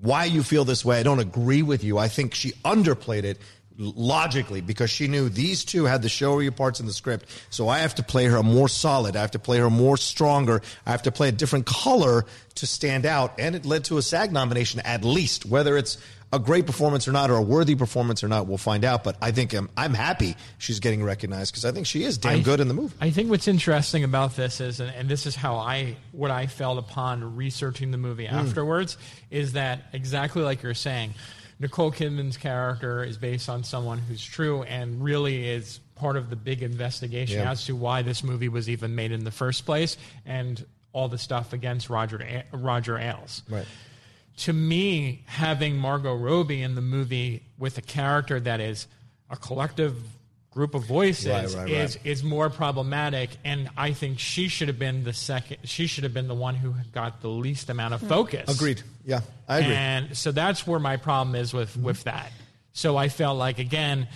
why 0.01 0.25
you 0.25 0.43
feel 0.43 0.65
this 0.65 0.84
way. 0.84 0.99
I 0.99 1.03
don't 1.03 1.19
agree 1.19 1.62
with 1.62 1.84
you. 1.84 1.97
I 1.97 2.08
think 2.08 2.34
she 2.34 2.51
underplayed 2.63 3.23
it 3.23 3.39
logically 3.77 4.62
because 4.62 4.89
she 4.89 5.08
knew 5.08 5.29
these 5.29 5.65
two 5.65 5.86
had 5.86 6.01
the 6.01 6.08
showier 6.08 6.55
parts 6.55 6.79
in 6.79 6.86
the 6.86 6.93
script. 6.93 7.25
So 7.49 7.67
I 7.67 7.79
have 7.79 7.95
to 7.95 8.03
play 8.03 8.25
her 8.25 8.41
more 8.41 8.69
solid. 8.69 9.15
I 9.15 9.21
have 9.21 9.31
to 9.31 9.39
play 9.39 9.58
her 9.58 9.69
more 9.69 9.97
stronger. 9.97 10.62
I 10.86 10.91
have 10.91 11.03
to 11.03 11.12
play 11.12 11.29
a 11.29 11.34
different 11.34 11.65
color 11.65 12.25
to 12.55 12.67
stand 12.67 13.05
out. 13.05 13.34
And 13.39 13.55
it 13.55 13.65
led 13.65 13.86
to 13.86 13.97
a 13.97 14.01
SAG 14.01 14.31
nomination 14.31 14.79
at 14.81 15.03
least. 15.03 15.45
Whether 15.45 15.77
it's 15.77 15.97
a 16.36 16.39
great 16.39 16.65
performance 16.65 17.08
or 17.08 17.12
not, 17.12 17.32
or 17.32 17.36
a 17.36 17.41
worthy 17.41 17.76
performance 17.76 18.24
or 18.24 18.28
not, 18.28 18.48
we'll 18.48 18.58
find 18.58 18.84
out. 18.86 19.04
But 19.04 19.17
I 19.21 19.32
think 19.32 19.54
I'm, 19.54 19.69
I'm 19.76 19.93
happy 19.93 20.36
she's 20.58 20.80
getting 20.80 21.04
recognized 21.04 21.54
because 21.54 21.65
I 21.65 21.71
think 21.71 21.88
she 21.88 22.04
is 22.04 22.17
damn 22.17 22.43
good 22.43 22.60
in 22.60 22.67
the 22.67 22.74
movie. 22.74 22.95
I 23.02 23.10
think 23.10 23.30
what's 23.30 23.48
interesting 23.48 24.04
about 24.04 24.36
this 24.36 24.62
is, 24.62 24.80
and, 24.80 24.93
and 24.95 25.10
this 25.10 25.26
is 25.26 25.36
how 25.36 25.56
I, 25.56 25.95
what 26.12 26.32
I 26.32 26.48
felt 26.48 26.78
upon 26.78 27.36
researching 27.36 27.91
the 27.91 27.98
movie 27.98 28.28
hmm. 28.28 28.36
afterwards, 28.36 28.98
is 29.32 29.54
that 29.54 29.84
exactly 29.93 30.43
like 30.43 30.62
you're 30.62 30.74
saying, 30.74 31.13
Nicole 31.60 31.91
Kidman's 31.91 32.38
character 32.38 33.04
is 33.04 33.17
based 33.17 33.48
on 33.48 33.63
someone 33.63 33.98
who's 33.98 34.24
true 34.24 34.63
and 34.63 35.04
really 35.04 35.48
is 35.48 35.80
part 35.95 36.17
of 36.17 36.30
the 36.30 36.36
big 36.36 36.62
investigation 36.62 37.39
Yeah. 37.39 37.52
as 37.52 37.65
to 37.65 37.76
why 37.76 38.02
this 38.02 38.24
movie 38.24 38.50
was 38.50 38.69
even 38.69 38.95
made 38.95 39.12
in 39.12 39.24
the 39.24 39.32
first 39.32 39.65
place 39.65 39.95
and 40.26 40.63
all 40.91 41.08
the 41.08 41.17
stuff 41.17 41.54
against 41.54 41.89
Roger 41.89 42.43
Roger 42.52 42.98
Ailes 42.98 43.41
Right. 43.50 43.65
To 44.38 44.54
me, 44.54 45.24
having 45.26 45.78
Margot 45.78 46.13
Robbie 46.15 46.62
in 46.62 46.76
the 46.76 46.82
movie 46.82 47.43
with 47.58 47.78
a 47.78 47.82
character 47.82 48.39
that 48.39 48.60
is 48.60 48.88
a 49.30 49.38
collective 49.38 49.95
group 50.52 50.74
of 50.74 50.86
voices 50.86 51.28
Right, 51.28 51.54
right, 51.54 51.69
is 51.69 51.98
right. 51.98 52.06
is 52.06 52.24
more 52.24 52.50
problematic, 52.50 53.30
and 53.43 53.69
I 53.78 53.91
think 53.91 54.19
she 54.19 54.48
should 54.48 54.69
have 54.69 54.80
been 54.80 55.04
the 55.04 55.13
second. 55.13 55.58
She 55.65 55.86
should 55.88 56.06
have 56.06 56.13
been 56.13 56.28
the 56.28 56.36
one 56.36 56.56
who 56.56 56.74
got 56.93 57.21
the 57.21 57.28
least 57.28 57.69
amount 57.69 57.93
of 57.93 58.02
focus. 58.02 58.54
Agreed. 58.54 58.82
Yeah, 59.06 59.21
I 59.48 59.60
agree. 59.60 59.76
And 59.76 60.17
so 60.17 60.32
that's 60.32 60.65
where 60.65 60.80
my 60.80 60.98
problem 60.98 61.36
is 61.36 61.54
with 61.54 61.76
with 61.78 62.04
that. 62.06 62.32
So 62.74 62.98
I 62.98 63.10
felt 63.10 63.38
like 63.38 63.60
again, 63.60 64.08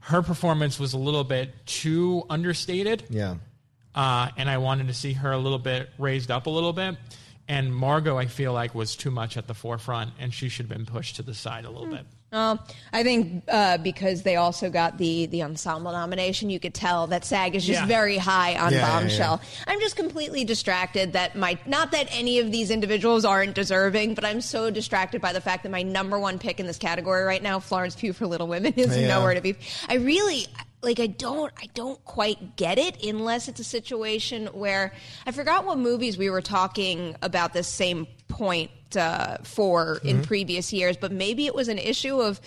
her 0.00 0.22
performance 0.22 0.78
was 0.78 0.92
a 0.92 0.98
little 0.98 1.24
bit 1.24 1.66
too 1.66 2.24
understated 2.30 3.04
yeah. 3.10 3.34
uh, 3.94 4.28
and 4.36 4.48
I 4.48 4.58
wanted 4.58 4.86
to 4.86 4.94
see 4.94 5.14
her 5.14 5.32
a 5.32 5.38
little 5.38 5.58
bit 5.58 5.90
raised 5.98 6.30
up 6.30 6.46
a 6.46 6.50
little 6.50 6.72
bit. 6.72 6.96
And 7.48 7.74
Margot, 7.74 8.16
I 8.18 8.26
feel 8.26 8.52
like, 8.52 8.74
was 8.74 8.96
too 8.96 9.10
much 9.10 9.36
at 9.36 9.46
the 9.46 9.54
forefront, 9.54 10.10
and 10.18 10.34
she 10.34 10.48
should 10.48 10.66
have 10.68 10.76
been 10.76 10.86
pushed 10.86 11.16
to 11.16 11.22
the 11.22 11.34
side 11.34 11.64
a 11.64 11.70
little 11.70 11.86
bit. 11.86 12.04
Um, 12.32 12.58
I 12.92 13.04
think 13.04 13.44
uh, 13.46 13.78
because 13.78 14.22
they 14.24 14.34
also 14.34 14.68
got 14.68 14.98
the 14.98 15.26
the 15.26 15.44
ensemble 15.44 15.92
nomination, 15.92 16.50
you 16.50 16.58
could 16.58 16.74
tell 16.74 17.06
that 17.06 17.24
SAG 17.24 17.54
is 17.54 17.64
just 17.64 17.80
Yeah. 17.82 17.86
very 17.86 18.18
high 18.18 18.56
on 18.58 18.72
Yeah, 18.72 18.80
yeah, 18.80 18.88
Bombshell. 19.00 19.40
I'm 19.68 19.80
just 19.80 19.94
completely 19.94 20.42
distracted 20.44 21.12
that 21.12 21.36
my 21.36 21.56
not 21.66 21.92
that 21.92 22.08
any 22.10 22.40
of 22.40 22.50
these 22.50 22.72
individuals 22.72 23.24
aren't 23.24 23.54
deserving, 23.54 24.14
but 24.14 24.24
I'm 24.24 24.40
so 24.40 24.70
distracted 24.70 25.20
by 25.22 25.32
the 25.32 25.40
fact 25.40 25.62
that 25.62 25.70
my 25.70 25.82
number 25.84 26.18
one 26.18 26.40
pick 26.40 26.58
in 26.58 26.66
this 26.66 26.78
category 26.78 27.22
right 27.22 27.42
now, 27.42 27.60
Florence 27.60 27.94
Pugh 27.94 28.12
for 28.12 28.26
Little 28.26 28.48
Women, 28.48 28.74
is 28.74 28.94
Yeah. 28.98 29.06
nowhere 29.06 29.34
to 29.34 29.40
be. 29.40 29.54
I 29.88 29.94
really 29.94 30.48
like. 30.86 31.00
I 31.00 31.06
don't. 31.06 31.52
I 31.60 31.66
don't 31.74 32.02
quite 32.04 32.56
get 32.56 32.78
it 32.78 33.04
unless 33.04 33.48
it's 33.48 33.60
a 33.60 33.64
situation 33.64 34.46
where 34.46 34.92
I 35.26 35.32
forgot 35.32 35.66
what 35.66 35.78
movies 35.78 36.16
we 36.16 36.30
were 36.30 36.40
talking 36.40 37.16
about 37.20 37.52
this 37.52 37.68
same 37.68 38.06
point 38.28 38.70
uh, 38.96 39.38
for 39.42 40.00
in 40.04 40.22
previous 40.22 40.72
years, 40.72 40.96
but 40.96 41.12
maybe 41.12 41.46
it 41.46 41.54
was 41.54 41.68
an 41.68 41.78
issue 41.78 42.20
of 42.20 42.40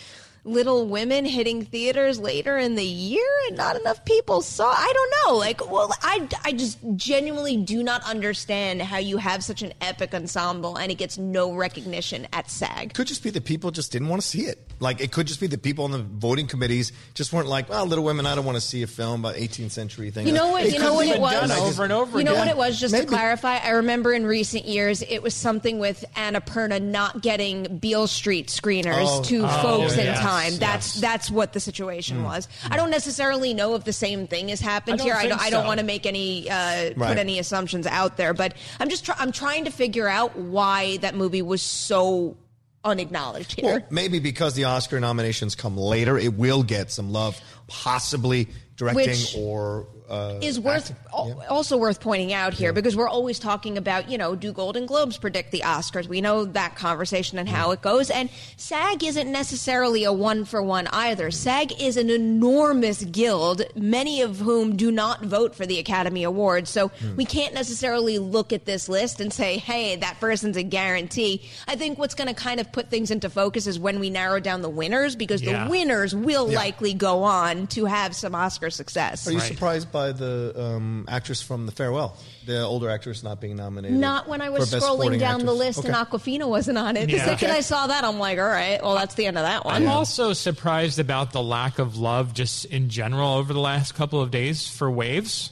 Little 0.50 0.88
Women 0.88 1.26
hitting 1.26 1.64
theaters 1.66 2.20
later 2.20 2.58
in 2.58 2.76
the 2.76 2.84
year 2.86 3.26
and 3.48 3.58
not 3.58 3.80
enough 3.80 4.04
people 4.06 4.42
saw. 4.42 4.70
I 4.70 4.92
don't 4.94 5.14
know. 5.34 5.38
Like, 5.38 5.70
well, 5.72 5.94
I, 6.02 6.28
I 6.44 6.52
just 6.54 6.78
genuinely 6.96 7.58
do 7.58 7.84
not 7.84 8.04
understand 8.04 8.82
how 8.82 8.98
you 8.98 9.18
have 9.18 9.44
such 9.44 9.62
an 9.62 9.74
epic 9.82 10.14
ensemble 10.14 10.78
and 10.78 10.92
it 10.92 10.96
gets 10.96 11.18
no 11.18 11.54
recognition 11.54 12.28
at 12.34 12.50
SAG. 12.50 12.94
could 12.94 13.08
just 13.08 13.22
be 13.24 13.30
that 13.30 13.46
people 13.46 13.72
just 13.72 13.92
didn't 13.92 14.10
want 14.10 14.22
to 14.22 14.28
see 14.28 14.42
it. 14.46 14.60
Like 14.80 15.02
it 15.02 15.12
could 15.12 15.28
just 15.28 15.40
be 15.40 15.48
that 15.48 15.62
people 15.62 15.86
on 15.86 15.92
the 15.92 16.00
voting 16.00 16.48
committees 16.48 16.92
just 17.14 17.32
weren't 17.34 17.48
like, 17.48 17.70
"Well, 17.70 17.86
Little 17.86 18.04
Women, 18.06 18.26
I 18.26 18.34
don't 18.36 18.46
want 18.46 18.56
to 18.56 18.62
see 18.62 18.82
a 18.82 18.88
film 18.88 19.20
about 19.26 19.36
18th 19.36 19.72
century 19.72 20.10
thing." 20.10 20.26
You 20.26 20.34
know 20.34 20.48
what? 20.52 20.66
It 20.66 20.74
You 20.74 20.80
know 20.80 20.94
what 20.94 21.08
it 21.08 21.20
was? 21.20 21.34
done 21.34 21.52
over 21.52 21.84
and 21.84 21.94
over 21.94 22.18
You 22.18 22.24
know 22.24 22.32
again. 22.32 22.40
what 22.48 22.48
it 22.50 22.58
was? 22.58 22.80
Just 22.80 22.96
to 22.96 23.06
clarify, 23.06 23.58
I 23.58 23.72
remember 23.72 24.14
in 24.14 24.26
recent 24.26 24.66
years 24.66 25.02
it 25.02 25.22
was 25.22 25.34
something 25.34 25.80
with 25.80 26.04
Annapurna 26.16 26.82
not 26.82 27.22
getting 27.22 27.78
Beale 27.78 28.08
Street 28.08 28.48
screeners 28.48 29.06
Oh. 29.06 29.22
to 29.24 29.44
Oh, 29.44 29.62
folks 29.62 29.94
in 29.98 30.06
yes, 30.06 30.20
time. 30.42 30.58
That's 30.58 30.96
yes. 30.96 31.02
that's 31.02 31.32
what 31.32 31.54
the 31.54 31.60
situation 31.60 32.24
was. 32.24 32.48
I 32.70 32.78
don't 32.78 32.90
necessarily 32.92 33.54
know 33.54 33.76
if 33.76 33.84
the 33.84 33.94
same 33.94 34.28
thing 34.28 34.50
has 34.50 34.60
happened 34.60 35.02
I 35.02 35.04
here. 35.04 35.14
I 35.16 35.28
don't. 35.28 35.42
I 35.42 35.50
don't 35.50 35.66
want 35.66 35.80
to 35.80 35.86
make 35.86 36.06
any 36.06 36.50
uh, 36.50 36.94
Right. 36.96 37.10
put 37.10 37.18
any 37.18 37.40
assumptions 37.40 37.86
out 37.88 38.18
there, 38.18 38.34
but 38.34 38.54
I'm 38.80 38.90
just 38.90 39.06
try- 39.06 39.16
I'm 39.20 39.32
trying 39.32 39.66
to 39.66 39.72
figure 39.72 40.08
out 40.08 40.36
why 40.38 40.98
that 40.98 41.16
movie 41.16 41.42
was 41.42 41.62
so 41.62 42.38
unacknowledged 42.84 43.60
here. 43.60 43.80
Well, 43.80 43.88
maybe 43.90 44.20
because 44.20 44.54
the 44.54 44.66
Oscar 44.66 45.00
nominations 45.00 45.56
come 45.56 45.78
later, 45.78 46.18
it 46.18 46.34
will 46.34 46.64
get 46.64 46.92
some 46.92 47.12
love, 47.12 47.40
possibly 47.68 48.48
directing 48.76 49.10
Which 49.10 49.36
or 49.38 49.88
uh, 50.10 50.40
is 50.42 50.60
worth 50.60 50.94
Yeah. 51.14 51.34
also 51.50 51.78
worth 51.78 52.00
pointing 52.00 52.34
out 52.34 52.54
here 52.54 52.74
because 52.74 52.96
we're 52.96 53.08
always 53.10 53.40
talking 53.40 53.78
about 53.78 54.10
you 54.10 54.18
know 54.18 54.36
do 54.36 54.52
Golden 54.52 54.86
Globes 54.86 55.18
predict 55.18 55.52
the 55.52 55.62
Oscars? 55.66 56.08
We 56.08 56.22
know 56.22 56.46
that 56.46 56.76
conversation 56.76 57.38
and 57.38 57.48
how 57.48 57.72
it 57.72 57.82
goes, 57.82 58.10
and 58.10 58.30
SAG 58.58 59.04
isn't 59.04 59.32
necessarily 59.32 60.04
a 60.04 60.14
one 60.14 60.46
for 60.46 60.62
one 60.64 60.88
either. 60.88 61.32
SAG 61.32 61.74
is 61.82 61.98
an 61.98 62.10
enormous 62.10 63.04
guild, 63.04 63.62
many 63.76 64.22
of 64.22 64.38
whom 64.40 64.76
do 64.76 64.92
not 64.92 65.24
vote 65.24 65.56
for 65.56 65.66
the 65.66 65.80
Academy 65.80 66.24
Awards, 66.24 66.70
so 66.70 66.92
we 67.16 67.26
can't 67.26 67.54
necessarily 67.54 68.18
look 68.18 68.54
at 68.54 68.66
this 68.66 68.88
list 68.90 69.20
and 69.20 69.32
say, 69.32 69.58
hey, 69.58 69.96
that 69.98 70.20
person's 70.20 70.58
a 70.58 70.64
guarantee. 70.64 71.48
I 71.68 71.76
think 71.76 71.98
what's 72.00 72.16
going 72.16 72.28
to 72.28 72.34
kind 72.34 72.60
of 72.60 72.72
put 72.72 72.90
things 72.90 73.12
into 73.12 73.30
focus 73.30 73.68
is 73.68 73.78
when 73.80 74.00
we 74.00 74.10
narrow 74.10 74.40
down 74.40 74.62
the 74.62 74.70
winners 74.70 75.16
because 75.16 75.42
Yeah. 75.42 75.66
the 75.66 75.70
winners 75.70 76.16
will 76.16 76.50
Yeah. 76.50 76.58
likely 76.58 76.94
go 76.94 77.24
on 77.24 77.68
to 77.68 77.86
have 77.86 78.16
some 78.16 78.34
Oscar 78.36 78.70
success. 78.70 79.28
Are 79.28 79.32
you 79.32 79.40
Right. 79.40 79.48
surprised 79.52 79.92
by 79.92 79.99
the 80.12 80.54
um, 80.58 81.06
actress 81.08 81.42
from 81.42 81.66
The 81.66 81.72
Farewell, 81.72 82.18
the 82.46 82.62
older 82.62 82.90
actress 82.90 83.22
not 83.24 83.40
being 83.40 83.56
nominated? 83.56 83.98
Not 83.98 84.28
when 84.28 84.42
I 84.42 84.50
was 84.50 84.72
scrolling 84.74 84.82
Supporting 84.82 85.20
down 85.20 85.40
the 85.46 85.54
Actress? 85.54 85.78
list 85.78 85.86
and 85.86 85.94
Awkwafina 85.96 86.48
wasn't 86.48 86.78
on 86.78 86.98
it. 86.98 87.06
The 87.08 87.14
Yeah. 87.18 87.26
second 87.26 87.50
Okay. 87.50 87.58
I 87.58 87.62
saw 87.62 87.88
that, 87.88 88.04
I'm 88.04 88.18
like, 88.20 88.40
all 88.40 88.46
right, 88.48 88.82
well, 88.82 88.96
that's 88.96 89.16
the 89.16 89.26
end 89.26 89.38
of 89.38 89.44
that 89.44 89.66
one. 89.66 89.76
I'm 89.76 89.88
also 89.88 90.34
surprised 90.34 91.00
about 91.00 91.32
the 91.32 91.44
lack 91.44 91.78
of 91.80 91.98
love 91.98 92.34
just 92.34 92.66
in 92.66 92.90
general 92.90 93.34
over 93.36 93.54
the 93.54 93.60
last 93.60 93.94
couple 93.96 94.22
of 94.22 94.32
days 94.32 94.68
for 94.68 94.90
Waves. 94.90 95.52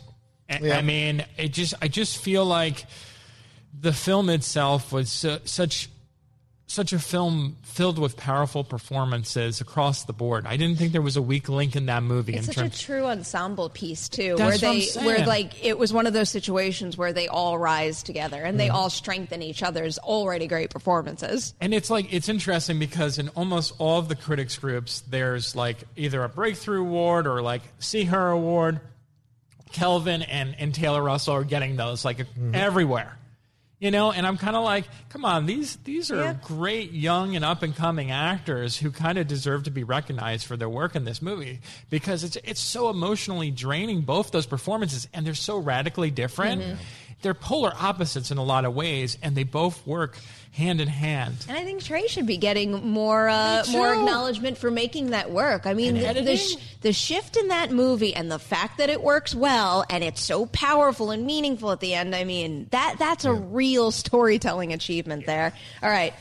I, 0.50 0.60
Yeah. 0.60 0.78
I 0.78 0.82
mean, 0.82 1.26
it 1.38 1.50
just 1.50 1.74
I 1.82 1.88
just 1.90 2.18
feel 2.18 2.46
like 2.46 2.86
the 3.80 3.94
film 3.94 4.30
itself 4.30 4.92
was 4.92 5.12
su- 5.12 5.40
such 5.46 5.90
such 6.70 6.92
a 6.92 7.00
film 7.00 7.56
filled 7.64 7.98
with 7.98 8.18
powerful 8.18 8.62
performances 8.62 9.62
across 9.62 10.04
the 10.04 10.12
board. 10.12 10.46
I 10.46 10.58
didn't 10.58 10.78
think 10.78 10.92
there 10.92 11.02
was 11.02 11.16
a 11.16 11.22
weak 11.22 11.48
link 11.48 11.78
in 11.78 11.86
that 11.86 12.04
movie. 12.04 12.34
It's 12.36 12.50
in 12.50 12.54
such 12.54 12.76
a 12.76 12.86
true 12.86 13.06
ensemble 13.06 13.70
piece 13.70 14.10
too, 14.10 14.36
That's 14.38 14.40
where 14.40 14.48
what 14.50 14.64
I'm 14.64 14.74
they, 14.80 14.82
saying. 14.82 15.06
where 15.06 15.26
like 15.26 15.64
it 15.66 15.80
was 15.80 15.94
one 15.94 16.08
of 16.08 16.12
those 16.14 16.30
situations 16.30 16.98
where 16.98 17.14
they 17.14 17.30
all 17.30 17.58
rise 17.58 18.04
together 18.04 18.36
and 18.44 18.48
Mm-hmm. 18.52 18.58
they 18.58 18.70
all 18.70 18.90
strengthen 18.90 19.42
each 19.42 19.64
other's 19.64 19.98
already 20.00 20.46
great 20.48 20.70
performances. 20.70 21.54
And 21.62 21.74
it's 21.74 21.90
like 21.90 22.12
it's 22.14 22.28
interesting 22.28 22.80
because 22.80 23.18
in 23.18 23.30
almost 23.30 23.74
all 23.78 24.00
of 24.00 24.10
the 24.10 24.16
critics 24.16 24.58
groups, 24.58 25.02
there's 25.10 25.56
like 25.56 25.78
either 25.96 26.22
a 26.24 26.30
breakthrough 26.30 26.82
award 26.82 27.28
or 27.28 27.42
like 27.42 27.62
see 27.80 28.04
her 28.04 28.30
award. 28.32 28.82
Kelvin 29.72 30.22
and, 30.22 30.56
and 30.60 30.74
Taylor 30.74 31.02
Russell 31.04 31.36
are 31.36 31.44
getting 31.44 31.76
those 31.78 32.04
like 32.06 32.26
everywhere. 32.54 33.18
You 33.80 33.92
know, 33.92 34.12
and 34.12 34.26
I'm 34.26 34.38
kind 34.38 34.56
of 34.56 34.64
like, 34.64 34.86
come 35.10 35.24
on, 35.24 35.46
these 35.46 35.76
these 35.84 36.10
are 36.10 36.16
Yeah. 36.16 36.34
great 36.42 36.94
young 36.94 37.36
and 37.36 37.46
up 37.46 37.62
and 37.62 37.76
coming 37.76 38.10
actors 38.10 38.76
who 38.76 38.90
kind 38.90 39.20
of 39.20 39.28
deserve 39.28 39.66
to 39.66 39.70
be 39.72 39.84
recognized 39.84 40.48
for 40.48 40.58
their 40.58 40.68
work 40.70 40.96
in 40.96 41.04
this 41.06 41.22
movie 41.22 41.60
because 41.92 42.24
it's 42.24 42.38
it's 42.44 42.60
so 42.60 42.90
emotionally 42.90 43.52
draining 43.52 44.02
both 44.02 44.32
those 44.32 44.48
performances 44.48 45.08
and 45.14 45.28
they're 45.28 45.36
so 45.36 45.60
radically 45.60 46.10
different. 46.10 46.64
Mm-hmm. 46.64 46.82
They're 47.22 47.36
polar 47.36 47.72
opposites 47.80 48.32
in 48.32 48.40
a 48.40 48.44
lot 48.44 48.66
of 48.66 48.74
ways 48.74 49.18
and 49.22 49.36
they 49.36 49.44
both 49.44 49.86
work 49.86 50.18
hand 50.58 50.82
in 50.82 50.88
hand. 50.88 51.46
And 51.48 51.56
I 51.56 51.64
think 51.64 51.84
Trey 51.84 52.08
should 52.08 52.26
be 52.26 52.38
getting 52.38 52.72
more 52.90 53.30
uh, 53.30 53.64
more 53.72 53.94
acknowledgement 53.94 54.58
for 54.58 54.72
making 54.72 55.12
that 55.12 55.30
work. 55.32 55.68
I 55.68 55.74
mean, 55.74 55.94
the, 55.94 56.22
the, 56.22 56.36
sh- 56.36 56.56
the 56.82 56.92
shift 56.92 57.38
in 57.38 57.50
that 57.50 57.72
movie 57.72 58.16
and 58.16 58.32
the 58.32 58.40
fact 58.40 58.80
that 58.80 58.90
it 58.90 59.02
works 59.04 59.36
well 59.36 59.86
and 59.90 60.04
it's 60.04 60.20
so 60.20 60.48
powerful 60.48 61.12
and 61.12 61.26
meaningful 61.26 61.72
at 61.72 61.80
the 61.80 61.94
end. 61.94 62.16
I 62.16 62.24
mean, 62.24 62.68
that 62.72 62.96
that's 62.98 63.24
a 63.24 63.34
real 63.34 63.92
storytelling 63.92 64.74
achievement 64.74 65.28
there. 65.28 65.54
All 65.84 65.90
right. 65.90 66.14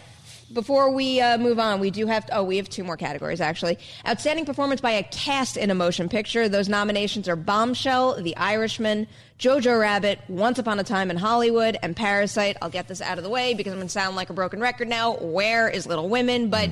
Before 0.52 0.90
we 0.90 1.20
uh, 1.20 1.38
move 1.38 1.58
on, 1.58 1.80
we 1.80 1.90
do 1.90 2.06
have 2.06 2.26
to, 2.26 2.36
oh, 2.36 2.44
we 2.44 2.56
have 2.58 2.68
two 2.68 2.84
more 2.84 2.96
categories 2.96 3.40
actually. 3.40 3.78
Outstanding 4.06 4.44
performance 4.44 4.80
by 4.80 4.92
a 4.92 5.02
cast 5.02 5.56
in 5.56 5.70
a 5.70 5.74
motion 5.74 6.08
picture. 6.08 6.48
Those 6.48 6.68
nominations 6.68 7.28
are 7.28 7.36
Bombshell, 7.36 8.22
The 8.22 8.36
Irishman, 8.36 9.08
Jojo 9.40 9.78
Rabbit, 9.78 10.20
Once 10.28 10.58
Upon 10.58 10.78
a 10.78 10.84
Time 10.84 11.10
in 11.10 11.16
Hollywood, 11.16 11.76
and 11.82 11.96
Parasite. 11.96 12.56
I'll 12.62 12.70
get 12.70 12.86
this 12.88 13.00
out 13.02 13.18
of 13.18 13.24
the 13.24 13.30
way 13.30 13.54
because 13.54 13.72
I'm 13.72 13.78
going 13.80 13.88
to 13.88 13.92
sound 13.92 14.14
like 14.14 14.30
a 14.30 14.34
broken 14.34 14.60
record 14.60 14.88
now. 14.88 15.16
Where 15.16 15.68
is 15.68 15.86
Little 15.86 16.08
Women? 16.08 16.48
But 16.48 16.70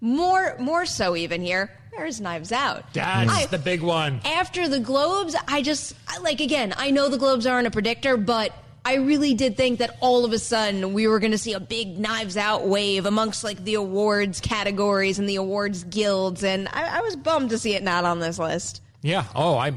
more, 0.00 0.56
more 0.60 0.86
so 0.86 1.16
even 1.16 1.42
here. 1.42 1.70
Where's 1.96 2.20
Knives 2.20 2.52
Out? 2.52 2.84
That's 2.92 3.30
I- 3.30 3.46
the 3.46 3.58
big 3.58 3.82
one. 3.82 4.20
after 4.24 4.68
the 4.68 4.78
Globes, 4.78 5.34
I 5.48 5.62
just 5.62 5.94
like 6.22 6.40
again. 6.40 6.72
I 6.76 6.92
know 6.92 7.08
the 7.08 7.18
Globes 7.18 7.46
aren't 7.46 7.66
a 7.66 7.70
predictor, 7.72 8.16
but 8.16 8.52
I 8.84 8.94
really 8.94 9.34
did 9.34 9.56
think 9.56 9.80
that 9.80 9.96
all 10.00 10.24
of 10.24 10.32
a 10.32 10.38
sudden 10.38 10.94
we 10.94 11.06
were 11.06 11.18
going 11.18 11.32
to 11.32 11.38
see 11.38 11.52
a 11.52 11.60
big 11.60 11.98
Knives 11.98 12.36
Out 12.36 12.66
wave 12.66 13.06
amongst 13.06 13.44
like 13.44 13.62
the 13.64 13.74
awards 13.74 14.40
categories 14.40 15.18
and 15.18 15.28
the 15.28 15.36
awards 15.36 15.84
guilds, 15.84 16.42
and 16.44 16.68
I, 16.72 16.98
I 16.98 17.00
was 17.00 17.16
bummed 17.16 17.50
to 17.50 17.58
see 17.58 17.74
it 17.74 17.82
not 17.82 18.04
on 18.04 18.20
this 18.20 18.38
list. 18.38 18.82
Yeah. 19.02 19.24
Oh, 19.34 19.56
I 19.56 19.74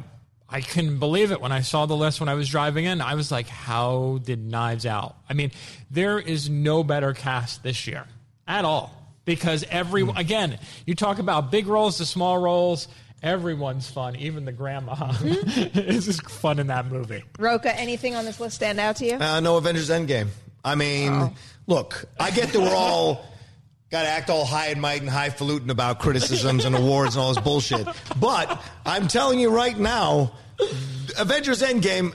I 0.49 0.61
couldn't 0.61 0.99
believe 0.99 1.31
it 1.31 1.39
when 1.39 1.53
I 1.53 1.61
saw 1.61 1.85
the 1.85 1.95
list 1.95 2.19
when 2.19 2.27
I 2.27 2.33
was 2.33 2.49
driving 2.49 2.85
in. 2.85 2.99
I 3.01 3.15
was 3.15 3.31
like, 3.31 3.47
how 3.47 4.19
did 4.23 4.39
Knives 4.39 4.85
Out? 4.85 5.15
I 5.29 5.33
mean, 5.33 5.51
there 5.89 6.19
is 6.19 6.49
no 6.49 6.83
better 6.83 7.13
cast 7.13 7.63
this 7.63 7.87
year 7.87 8.05
at 8.47 8.65
all 8.65 8.93
because 9.23 9.63
every 9.69 10.03
hmm. 10.03 10.17
again, 10.17 10.59
you 10.85 10.95
talk 10.95 11.19
about 11.19 11.51
big 11.51 11.67
roles 11.67 11.97
to 11.97 12.05
small 12.05 12.37
roles. 12.37 12.87
Everyone's 13.23 13.89
fun, 13.89 14.15
even 14.15 14.45
the 14.45 14.51
grandma. 14.51 14.95
it's 15.21 16.05
just 16.05 16.27
fun 16.29 16.57
in 16.59 16.67
that 16.67 16.87
movie. 16.87 17.23
Rocha, 17.37 17.77
anything 17.79 18.15
on 18.15 18.25
this 18.25 18.39
list 18.39 18.55
stand 18.55 18.79
out 18.79 18.95
to 18.97 19.05
you? 19.05 19.13
Uh, 19.15 19.39
no 19.39 19.57
Avengers 19.57 19.89
Endgame. 19.89 20.29
I 20.65 20.75
mean, 20.75 21.11
Oh. 21.13 21.33
look, 21.67 22.05
I 22.19 22.31
get 22.31 22.49
that 22.53 22.59
we're 22.59 22.75
all 22.75 23.25
got 23.91 24.03
to 24.03 24.07
act 24.07 24.29
all 24.29 24.45
high 24.45 24.67
and 24.67 24.81
mighty 24.81 25.01
and 25.01 25.09
highfalutin 25.09 25.69
about 25.69 25.99
criticisms 25.99 26.65
and 26.65 26.75
awards 26.75 27.15
and 27.15 27.21
all 27.23 27.33
this 27.33 27.43
bullshit. 27.43 27.87
But 28.19 28.59
I'm 28.85 29.07
telling 29.07 29.39
you 29.39 29.49
right 29.49 29.77
now, 29.77 30.31
Avengers 31.19 31.61
Endgame. 31.61 32.13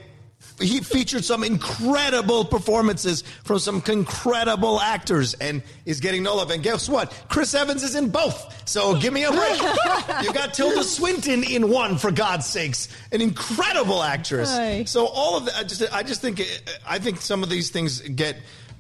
He 0.59 0.81
featured 0.81 1.25
some 1.25 1.45
incredible 1.45 2.45
performances 2.45 3.23
from 3.45 3.59
some 3.59 3.83
incredible 3.87 4.81
actors 4.81 5.35
and 5.35 5.63
is 5.85 6.01
getting 6.01 6.23
no 6.23 6.37
love. 6.37 6.51
And 6.51 6.63
guess 6.63 6.89
what? 6.89 7.13
Chris 7.29 7.55
Evans 7.55 7.83
is 7.83 7.95
in 7.95 8.09
both. 8.09 8.69
So 8.69 8.99
give 8.99 9.13
me 9.13 9.25
a 9.25 9.31
break. 9.31 9.61
you 10.23 10.33
got 10.33 10.55
Tilda 10.55 10.83
Swinton 10.83 11.45
in 11.45 11.69
one, 11.69 11.99
for 11.99 12.11
God's 12.11 12.47
sakes. 12.47 12.89
An 13.13 13.21
incredible 13.21 14.03
actress. 14.03 14.51
Aye. 14.51 14.85
So 14.85 15.07
all 15.07 15.37
of 15.37 15.45
that, 15.47 15.57
I 15.57 15.63
just, 15.65 15.95
I 15.95 16.03
just 16.03 16.23
think, 16.23 16.43
I 16.87 16.99
think 16.99 17.21
some 17.21 17.43
of 17.43 17.51
these 17.51 17.71
things 17.71 18.01
get 18.01 18.37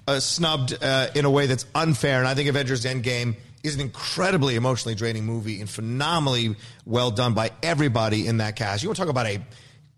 uh, 0.08 0.20
snubbed 0.20 0.76
uh, 0.82 1.08
in 1.14 1.24
a 1.24 1.30
way 1.30 1.46
that's 1.46 1.66
unfair, 1.74 2.18
and 2.18 2.28
I 2.28 2.34
think 2.34 2.48
Avengers 2.48 2.84
Endgame 2.84 3.36
is 3.62 3.74
an 3.74 3.80
incredibly 3.80 4.54
emotionally 4.54 4.94
draining 4.94 5.24
movie 5.24 5.60
and 5.60 5.68
phenomenally 5.68 6.54
well 6.84 7.10
done 7.10 7.34
by 7.34 7.50
everybody 7.62 8.26
in 8.26 8.38
that 8.38 8.56
cast. 8.56 8.82
You 8.82 8.88
want 8.88 8.96
to 8.96 9.02
talk 9.02 9.10
about 9.10 9.26
a 9.26 9.40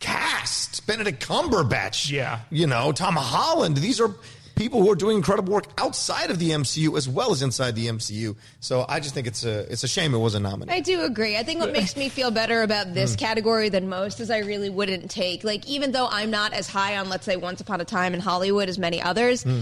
cast? 0.01 0.68
Benedict 0.89 1.25
Cumberbatch, 1.25 2.11
Yeah. 2.11 2.41
you 2.51 2.67
know, 2.67 2.93
Tom 2.93 3.15
Holland. 3.15 3.77
These 3.77 4.01
are 4.01 4.15
people 4.57 4.81
who 4.83 4.91
are 4.91 4.97
doing 4.97 5.19
incredible 5.19 5.53
work 5.53 5.67
outside 5.77 6.31
of 6.31 6.39
the 6.39 6.51
MCU 6.51 6.97
as 6.97 7.07
well 7.07 7.31
as 7.31 7.43
inside 7.43 7.77
the 7.77 7.87
MCU. 7.87 8.35
So 8.61 8.87
I 8.89 8.99
just 8.99 9.15
think 9.15 9.27
it's 9.27 9.45
a, 9.45 9.71
it's 9.71 9.85
a 9.85 9.89
shame 9.89 10.15
it 10.15 10.19
wasn't 10.19 10.45
nominated. 10.45 10.75
I 10.75 10.81
do 10.81 11.03
agree. 11.03 11.37
I 11.37 11.43
think 11.43 11.61
what 11.61 11.73
makes 11.73 11.95
me 11.95 12.09
feel 12.09 12.31
better 12.31 12.63
about 12.63 12.95
this 12.95 13.13
hmm. 13.13 13.19
category 13.19 13.69
than 13.69 13.91
most 13.91 14.19
is 14.19 14.31
I 14.31 14.39
really 14.39 14.71
wouldn't 14.71 15.11
take 15.11 15.45
like 15.45 15.69
even 15.69 15.93
though 15.93 16.09
I'm 16.11 16.31
not 16.31 16.55
as 16.55 16.69
high 16.69 16.97
on 16.97 17.11
let's 17.11 17.27
say 17.27 17.37
Once 17.37 17.61
Upon 17.61 17.83
a 17.83 17.85
Time 17.85 18.15
in 18.15 18.21
Hollywood 18.21 18.71
as 18.71 18.79
many 18.79 19.01
others, 19.01 19.43
hmm. 19.43 19.61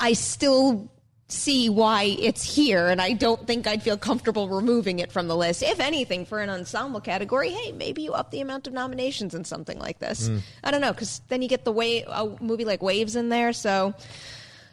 I 0.00 0.14
still 0.14 0.90
see 1.28 1.68
why 1.68 2.04
it's 2.04 2.54
here 2.54 2.86
and 2.86 3.00
I 3.02 3.12
don't 3.12 3.44
think 3.48 3.66
I'd 3.66 3.82
feel 3.82 3.96
comfortable 3.96 4.48
removing 4.48 5.00
it 5.00 5.10
from 5.10 5.26
the 5.26 5.36
list. 5.36 5.62
If 5.62 5.80
anything 5.80 6.24
for 6.24 6.40
an 6.40 6.48
ensemble 6.50 7.00
category, 7.00 7.50
hey, 7.50 7.72
maybe 7.72 8.02
you 8.02 8.12
up 8.12 8.30
the 8.30 8.40
amount 8.40 8.68
of 8.68 8.72
nominations 8.72 9.34
in 9.34 9.44
something 9.44 9.78
like 9.78 9.98
this. 9.98 10.28
Hmm. 10.28 10.38
I 10.62 10.70
don't 10.70 10.80
know 10.80 10.92
cuz 10.94 11.20
then 11.28 11.42
you 11.42 11.48
get 11.48 11.64
the 11.64 11.72
way 11.72 12.04
a 12.06 12.26
movie 12.40 12.64
like 12.64 12.80
Waves 12.80 13.16
in 13.16 13.28
there, 13.28 13.52
so 13.52 13.92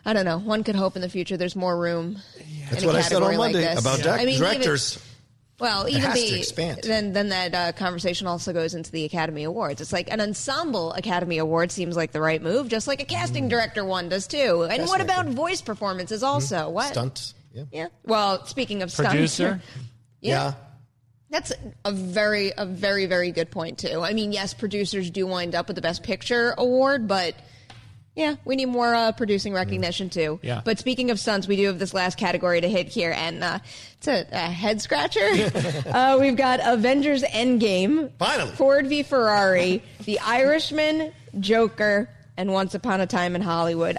I 0.06 0.14
don't 0.14 0.26
know. 0.26 0.38
One 0.38 0.64
could 0.64 0.76
hope 0.76 0.96
in 0.96 1.02
the 1.02 1.10
future 1.10 1.38
there's 1.38 1.56
more 1.56 1.76
room. 1.78 2.20
That's 2.70 2.84
in 2.84 2.90
a 2.90 2.92
what 2.92 2.96
I 2.98 3.02
said 3.02 3.18
on 3.24 3.30
like 3.30 3.38
Monday 3.38 3.62
this. 3.62 3.80
about 3.80 4.06
I 4.06 4.18
mean, 4.26 4.30
even- 4.36 4.42
directors. 4.42 5.00
Well, 5.64 5.88
even 5.88 6.02
has 6.02 6.14
the 6.14 6.28
to 6.28 6.38
expand. 6.38 6.80
then 6.84 7.14
then 7.14 7.30
that 7.30 7.56
uh, 7.56 7.72
conversation 7.72 8.28
also 8.28 8.52
goes 8.52 8.76
into 8.76 8.92
the 8.92 9.06
Academy 9.06 9.44
Awards. 9.46 9.80
It's 9.80 9.94
like 9.94 10.12
an 10.12 10.20
ensemble 10.20 10.92
Academy 10.94 11.38
Award 11.38 11.72
seems 11.72 11.96
like 11.96 12.12
the 12.12 12.20
right 12.20 12.42
move, 12.42 12.68
just 12.68 12.86
like 12.86 13.02
a 13.02 13.06
casting 13.06 13.48
director 13.48 13.86
one 13.86 14.10
does 14.10 14.28
too. 14.28 14.68
And 14.70 14.86
what 14.88 15.00
about 15.00 15.24
director. 15.24 15.32
voice 15.32 15.62
performances 15.62 16.22
also? 16.22 16.70
What 16.70 16.90
Stunt. 16.90 17.34
Yeah. 17.54 17.64
Yeah. 17.72 17.88
Well, 18.06 18.46
speaking 18.46 18.84
of 18.84 18.92
stunts, 18.92 19.12
Producer. 19.12 19.62
Yeah. 20.20 20.54
that's 21.30 21.54
a 21.86 21.92
very 21.92 22.52
a 22.58 22.66
very 22.66 23.06
very 23.06 23.32
good 23.32 23.50
point 23.50 23.78
too. 23.78 24.02
I 24.02 24.14
mean, 24.14 24.34
yes, 24.34 24.54
producers 24.54 25.10
do 25.10 25.26
wind 25.26 25.56
up 25.56 25.68
with 25.68 25.76
the 25.76 25.82
Best 25.82 26.04
Picture 26.04 26.54
award, 26.58 27.08
but. 27.08 27.36
Yeah, 28.16 28.36
we 28.46 28.56
need 28.56 28.68
more 28.68 28.94
uh, 28.94 29.12
producing 29.12 29.54
recognition 29.54 30.10
too. 30.10 30.40
Yeah. 30.44 30.62
But 30.64 30.78
speaking 30.78 31.10
of 31.10 31.20
stunts, 31.20 31.48
we 31.48 31.56
do 31.56 31.66
have 31.68 31.80
this 31.80 31.96
last 31.96 32.18
category 32.18 32.62
to 32.62 32.70
hit 32.70 32.88
here, 32.88 33.12
and 33.12 33.44
uh, 33.44 33.60
it's 33.98 34.08
a, 34.08 34.28
a 34.32 34.38
head 34.38 34.82
scratcher. 34.82 35.20
uh, 35.88 36.18
we've 36.20 36.36
got 36.38 36.60
Avengers 36.64 37.24
Endgame, 37.24 38.12
Finally. 38.20 38.52
Ford 38.52 38.88
v 38.88 39.02
Ferrari, 39.02 39.82
The 40.06 40.20
Irishman, 40.20 41.12
Joker, 41.40 42.08
and 42.38 42.54
Once 42.54 42.76
Upon 42.76 43.02
a 43.02 43.08
Time 43.08 43.36
in 43.36 43.42
Hollywood. 43.42 43.98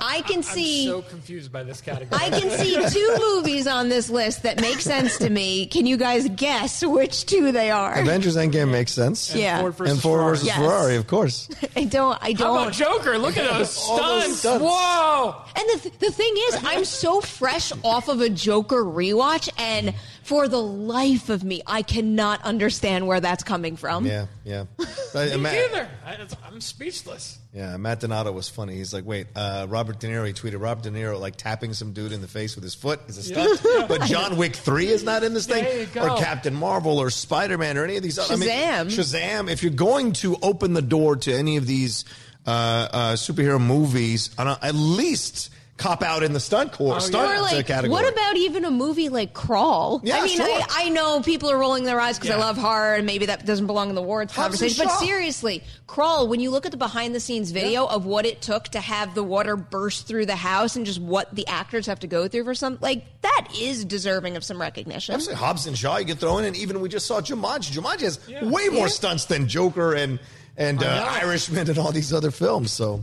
I 0.00 0.22
can 0.22 0.42
see. 0.42 0.86
I'm 0.88 1.02
so 1.02 1.08
confused 1.08 1.52
by 1.52 1.62
this 1.64 1.80
category. 1.82 2.20
I 2.20 2.30
can 2.30 2.50
see 2.50 2.74
two 2.88 3.16
movies 3.18 3.66
on 3.66 3.88
this 3.90 4.08
list 4.08 4.42
that 4.44 4.60
make 4.60 4.80
sense 4.80 5.18
to 5.18 5.28
me. 5.28 5.66
Can 5.66 5.84
you 5.86 5.96
guys 5.98 6.28
guess 6.30 6.82
which 6.84 7.26
two 7.26 7.52
they 7.52 7.70
are? 7.70 7.98
Avengers 7.98 8.36
Endgame 8.36 8.70
makes 8.70 8.92
sense. 8.92 9.34
Yeah. 9.34 9.60
Ford 9.60 9.74
versus 9.74 9.92
And 9.92 10.02
Ford 10.02 10.18
Ferrari. 10.18 10.30
versus 10.32 10.46
Yes. 10.46 10.56
Ferrari, 10.56 10.96
of 10.96 11.06
course. 11.06 11.48
I 11.76 11.84
don't. 11.84 12.18
I 12.22 12.32
don't. 12.32 12.56
How 12.56 12.62
about 12.62 12.72
Joker? 12.72 13.18
Look 13.18 13.36
at 13.36 13.50
those 13.52 13.78
All 13.88 13.98
those 13.98 14.22
stunts. 14.24 14.38
stunts. 14.38 14.64
Whoa. 14.64 15.36
And 15.56 15.68
the, 15.68 15.78
th- 15.88 15.98
the 15.98 16.10
thing 16.10 16.34
is, 16.48 16.58
I'm 16.64 16.84
so 16.86 17.20
fresh 17.20 17.70
off 17.84 18.08
of 18.08 18.20
a 18.22 18.30
Joker 18.30 18.82
rewatch, 18.84 19.50
and 19.58 19.94
for 20.22 20.48
the 20.48 20.60
life 20.62 21.28
of 21.28 21.42
me, 21.44 21.62
I 21.66 21.82
cannot 21.82 22.42
understand 22.42 23.06
where 23.06 23.20
that's 23.20 23.42
coming 23.44 23.76
from. 23.76 24.06
Yeah, 24.06 24.26
yeah. 24.44 24.64
Uh, 25.14 25.26
Me 25.26 25.36
Matt, 25.36 25.52
neither. 25.70 25.88
I, 26.06 26.16
I'm 26.46 26.58
speechless. 26.62 27.38
yeah, 27.52 27.76
Matt 27.76 28.00
Donato 28.00 28.32
was 28.32 28.48
funny. 28.48 28.76
He's 28.76 28.94
like, 28.94 29.04
wait, 29.04 29.26
uh, 29.36 29.66
Robert 29.68 30.00
De 30.00 30.06
Niro, 30.08 30.26
he 30.26 30.32
tweeted 30.32 30.58
Robert 30.58 30.84
De 30.84 30.90
Niro 30.90 31.20
like 31.20 31.36
tapping 31.36 31.74
some 31.74 31.92
dude 31.92 32.12
in 32.12 32.22
the 32.22 32.28
face 32.28 32.54
with 32.54 32.64
his 32.64 32.74
foot 32.74 32.98
is 33.08 33.18
a 33.18 33.22
stunt, 33.22 33.60
but 33.88 34.00
John 34.04 34.38
Wick 34.38 34.56
3 34.56 34.86
is 34.86 35.04
not 35.04 35.22
in 35.22 35.34
this 35.34 35.46
thing. 35.46 35.64
There 35.64 35.80
you 35.80 35.86
go. 35.86 36.08
Or 36.14 36.16
Captain 36.16 36.54
Marvel 36.54 36.98
or 36.98 37.10
Spider 37.10 37.58
Man 37.58 37.76
or 37.76 37.84
any 37.84 37.98
of 37.98 38.02
these 38.02 38.18
other. 38.18 38.32
I 38.32 38.36
mean, 38.38 38.48
Shazam. 38.48 38.86
Shazam. 38.86 39.50
If 39.50 39.62
you're 39.62 39.70
going 39.70 40.12
to 40.14 40.34
open 40.42 40.72
the 40.72 40.80
door 40.80 41.16
to 41.16 41.34
any 41.34 41.58
of 41.58 41.66
these 41.66 42.06
uh, 42.46 42.50
uh, 42.50 43.12
superhero 43.12 43.60
movies, 43.60 44.30
I 44.38 44.44
don't- 44.44 44.64
at 44.64 44.74
least 44.74 45.50
cop 45.82 46.02
out 46.02 46.22
in 46.22 46.32
the 46.32 46.40
stunt 46.40 46.72
core, 46.72 47.00
stunt 47.00 47.30
Or 47.30 47.34
uh, 47.36 47.42
like, 47.42 47.66
category. 47.66 47.90
what 47.90 48.10
about 48.12 48.36
even 48.36 48.64
a 48.64 48.70
movie 48.70 49.08
like 49.08 49.34
Crawl? 49.34 50.00
Yeah, 50.04 50.18
I 50.18 50.22
mean, 50.26 50.36
sure. 50.36 50.46
I, 50.46 50.66
I 50.86 50.88
know 50.90 51.20
people 51.20 51.50
are 51.50 51.58
rolling 51.58 51.84
their 51.84 52.00
eyes 52.00 52.18
because 52.18 52.34
I 52.34 52.38
love 52.38 52.56
horror, 52.56 52.94
and 52.94 53.04
maybe 53.06 53.26
that 53.26 53.44
doesn't 53.44 53.66
belong 53.66 53.88
in 53.88 53.94
the 53.94 54.02
awards 54.02 54.32
Hobbs 54.32 54.58
conversation. 54.58 54.86
But 54.86 54.98
seriously, 54.98 55.62
Crawl. 55.86 56.28
When 56.28 56.40
you 56.40 56.50
look 56.50 56.64
at 56.66 56.70
the 56.72 56.78
behind 56.78 57.14
the 57.14 57.20
scenes 57.20 57.50
video 57.50 57.86
of 57.86 58.06
what 58.06 58.24
it 58.26 58.40
took 58.40 58.64
to 58.70 58.80
have 58.80 59.14
the 59.14 59.24
water 59.24 59.56
burst 59.56 60.06
through 60.06 60.26
the 60.26 60.36
house, 60.36 60.76
and 60.76 60.86
just 60.86 61.00
what 61.00 61.34
the 61.34 61.46
actors 61.48 61.86
have 61.86 62.00
to 62.00 62.06
go 62.06 62.28
through 62.28 62.44
for 62.44 62.54
some, 62.54 62.78
like 62.80 63.04
that 63.22 63.48
is 63.60 63.84
deserving 63.84 64.36
of 64.36 64.44
some 64.44 64.60
recognition. 64.60 65.14
Absolutely. 65.14 65.44
Hobbs 65.44 65.66
and 65.66 65.76
Shaw, 65.76 65.96
you 65.98 66.06
can 66.06 66.16
throw 66.16 66.38
in, 66.38 66.44
and 66.44 66.56
even 66.56 66.80
we 66.80 66.88
just 66.88 67.06
saw 67.06 67.20
Jumanji. 67.20 67.72
Jumanji 67.72 68.02
has 68.02 68.18
Yeah. 68.28 68.44
way 68.44 68.68
more 68.68 68.86
Yeah. 68.86 68.92
stunts 68.92 69.24
than 69.26 69.48
Joker 69.48 69.94
and 69.94 70.18
and 70.56 70.82
uh, 70.82 71.08
Irishman 71.22 71.68
and 71.70 71.78
all 71.78 71.92
these 71.92 72.12
other 72.12 72.30
films. 72.30 72.70
So 72.72 73.02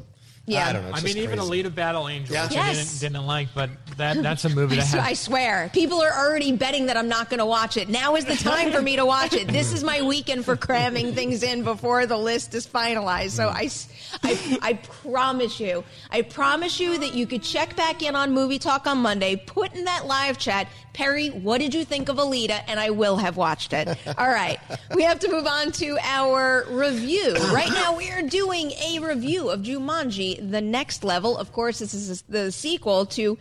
Yeah. 0.49 0.67
I 0.67 0.73
don't 0.73 0.83
know. 0.83 0.89
It's 0.89 0.99
I 0.99 1.01
mean, 1.03 1.13
just 1.15 1.23
even 1.25 1.39
crazy. 1.39 1.63
Alita 1.63 1.75
Battle 1.75 2.07
Angel, 2.09 2.33
Yeah. 2.33 2.43
which 2.45 2.53
Yes. 2.53 2.67
I 2.67 2.73
didn't, 2.73 3.13
didn't 3.13 3.27
like, 3.27 3.47
but 3.53 3.69
that 3.97 4.21
that's 4.23 4.45
a 4.45 4.49
movie 4.55 4.77
I, 4.77 4.79
that 4.79 4.87
sw- 4.87 4.95
I 4.95 5.13
swear, 5.13 5.69
people 5.73 6.01
are 6.01 6.11
already 6.11 6.51
betting 6.53 6.87
that 6.87 6.97
I'm 6.97 7.07
not 7.07 7.29
going 7.29 7.39
to 7.39 7.45
watch 7.45 7.77
it. 7.77 7.87
Now 7.89 8.15
is 8.15 8.25
the 8.25 8.35
time 8.35 8.71
for 8.71 8.81
me 8.81 8.95
to 8.95 9.05
watch 9.05 9.33
it. 9.33 9.47
This 9.47 9.71
is 9.73 9.83
my 9.83 10.01
weekend 10.01 10.45
for 10.45 10.55
cramming 10.55 11.13
things 11.13 11.43
in 11.43 11.63
before 11.63 12.05
the 12.05 12.17
list 12.17 12.53
is 12.55 12.65
finalized. 12.67 13.31
So 13.31 13.47
I, 13.49 13.69
I, 14.23 14.57
I 14.61 14.73
promise 14.73 15.59
you, 15.59 15.83
I 16.11 16.21
promise 16.23 16.79
you 16.79 16.97
that 16.99 17.13
you 17.13 17.27
could 17.27 17.43
check 17.43 17.75
back 17.75 18.01
in 18.01 18.15
on 18.15 18.31
Movie 18.33 18.59
Talk 18.59 18.87
on 18.87 18.97
Monday, 18.99 19.35
put 19.35 19.73
in 19.75 19.85
that 19.85 20.07
live 20.07 20.37
chat, 20.37 20.67
Perri, 20.99 21.29
what 21.29 21.59
did 21.59 21.73
you 21.73 21.85
think 21.85 22.09
of 22.09 22.17
Alita? 22.17 22.61
And 22.67 22.77
I 22.77 22.89
will 22.89 23.15
have 23.15 23.37
watched 23.37 23.71
it. 23.71 23.87
All 24.17 24.27
right, 24.27 24.59
we 24.93 25.03
have 25.03 25.17
to 25.19 25.31
move 25.31 25.47
on 25.47 25.71
to 25.71 25.97
our 26.03 26.65
review. 26.67 27.35
Right 27.53 27.71
now, 27.71 27.95
we 27.95 28.11
are 28.11 28.21
doing 28.21 28.71
a 28.71 28.99
review 28.99 29.49
of 29.49 29.61
Jumanji: 29.61 30.51
The 30.51 30.59
Next 30.59 31.05
Level. 31.05 31.37
Of 31.37 31.53
course, 31.53 31.79
this 31.79 31.93
is 31.93 32.21
the 32.23 32.51
sequel 32.51 33.05
to. 33.05 33.37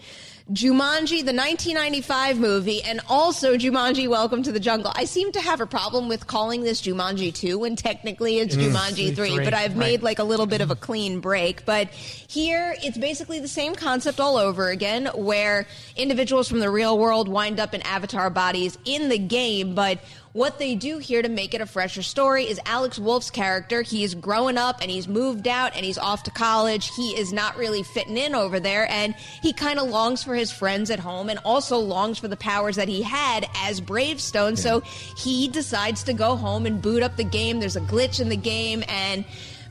Jumanji, 0.51 1.23
the 1.27 1.35
1995 1.35 2.39
movie, 2.39 2.83
and 2.83 3.03
also 3.07 3.55
Jumanji 3.59 4.09
Welcome 4.09 4.43
to 4.45 4.51
the 4.51 4.59
Jungle. 4.59 4.91
I 4.95 5.05
seem 5.05 5.31
to 5.33 5.41
have 5.43 5.61
a 5.61 5.67
problem 5.67 6.09
with 6.09 6.27
calling 6.27 6.63
this 6.63 6.81
Jumanji 6.81 7.35
2 7.35 7.59
when 7.59 7.77
technically 7.77 8.39
it's 8.39 8.57
Jumanji 8.57 9.15
3, 9.15 9.15
Three, 9.15 9.45
but 9.45 9.53
I've 9.53 9.73
right. 9.73 9.79
made 9.79 10.03
like 10.03 10.21
a 10.21 10.25
little 10.25 10.47
bit 10.47 10.63
of 10.63 10.71
a 10.71 10.75
clean 10.75 11.21
break. 11.21 11.67
But 11.67 11.91
here 11.91 12.75
it's 12.83 12.97
basically 12.97 13.41
the 13.41 13.49
same 13.49 13.75
concept 13.75 14.21
all 14.21 14.39
over 14.39 14.71
again, 14.71 15.11
where 15.15 15.67
individuals 15.97 16.49
from 16.49 16.61
the 16.61 16.71
real 16.71 16.99
world 16.99 17.29
wind 17.29 17.61
up 17.61 17.75
in 17.75 17.83
avatar 17.83 18.31
bodies 18.31 18.79
in 18.87 19.11
the 19.11 19.19
game, 19.19 19.75
but 19.75 19.99
what 20.39 20.61
they 20.61 20.77
do 20.77 20.99
here 20.99 21.21
to 21.21 21.29
make 21.29 21.53
it 21.53 21.61
a 21.61 21.67
fresher 21.67 22.01
story 22.01 22.45
is 22.45 22.61
Alex 22.65 22.97
Wolff's 22.97 23.29
character. 23.29 23.83
He 23.83 24.05
is 24.05 24.15
growing 24.15 24.57
up 24.57 24.81
and 24.81 24.89
he's 24.89 25.09
moved 25.09 25.49
out 25.49 25.75
and 25.75 25.85
he's 25.85 25.99
off 25.99 26.23
to 26.23 26.31
college. 26.31 26.95
He 26.95 27.11
is 27.19 27.33
not 27.33 27.57
really 27.57 27.83
fitting 27.83 28.17
in 28.17 28.37
over 28.37 28.61
there 28.61 28.89
and 28.89 29.17
he 29.43 29.53
kind 29.53 29.81
of 29.81 29.89
longs 29.89 30.23
for 30.23 30.37
his 30.37 30.53
friends 30.53 30.93
at 30.93 31.01
home 31.01 31.29
and 31.29 31.41
also 31.45 31.79
longs 31.79 32.19
for 32.19 32.29
the 32.29 32.37
powers 32.37 32.77
that 32.77 32.87
he 32.87 33.03
had 33.03 33.47
as 33.57 33.81
Bravestone. 33.81 34.55
So 34.55 34.79
he 35.17 35.49
decides 35.49 36.05
to 36.05 36.13
go 36.13 36.37
home 36.37 36.67
and 36.67 36.81
boot 36.81 37.03
up 37.03 37.17
the 37.17 37.25
game. 37.25 37.59
There's 37.59 37.75
a 37.75 37.81
glitch 37.81 38.21
in 38.21 38.29
the 38.29 38.37
game 38.37 38.85
and 38.87 39.25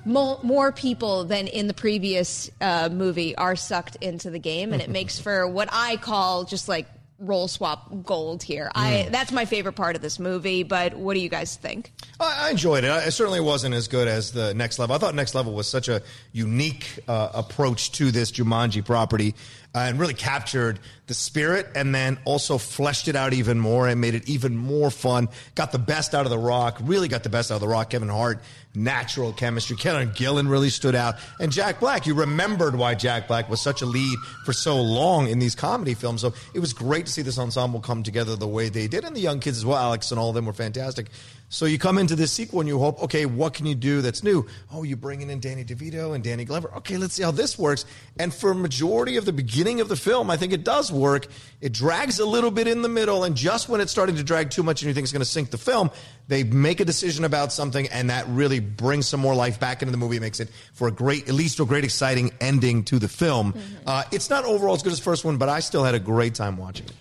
more, 0.03 0.37
more 0.43 0.73
people 0.73 1.23
than 1.23 1.47
in 1.47 1.67
the 1.67 1.73
previous 1.73 2.51
uh, 2.59 2.89
movie 2.91 3.37
are 3.37 3.55
sucked 3.55 3.95
into 4.01 4.29
the 4.29 4.39
game, 4.39 4.71
and 4.71 4.81
it 4.81 4.89
makes 4.89 5.19
for 5.21 5.47
what 5.47 5.69
I 5.71 5.97
call 5.97 6.45
just 6.45 6.69
like 6.69 6.87
roll 7.19 7.47
swap 7.47 7.89
gold 8.03 8.43
here. 8.43 8.71
I 8.75 9.07
that's 9.11 9.31
my 9.31 9.45
favorite 9.45 9.73
part 9.73 9.95
of 9.95 10.01
this 10.01 10.19
movie. 10.19 10.63
But 10.63 10.93
what 10.93 11.13
do 11.13 11.19
you 11.19 11.29
guys 11.29 11.55
think? 11.55 11.91
I, 12.19 12.47
I 12.47 12.51
enjoyed 12.51 12.83
it. 12.83 12.87
It 12.87 13.11
certainly 13.11 13.39
wasn't 13.39 13.75
as 13.75 13.87
good 13.87 14.07
as 14.07 14.31
the 14.31 14.53
next 14.53 14.79
level. 14.79 14.95
I 14.95 14.99
thought 14.99 15.15
next 15.15 15.35
level 15.35 15.53
was 15.53 15.67
such 15.67 15.87
a 15.87 16.01
unique 16.31 16.99
uh, 17.07 17.29
approach 17.33 17.91
to 17.93 18.11
this 18.11 18.31
Jumanji 18.31 18.85
property 18.85 19.35
Uh, 19.77 19.81
and 19.81 19.99
really 19.99 20.15
captured 20.15 20.79
the 21.05 21.13
spirit 21.13 21.67
and 21.75 21.93
then 21.93 22.17
also 22.25 22.57
fleshed 22.57 23.07
it 23.07 23.15
out 23.15 23.31
even 23.31 23.59
more 23.59 23.87
and 23.87 24.01
made 24.01 24.15
it 24.15 24.27
even 24.27 24.57
more 24.57 24.89
fun. 24.89 25.29
Got 25.53 25.71
the 25.71 25.77
best 25.77 26.15
out 26.15 26.25
of 26.25 26.31
the 26.31 26.37
rock, 26.39 26.79
really 26.81 27.07
got 27.07 27.21
the 27.21 27.29
best 27.29 27.51
out 27.51 27.55
of 27.55 27.61
the 27.61 27.67
rock. 27.67 27.91
Kevin 27.91 28.09
Hart, 28.09 28.41
natural 28.73 29.33
chemistry. 29.33 29.75
Kevin 29.75 30.09
Gillan 30.09 30.49
really 30.49 30.71
stood 30.71 30.95
out. 30.95 31.17
And 31.39 31.51
Jack 31.51 31.79
Black, 31.79 32.07
you 32.07 32.15
remembered 32.15 32.75
why 32.75 32.95
Jack 32.95 33.27
Black 33.27 33.51
was 33.51 33.61
such 33.61 33.83
a 33.83 33.85
lead 33.85 34.17
for 34.45 34.51
so 34.51 34.81
long 34.81 35.27
in 35.27 35.37
these 35.37 35.53
comedy 35.53 35.93
films. 35.93 36.21
So 36.21 36.33
it 36.55 36.59
was 36.59 36.73
great 36.73 37.05
to 37.05 37.11
see 37.11 37.21
this 37.21 37.37
ensemble 37.37 37.79
come 37.79 38.01
together 38.01 38.35
the 38.35 38.47
way 38.47 38.69
they 38.69 38.87
did. 38.87 39.03
And 39.03 39.15
the 39.15 39.19
young 39.21 39.39
kids 39.39 39.57
as 39.57 39.65
well, 39.65 39.77
Alex 39.77 40.09
and 40.09 40.19
all 40.19 40.29
of 40.29 40.35
them 40.35 40.47
were 40.47 40.53
fantastic. 40.53 41.11
So 41.49 41.65
you 41.65 41.79
come 41.79 41.97
into 41.97 42.17
this 42.17 42.33
sequel 42.33 42.59
and 42.59 42.67
you 42.67 42.77
hope, 42.77 43.01
okay, 43.03 43.25
what 43.25 43.53
can 43.53 43.65
you 43.65 43.75
do 43.75 44.01
that's 44.01 44.21
new? 44.21 44.45
Oh, 44.69 44.83
you're 44.83 44.97
bringing 44.97 45.29
in 45.29 45.39
Danny 45.39 45.63
DeVito 45.63 46.13
and 46.13 46.21
Danny 46.21 46.43
Glover. 46.43 46.69
Okay, 46.77 46.97
let's 46.97 47.13
see 47.13 47.23
how 47.23 47.31
this 47.31 47.57
works. 47.57 47.85
And 48.19 48.33
for 48.33 48.51
a 48.51 48.55
majority 48.55 49.15
of 49.15 49.23
the 49.23 49.31
beginning 49.31 49.79
of 49.79 49.87
the 49.87 49.95
film, 49.95 50.29
I 50.29 50.35
think 50.35 50.51
it 50.51 50.65
does 50.65 50.91
work. 50.91 51.27
It 51.61 51.71
drags 51.71 52.19
a 52.19 52.25
little 52.25 52.51
bit 52.51 52.67
in 52.67 52.81
the 52.81 52.89
middle, 52.89 53.23
and 53.23 53.35
just 53.35 53.69
when 53.69 53.79
it's 53.79 53.93
starting 53.93 54.17
to 54.17 54.23
drag 54.23 54.49
too 54.49 54.61
much 54.61 54.81
and 54.81 54.89
you 54.89 54.93
think 54.93 55.05
it's 55.05 55.13
going 55.13 55.21
to 55.21 55.25
sink 55.25 55.51
the 55.51 55.57
film, 55.57 55.89
they 56.27 56.43
make 56.43 56.81
a 56.81 56.85
decision 56.85 57.23
about 57.23 57.53
something, 57.53 57.87
and 57.87 58.09
that 58.09 58.27
really 58.27 58.59
brings 58.59 59.07
some 59.07 59.21
more 59.21 59.33
life 59.33 59.57
back 59.57 59.81
into 59.81 59.93
the 59.93 59.97
movie. 59.97 60.17
It 60.17 60.21
makes 60.21 60.41
it 60.41 60.49
for 60.73 60.89
a 60.89 60.91
great, 60.91 61.29
at 61.29 61.33
least 61.33 61.61
a 61.61 61.65
great, 61.65 61.85
exciting 61.85 62.31
ending 62.41 62.83
to 62.85 62.99
the 62.99 63.07
film. 63.07 63.53
Uh, 63.85 64.03
it's 64.11 64.29
not 64.29 64.43
overall 64.43 64.75
as 64.75 64.83
good 64.83 64.91
as 64.91 64.99
the 64.99 65.05
first 65.05 65.23
one, 65.23 65.37
but 65.37 65.47
I 65.47 65.61
still 65.61 65.85
had 65.85 65.95
a 65.95 65.99
great 65.99 66.35
time 66.35 66.57
watching 66.57 66.87
it. 66.87 66.93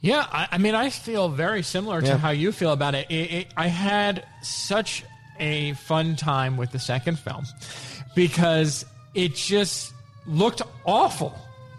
Yeah, 0.00 0.26
I, 0.30 0.48
I 0.52 0.58
mean, 0.58 0.74
I 0.74 0.90
feel 0.90 1.28
very 1.28 1.62
similar 1.62 2.00
to 2.00 2.06
Yeah. 2.06 2.16
how 2.18 2.30
you 2.30 2.52
feel 2.52 2.72
about 2.72 2.94
it. 2.94 3.10
It, 3.10 3.30
it. 3.32 3.46
I 3.56 3.66
had 3.68 4.24
such 4.42 5.04
a 5.38 5.72
fun 5.74 6.16
time 6.16 6.56
with 6.56 6.70
the 6.72 6.78
second 6.78 7.18
film 7.18 7.44
because 8.14 8.84
it 9.14 9.34
just 9.34 9.92
looked 10.26 10.62
awful. 10.86 11.38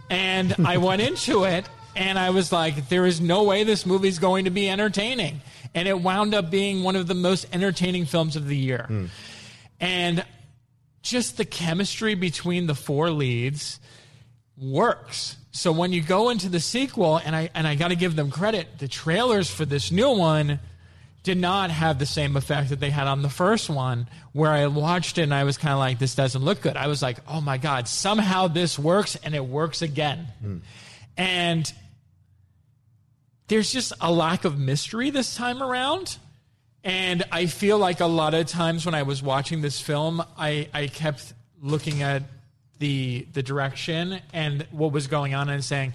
And 0.10 0.56
I 0.66 0.78
went 0.78 1.02
into 1.02 1.46
it 1.46 1.68
and 1.96 2.20
I 2.20 2.30
was 2.30 2.52
like, 2.52 2.90
there 2.90 3.06
is 3.06 3.20
no 3.22 3.44
way 3.44 3.64
this 3.64 3.86
movie's 3.86 4.20
going 4.20 4.46
to 4.46 4.52
be 4.52 4.70
entertaining. 4.70 5.42
And 5.74 5.88
it 5.88 6.00
wound 6.00 6.34
up 6.36 6.52
being 6.52 6.84
one 6.84 6.96
of 6.96 7.08
the 7.08 7.14
most 7.16 7.48
entertaining 7.54 8.06
films 8.06 8.36
of 8.36 8.48
the 8.48 8.58
year. 8.58 8.86
Hmm. 8.88 9.06
And 9.80 10.26
just 11.02 11.38
the 11.38 11.46
chemistry 11.46 12.14
between 12.14 12.68
the 12.68 12.76
four 12.76 13.10
leads 13.10 13.80
works. 14.58 15.38
So 15.52 15.72
when 15.72 15.92
you 15.92 16.02
go 16.02 16.30
into 16.30 16.48
the 16.50 16.60
sequel, 16.60 17.18
and 17.18 17.36
I 17.36 17.50
and 17.54 17.68
I 17.68 17.76
got 17.76 17.90
to 17.90 17.96
give 17.96 18.16
them 18.16 18.32
credit, 18.32 18.80
the 18.80 18.88
trailers 18.88 19.50
for 19.50 19.66
this 19.66 19.92
new 19.92 20.12
one 20.12 20.60
did 21.24 21.38
not 21.38 21.70
have 21.70 22.00
the 22.00 22.06
same 22.06 22.36
effect 22.36 22.70
that 22.70 22.80
they 22.80 22.90
had 22.90 23.06
on 23.06 23.22
the 23.22 23.30
first 23.30 23.70
one. 23.70 24.08
Where 24.32 24.50
I 24.50 24.68
watched 24.68 25.18
it 25.18 25.24
and 25.24 25.34
I 25.34 25.44
was 25.44 25.58
kind 25.58 25.74
of 25.74 25.80
like, 25.80 26.00
this 26.00 26.16
doesn't 26.16 26.42
look 26.42 26.62
good. 26.62 26.78
I 26.78 26.88
was 26.88 27.02
like, 27.02 27.20
oh 27.28 27.42
my 27.42 27.58
god, 27.58 27.88
somehow 27.88 28.48
this 28.48 28.80
works, 28.80 29.18
and 29.18 29.36
it 29.36 29.46
works 29.46 29.82
again. 29.82 30.28
Hmm. 30.42 30.58
And 31.18 31.74
there's 33.50 33.72
just 33.72 33.92
a 34.00 34.12
lack 34.12 34.46
of 34.46 34.58
mystery 34.58 35.10
this 35.10 35.36
time 35.36 35.62
around. 35.62 36.18
And 36.84 37.24
I 37.32 37.46
feel 37.46 37.78
like 37.78 38.00
a 38.00 38.08
lot 38.08 38.34
of 38.34 38.48
times 38.48 38.86
when 38.86 38.96
I 38.96 39.04
was 39.04 39.22
watching 39.22 39.62
this 39.62 39.80
film, 39.80 40.24
I, 40.38 40.70
I 40.74 40.88
kept 40.88 41.34
looking 41.62 42.02
at 42.02 42.24
the 42.82 43.28
the 43.32 43.44
direction 43.44 44.20
and 44.34 44.68
what 44.72 44.92
was 44.92 45.08
going 45.08 45.34
on 45.36 45.48
and 45.50 45.64
saying, 45.64 45.94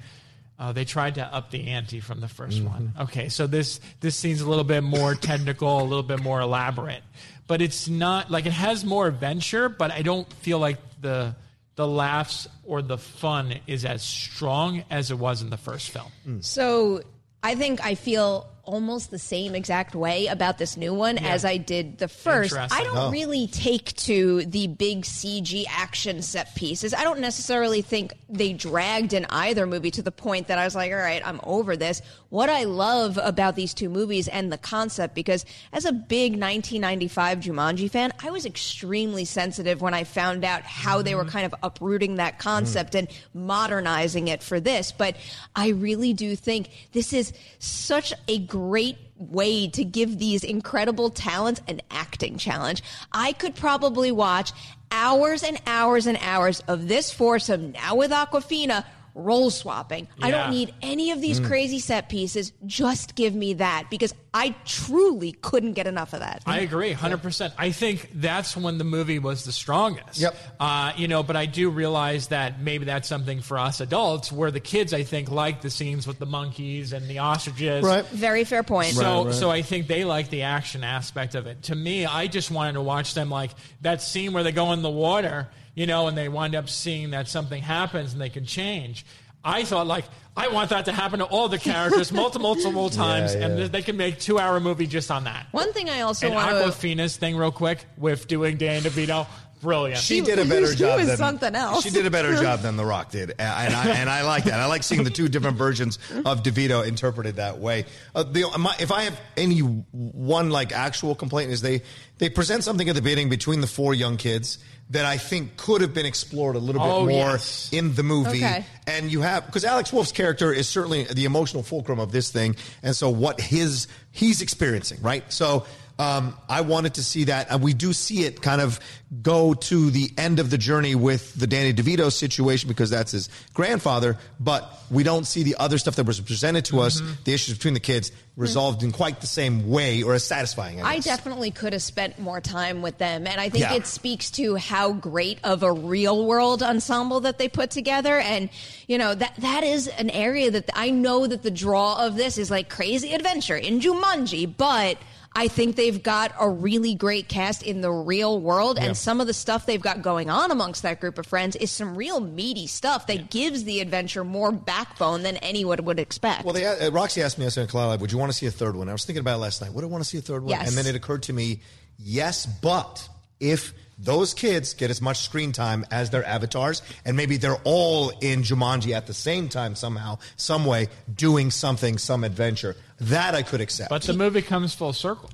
oh, 0.59 0.72
they 0.72 0.87
tried 0.87 1.16
to 1.16 1.34
up 1.34 1.51
the 1.51 1.66
ante 1.66 2.01
from 2.01 2.20
the 2.20 2.28
1st 2.28 2.61
mm-hmm. 2.61 2.66
one. 2.66 2.93
Okay, 3.01 3.28
so 3.28 3.47
this 3.47 3.80
this 4.01 4.16
seems 4.16 4.41
a 4.41 4.49
little 4.49 4.64
bit 4.64 4.82
more 4.82 5.14
technical, 5.32 5.82
a 5.82 5.84
little 5.84 6.05
bit 6.05 6.22
more 6.22 6.41
elaborate, 6.41 7.03
but 7.47 7.61
it's 7.61 7.89
not 7.89 8.30
like 8.30 8.47
it 8.47 8.53
has 8.53 8.84
more 8.84 9.07
adventure, 9.09 9.68
but 9.68 9.91
I 9.91 10.03
don't 10.03 10.32
feel 10.34 10.61
like 10.61 10.78
the 11.03 11.34
the 11.74 11.87
laughs 11.87 12.49
or 12.64 12.80
the 12.80 12.97
fun 12.97 13.57
is 13.66 13.84
as 13.84 14.03
strong 14.03 14.84
as 14.89 15.11
it 15.11 15.18
was 15.18 15.43
in 15.43 15.51
the 15.51 15.59
first 15.59 15.91
film. 15.91 16.41
So 16.41 17.03
I 17.43 17.57
think 17.57 17.84
I 17.84 17.97
feel 17.97 18.49
almost 18.66 19.10
the 19.10 19.18
same 19.18 19.54
exact 19.54 19.94
way 19.94 20.26
about 20.26 20.58
this 20.58 20.76
new 20.76 20.92
one 20.92 21.18
as 21.18 21.44
I 21.44 21.56
did 21.56 21.98
the 21.98 22.08
first. 22.08 22.54
I 22.54 22.84
don't 22.84 22.96
Oh. 22.96 23.10
really 23.10 23.46
take 23.46 23.94
to 23.96 24.44
the 24.44 24.66
big 24.66 25.04
CG 25.04 25.64
action 25.70 26.20
set 26.22 26.54
pieces. 26.54 26.92
I 26.92 27.02
don't 27.04 27.20
necessarily 27.20 27.80
think 27.82 28.14
they 28.28 28.52
dragged 28.52 29.12
in 29.12 29.24
either 29.30 29.66
movie 29.66 29.90
to 29.92 30.02
the 30.02 30.12
point 30.12 30.48
that 30.48 30.58
I 30.58 30.64
was 30.64 30.74
like, 30.74 30.90
all 30.92 30.98
right, 30.98 31.22
I'm 31.24 31.40
over 31.44 31.76
this. 31.76 32.02
What 32.29 32.51
I 32.51 32.64
love 32.64 33.18
about 33.22 33.55
these 33.55 33.72
two 33.72 33.89
movies 33.89 34.27
and 34.27 34.53
the 34.53 34.59
concept, 34.59 35.14
because 35.14 35.45
as 35.72 35.85
a 35.85 35.93
big 35.93 36.33
1995 36.33 37.41
Jumanji 37.41 37.91
fan, 37.91 38.12
I 38.22 38.31
was 38.31 38.45
extremely 38.45 39.24
sensitive 39.24 39.81
when 39.81 39.95
I 39.95 40.05
found 40.05 40.45
out 40.45 40.62
how 40.62 41.03
they 41.03 41.14
were 41.14 41.22
mm-hmm. 41.22 41.31
kind 41.31 41.47
of 41.47 41.55
uprooting 41.62 42.16
that 42.16 42.35
mm-hmm. 42.35 42.43
concept 42.43 42.95
and 42.95 43.09
modernizing 43.33 44.29
it 44.29 44.43
for 44.43 44.59
this. 44.59 44.91
But 44.91 45.16
I 45.55 45.68
really 45.68 46.12
do 46.12 46.35
think 46.35 46.70
this 46.93 47.12
is 47.12 47.33
such 47.59 48.12
a 48.27 48.39
great 48.41 48.99
way 49.18 49.68
to 49.68 49.85
give 49.85 50.18
these 50.18 50.45
incredible 50.45 51.11
talents 51.11 51.62
an 51.68 51.81
acting 51.91 52.39
challenge. 52.39 52.83
I 53.12 53.33
could 53.33 53.55
probably 53.55 54.12
watch 54.12 54.53
hours 54.91 55.43
and 55.43 55.61
hours 55.66 56.07
and 56.07 56.18
hours 56.20 56.61
of 56.68 56.89
this 56.89 57.12
foursome 57.12 57.72
now 57.72 57.95
with 57.97 58.11
Awkwafina 58.11 58.85
role 59.16 59.50
swapping. 59.50 60.06
I 60.20 60.30
don't 60.30 60.50
need 60.50 60.74
any 60.82 61.10
of 61.10 61.20
these 61.20 61.40
crazy 61.40 61.78
set 61.78 62.08
pieces. 62.08 62.52
Just 62.66 63.14
give 63.14 63.34
me 63.34 63.54
that 63.54 63.86
because 63.90 64.14
I 64.34 64.54
truly 64.66 65.32
couldn't 65.32 65.72
get 65.72 65.86
enough 65.86 66.12
of 66.12 66.20
that. 66.20 66.42
I 66.44 66.60
agree, 66.60 66.92
hundred 66.92 67.22
percent. 67.22 67.54
I 67.56 67.72
think 67.72 68.10
that's 68.14 68.56
when 68.56 68.76
the 68.76 68.84
movie 68.84 69.18
was 69.18 69.44
the 69.44 69.52
strongest. 69.52 70.20
Yep. 70.20 70.36
Uh, 70.60 70.92
you 70.96 71.08
know, 71.08 71.22
but 71.22 71.36
I 71.36 71.46
do 71.46 71.70
realize 71.70 72.28
that 72.28 72.60
maybe 72.60 72.84
that's 72.84 73.08
something 73.08 73.40
for 73.40 73.58
us 73.58 73.80
adults, 73.80 74.30
where 74.30 74.50
the 74.50 74.60
kids, 74.60 74.92
I 74.92 75.02
think, 75.02 75.30
like 75.30 75.62
the 75.62 75.70
scenes 75.70 76.06
with 76.06 76.18
the 76.18 76.26
monkeys 76.26 76.92
and 76.92 77.08
the 77.08 77.20
ostriches. 77.20 77.82
Right. 77.82 78.04
Very 78.08 78.44
fair 78.44 78.62
point. 78.62 78.88
So, 78.88 79.32
so 79.32 79.50
I 79.50 79.62
think 79.62 79.86
they 79.86 80.04
like 80.04 80.28
the 80.28 80.42
action 80.42 80.84
aspect 80.84 81.34
of 81.34 81.46
it. 81.46 81.62
To 81.64 81.74
me, 81.74 82.04
I 82.04 82.26
just 82.26 82.50
wanted 82.50 82.74
to 82.74 82.82
watch 82.82 83.14
them 83.14 83.30
like 83.30 83.52
that 83.80 84.02
scene 84.02 84.34
where 84.34 84.42
they 84.42 84.52
go 84.52 84.72
in 84.72 84.82
the 84.82 84.90
water, 84.90 85.48
you 85.77 85.87
know, 85.87 86.09
and 86.09 86.18
they 86.18 86.29
wind 86.29 86.57
up 86.57 86.68
seeing 86.68 87.11
that 87.11 87.29
something 87.29 87.62
happens 87.62 88.12
and 88.12 88.20
they 88.20 88.31
can 88.31 88.45
change. 88.45 89.07
I 89.45 89.62
thought 89.62 89.87
like 89.87 90.07
I 90.37 90.49
want 90.49 90.70
that 90.70 90.87
to 90.87 90.93
happen 90.93 91.20
to 91.20 91.24
all 91.24 91.49
the 91.49 91.59
characters 91.59 92.11
multiple, 92.22 92.49
multiple 92.55 92.91
times, 92.91 93.33
yeah. 93.35 93.47
and 93.47 93.59
they 93.72 93.83
can 93.83 93.97
make 93.97 94.18
two 94.18 94.41
hour 94.41 94.59
movie 94.59 94.89
just 94.89 95.09
on 95.12 95.22
that. 95.24 95.47
One 95.53 95.72
thing 95.72 95.89
I 95.89 96.01
also 96.01 96.27
And 96.27 96.35
want 96.35 96.51
to 96.51 96.57
Awkwafina's 96.57 97.16
thing, 97.16 97.37
real 97.37 97.53
quick, 97.53 97.85
with 97.97 98.27
doing 98.27 98.57
Dan 98.57 98.83
DeVito, 98.83 99.27
brilliant. 99.62 100.01
She 100.01 100.16
He- 100.16 100.20
did 100.22 100.41
a 100.41 100.45
better 100.45 100.62
was- 100.62 100.70
he 100.72 100.77
job 100.79 100.99
was 100.99 101.07
than 101.07 101.16
something 101.16 101.55
else. 101.55 101.85
She 101.85 101.91
did 101.91 102.07
a 102.07 102.11
better 102.11 102.35
job 102.43 102.61
than 102.61 102.77
The 102.83 102.85
Rock 102.85 103.12
did, 103.12 103.31
and 103.39 103.74
I, 103.74 103.89
and 103.91 104.11
I 104.11 104.22
like 104.22 104.45
that. 104.45 104.59
I 104.59 104.66
like 104.66 104.83
seeing 104.83 105.05
the 105.05 105.11
two 105.11 105.29
different 105.29 105.57
versions 105.59 105.99
of 106.24 106.43
DeVito 106.43 106.85
interpreted 106.87 107.37
that 107.37 107.59
way. 107.59 107.85
Uh, 108.14 108.24
the, 108.24 108.45
my, 108.59 108.74
if 108.81 108.91
I 108.91 109.03
have 109.03 109.18
any 109.37 109.61
one 109.61 110.51
like 110.51 110.72
actual 110.72 111.14
complaint 111.14 111.53
is 111.53 111.61
they 111.62 111.83
they 112.18 112.31
present 112.31 112.64
something 112.64 112.89
at 112.89 112.95
the 112.97 113.03
beginning 113.03 113.29
between 113.29 113.61
the 113.61 113.66
four 113.68 113.95
young 113.95 114.16
kids 114.16 114.59
that 114.91 115.05
I 115.05 115.16
think 115.18 115.57
could 115.57 115.80
have 115.80 115.93
been 115.93 116.07
explored 116.07 116.55
a 116.55 116.61
little 116.61 116.80
bit 116.80 116.89
Oh, 116.91 117.01
more 117.07 117.30
yes. 117.32 117.68
in 117.72 117.95
the 117.95 118.03
movie. 118.05 118.45
Okay. 118.45 118.64
And 118.87 119.11
you 119.11 119.20
have 119.22 119.45
because 119.47 119.64
Alex 119.64 119.93
Wolff's 119.93 120.12
character 120.12 120.53
is 120.53 120.68
certainly 120.68 121.05
the 121.05 121.24
emotional 121.24 121.62
fulcrum 121.64 121.99
of 121.99 122.12
this 122.12 122.30
thing, 122.30 122.55
and 122.82 122.95
so 122.95 123.11
what 123.11 123.41
his 123.41 123.89
he's 124.12 124.41
experiencing, 124.43 125.01
right? 125.03 125.24
So 125.32 125.66
um, 125.99 126.36
I 126.49 126.61
wanted 126.61 126.94
to 126.94 127.03
see 127.05 127.24
that, 127.24 127.51
and 127.51 127.62
we 127.62 127.72
do 127.72 127.92
see 127.92 128.24
it 128.24 128.42
kind 128.42 128.61
of 128.61 128.78
go 129.22 129.55
to 129.55 129.90
the 129.90 130.11
end 130.18 130.40
of 130.40 130.51
the 130.51 130.59
journey 130.59 130.94
with 130.94 131.32
the 131.34 131.47
Danny 131.47 131.72
DeVito 131.72 132.12
situation 132.12 132.68
because 132.68 132.90
that's 132.90 133.12
his 133.12 133.28
grandfather, 133.55 134.18
but 134.38 134.70
we 134.90 135.05
don't 135.05 135.26
see 135.26 135.42
the 135.42 135.57
other 135.59 135.78
stuff 135.78 135.97
that 135.97 136.05
was 136.07 136.20
presented 136.20 136.66
to 136.66 136.80
us, 136.80 137.01
the 137.24 137.32
issues 137.32 137.55
between 137.57 137.72
the 137.74 137.80
kids, 137.80 138.12
resolved 138.36 138.82
in 138.82 138.92
quite 138.92 139.20
the 139.22 139.26
same 139.26 139.70
way 139.70 140.03
or 140.03 140.12
as 140.12 140.22
satisfying. 140.24 140.82
I, 140.82 140.94
I 140.94 140.99
definitely 141.01 141.51
could 141.51 141.72
have 141.72 141.82
spent 141.82 142.18
more 142.18 142.40
time 142.40 142.82
with 142.82 142.99
them. 142.99 143.26
And 143.26 143.40
I 143.40 143.49
think 143.49 143.62
Yeah. 143.62 143.74
it 143.74 143.86
speaks 143.86 144.30
to 144.32 144.57
how 144.57 144.92
great 144.92 145.38
of 145.44 145.62
a 145.62 145.72
real 145.72 146.26
world 146.26 146.62
ensemble 146.62 147.20
that 147.20 147.38
they 147.38 147.49
put 147.49 147.70
together. 147.70 148.18
And, 148.18 148.51
you 148.86 148.99
know, 148.99 149.14
that, 149.14 149.34
that 149.38 149.64
is 149.64 149.88
an 149.88 150.11
area 150.11 150.51
that 150.51 150.68
I 150.74 150.90
know 150.90 151.26
that 151.26 151.42
the 151.42 151.51
draw 151.51 152.05
of 152.05 152.16
this 152.16 152.36
is 152.36 152.51
like 152.51 152.68
crazy 152.68 153.14
adventure 153.14 153.57
in 153.57 153.80
Jumanji, 153.80 154.53
but 154.55 154.99
I 155.37 155.49
think 155.49 155.76
they've 155.76 156.03
got 156.03 156.32
a 156.41 156.49
really 156.49 156.95
great 156.95 157.28
cast 157.28 157.62
in 157.62 157.82
the 157.82 157.91
real 157.91 158.41
world. 158.41 158.78
And 158.78 158.97
some 158.97 159.20
of 159.20 159.26
the 159.26 159.34
stuff 159.34 159.66
they've 159.66 159.80
got 159.80 160.01
going 160.01 160.30
on 160.30 160.51
amongst 160.51 160.82
that 160.82 160.99
group 160.99 161.18
of 161.18 161.26
friends 161.26 161.57
is 161.57 161.70
some 161.70 161.95
real 161.95 162.20
meaty 162.20 162.66
stuff 162.66 163.07
that 163.09 163.28
gives 163.28 163.64
the 163.64 163.80
adventure 163.80 164.24
more 164.24 164.51
backbone 164.51 165.22
than 165.22 165.37
anyone 165.39 165.84
would 165.84 166.01
expect. 166.01 166.45
Well, 166.45 166.55
they, 166.55 166.64
uh, 166.64 166.91
Roxy 166.91 167.22
asked 167.22 167.37
me 167.37 167.45
yesterday 167.45 167.64
in 167.64 167.68
Collider 167.68 167.89
Live, 167.89 168.01
would 168.01 168.12
you 168.12 168.18
want 168.18 168.32
to 168.32 168.39
see 168.39 168.47
a 168.47 168.51
third 168.51 168.76
one? 168.76 168.89
I 168.89 168.93
was 168.93 169.05
thinking 169.05 169.20
about 169.20 169.34
it 169.37 169.43
last 169.43 169.61
night. 169.61 169.74
Would 169.74 169.84
I 169.84 169.89
want 169.89 170.03
to 170.03 170.09
see 170.09 170.16
a 170.16 170.22
third 170.22 170.43
one? 170.43 170.51
Yes. 170.51 170.68
And 170.68 170.76
then 170.76 170.87
it 170.87 170.97
occurred 170.97 171.24
to 171.24 171.34
me, 171.34 171.61
yes, 171.99 172.47
but 172.47 173.07
if 173.39 173.74
those 173.99 174.34
kids 174.34 174.74
get 174.74 174.90
as 174.90 175.01
much 175.01 175.20
screen 175.20 175.53
time 175.53 175.86
as 175.90 176.11
their 176.11 176.24
avatars, 176.24 176.82
and 177.05 177.16
maybe 177.16 177.36
they're 177.36 177.61
all 177.64 178.11
in 178.20 178.42
Jumanji 178.42 178.92
at 178.92 179.07
the 179.07 179.14
same 179.14 179.49
time 179.49 179.74
somehow, 179.74 180.18
some 180.36 180.64
way, 180.64 180.88
doing 181.14 181.51
something, 181.51 181.99
some 181.99 182.24
adventure, 182.24 182.76
that 183.01 183.34
I 183.34 183.42
could 183.42 183.61
accept. 183.61 183.90
but 183.90 184.03
the 184.03 184.12
movie 184.12 184.42
comes 184.42 184.74
full 184.74 184.92
circle. 184.92 185.30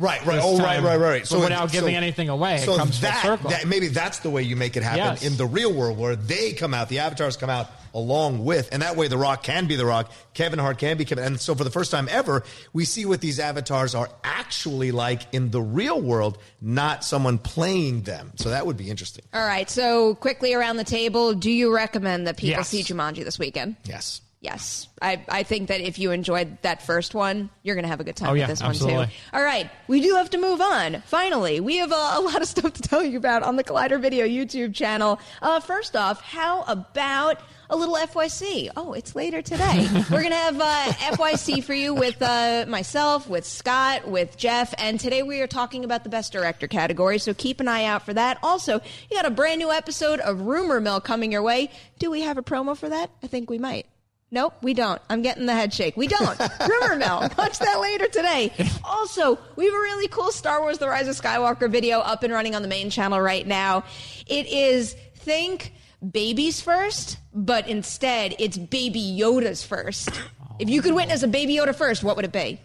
Right, 0.00 0.24
right. 0.24 0.38
Oh, 0.40 0.58
right, 0.58 0.80
right, 0.80 0.96
right. 0.96 1.26
but 1.28 1.40
without 1.40 1.72
giving 1.72 1.96
anything 1.96 2.28
away, 2.28 2.56
it 2.56 2.60
so 2.66 2.76
comes 2.76 3.00
full 3.00 3.10
that, 3.10 3.22
circle. 3.24 3.50
that- 3.50 3.66
maybe 3.66 3.88
that's 3.88 4.20
the 4.20 4.30
way 4.30 4.42
you 4.42 4.54
make 4.54 4.76
it 4.76 4.84
happen 4.84 4.98
Yes. 4.98 5.24
in 5.24 5.36
the 5.36 5.46
real 5.46 5.72
world, 5.72 5.98
where 5.98 6.14
they 6.14 6.52
come 6.52 6.72
out, 6.72 6.88
the 6.88 7.00
avatars 7.00 7.36
come 7.36 7.50
out 7.50 7.68
along 7.94 8.44
with, 8.44 8.68
and 8.72 8.82
that 8.82 8.96
way 8.96 9.08
The 9.08 9.18
Rock 9.18 9.42
can 9.42 9.66
be 9.66 9.76
The 9.76 9.86
Rock, 9.86 10.10
Kevin 10.34 10.58
Hart 10.58 10.78
can 10.78 10.96
be 10.96 11.04
Kevin, 11.04 11.24
and 11.24 11.40
so 11.40 11.54
for 11.54 11.64
the 11.64 11.70
first 11.70 11.90
time 11.90 12.08
ever, 12.10 12.44
we 12.72 12.84
see 12.84 13.04
what 13.06 13.20
these 13.20 13.38
avatars 13.40 13.94
are 13.94 14.08
actually 14.24 14.92
like 14.92 15.22
in 15.32 15.50
the 15.50 15.60
real 15.62 16.00
world, 16.00 16.38
not 16.60 17.04
someone 17.04 17.38
playing 17.38 18.02
them. 18.02 18.32
So 18.36 18.50
that 18.50 18.66
would 18.66 18.76
be 18.76 18.90
interesting. 18.90 19.24
All 19.34 19.44
right. 19.46 19.68
So 19.68 20.14
quickly 20.14 20.54
around 20.54 20.76
the 20.76 20.84
table, 20.84 21.34
do 21.34 21.50
you 21.50 21.74
recommend 21.74 22.26
that 22.26 22.36
people 22.36 22.58
Yes. 22.58 22.68
see 22.68 22.82
Jumanji 22.82 23.24
this 23.24 23.38
weekend? 23.38 23.76
Yes. 23.84 24.20
Yes. 24.40 24.86
I, 25.02 25.20
I 25.28 25.42
think 25.42 25.66
that 25.68 25.80
if 25.80 25.98
you 25.98 26.12
enjoyed 26.12 26.62
that 26.62 26.80
first 26.82 27.12
one, 27.12 27.50
you're 27.64 27.74
going 27.74 27.82
to 27.82 27.88
have 27.88 27.98
a 27.98 28.04
good 28.04 28.14
time 28.14 28.28
Oh, 28.28 28.32
with 28.34 28.40
yeah, 28.42 28.46
this 28.46 28.60
one 28.60 28.70
absolutely. 28.70 29.06
too. 29.06 29.12
All 29.32 29.42
right. 29.42 29.68
We 29.88 30.00
do 30.00 30.14
have 30.14 30.30
to 30.30 30.38
move 30.38 30.60
on. 30.60 31.02
Finally, 31.06 31.58
we 31.58 31.78
have 31.78 31.90
a, 31.90 31.94
a 32.14 32.20
lot 32.20 32.40
of 32.40 32.46
stuff 32.46 32.72
to 32.74 32.82
tell 32.82 33.02
you 33.04 33.18
about 33.18 33.42
on 33.42 33.56
the 33.56 33.64
Collider 33.64 34.00
Video 34.00 34.24
YouTube 34.26 34.74
channel. 34.76 35.18
Uh, 35.42 35.58
first 35.58 35.96
off, 35.96 36.22
how 36.22 36.62
about 36.68 37.40
a 37.70 37.76
little 37.76 37.96
FYC? 37.96 38.70
Oh, 38.76 38.92
it's 38.92 39.14
later 39.14 39.42
today. 39.42 39.86
We're 40.10 40.20
going 40.22 40.30
to 40.30 40.36
have 40.36 40.60
uh, 40.60 40.92
FYC 41.16 41.62
for 41.62 41.74
you 41.74 41.94
with 41.94 42.20
uh, 42.22 42.64
myself, 42.68 43.28
with 43.28 43.44
Scott, 43.44 44.08
with 44.08 44.36
Jeff, 44.36 44.74
and 44.78 44.98
today 44.98 45.22
we 45.22 45.40
are 45.40 45.46
talking 45.46 45.84
about 45.84 46.04
the 46.04 46.10
Best 46.10 46.32
Director 46.32 46.66
category, 46.66 47.18
so 47.18 47.34
keep 47.34 47.60
an 47.60 47.68
eye 47.68 47.84
out 47.84 48.04
for 48.04 48.14
that. 48.14 48.38
Also, 48.42 48.80
you 49.10 49.16
got 49.16 49.26
a 49.26 49.30
brand 49.30 49.58
new 49.58 49.70
episode 49.70 50.20
of 50.20 50.42
Rumor 50.42 50.80
Mill 50.80 51.00
coming 51.00 51.30
your 51.30 51.42
way. 51.42 51.70
Do 51.98 52.10
we 52.10 52.22
have 52.22 52.38
a 52.38 52.42
promo 52.42 52.76
for 52.76 52.88
that? 52.88 53.10
I 53.22 53.26
think 53.26 53.50
we 53.50 53.58
might. 53.58 53.86
Nope, 54.30 54.54
we 54.60 54.74
don't. 54.74 55.00
I'm 55.08 55.22
getting 55.22 55.46
the 55.46 55.54
head 55.54 55.72
shake. 55.72 55.96
We 55.96 56.06
don't. 56.06 56.38
Rumor 56.68 56.96
Mill. 56.96 57.30
Watch 57.38 57.58
that 57.60 57.80
later 57.80 58.08
today. 58.08 58.52
Also, 58.84 59.38
we 59.56 59.64
have 59.64 59.74
a 59.74 59.78
really 59.78 60.08
cool 60.08 60.32
Star 60.32 60.60
Wars 60.60 60.78
The 60.78 60.88
Rise 60.88 61.08
of 61.08 61.16
Skywalker 61.16 61.70
video 61.70 62.00
up 62.00 62.22
and 62.22 62.32
running 62.32 62.54
on 62.54 62.60
the 62.60 62.68
main 62.68 62.90
channel 62.90 63.20
right 63.20 63.46
now. 63.46 63.84
It 64.26 64.46
is 64.46 64.94
think 65.14 65.72
babies 66.06 66.60
first, 66.60 67.18
but 67.34 67.68
instead 67.68 68.34
it's 68.38 68.56
baby 68.58 69.16
Yoda's 69.20 69.64
first. 69.64 70.10
If 70.58 70.68
you 70.68 70.82
could 70.82 70.94
witness 70.94 71.22
a 71.22 71.28
baby 71.28 71.56
Yoda 71.56 71.74
first, 71.74 72.02
what 72.04 72.16
would 72.16 72.24
it 72.24 72.32
be? 72.32 72.60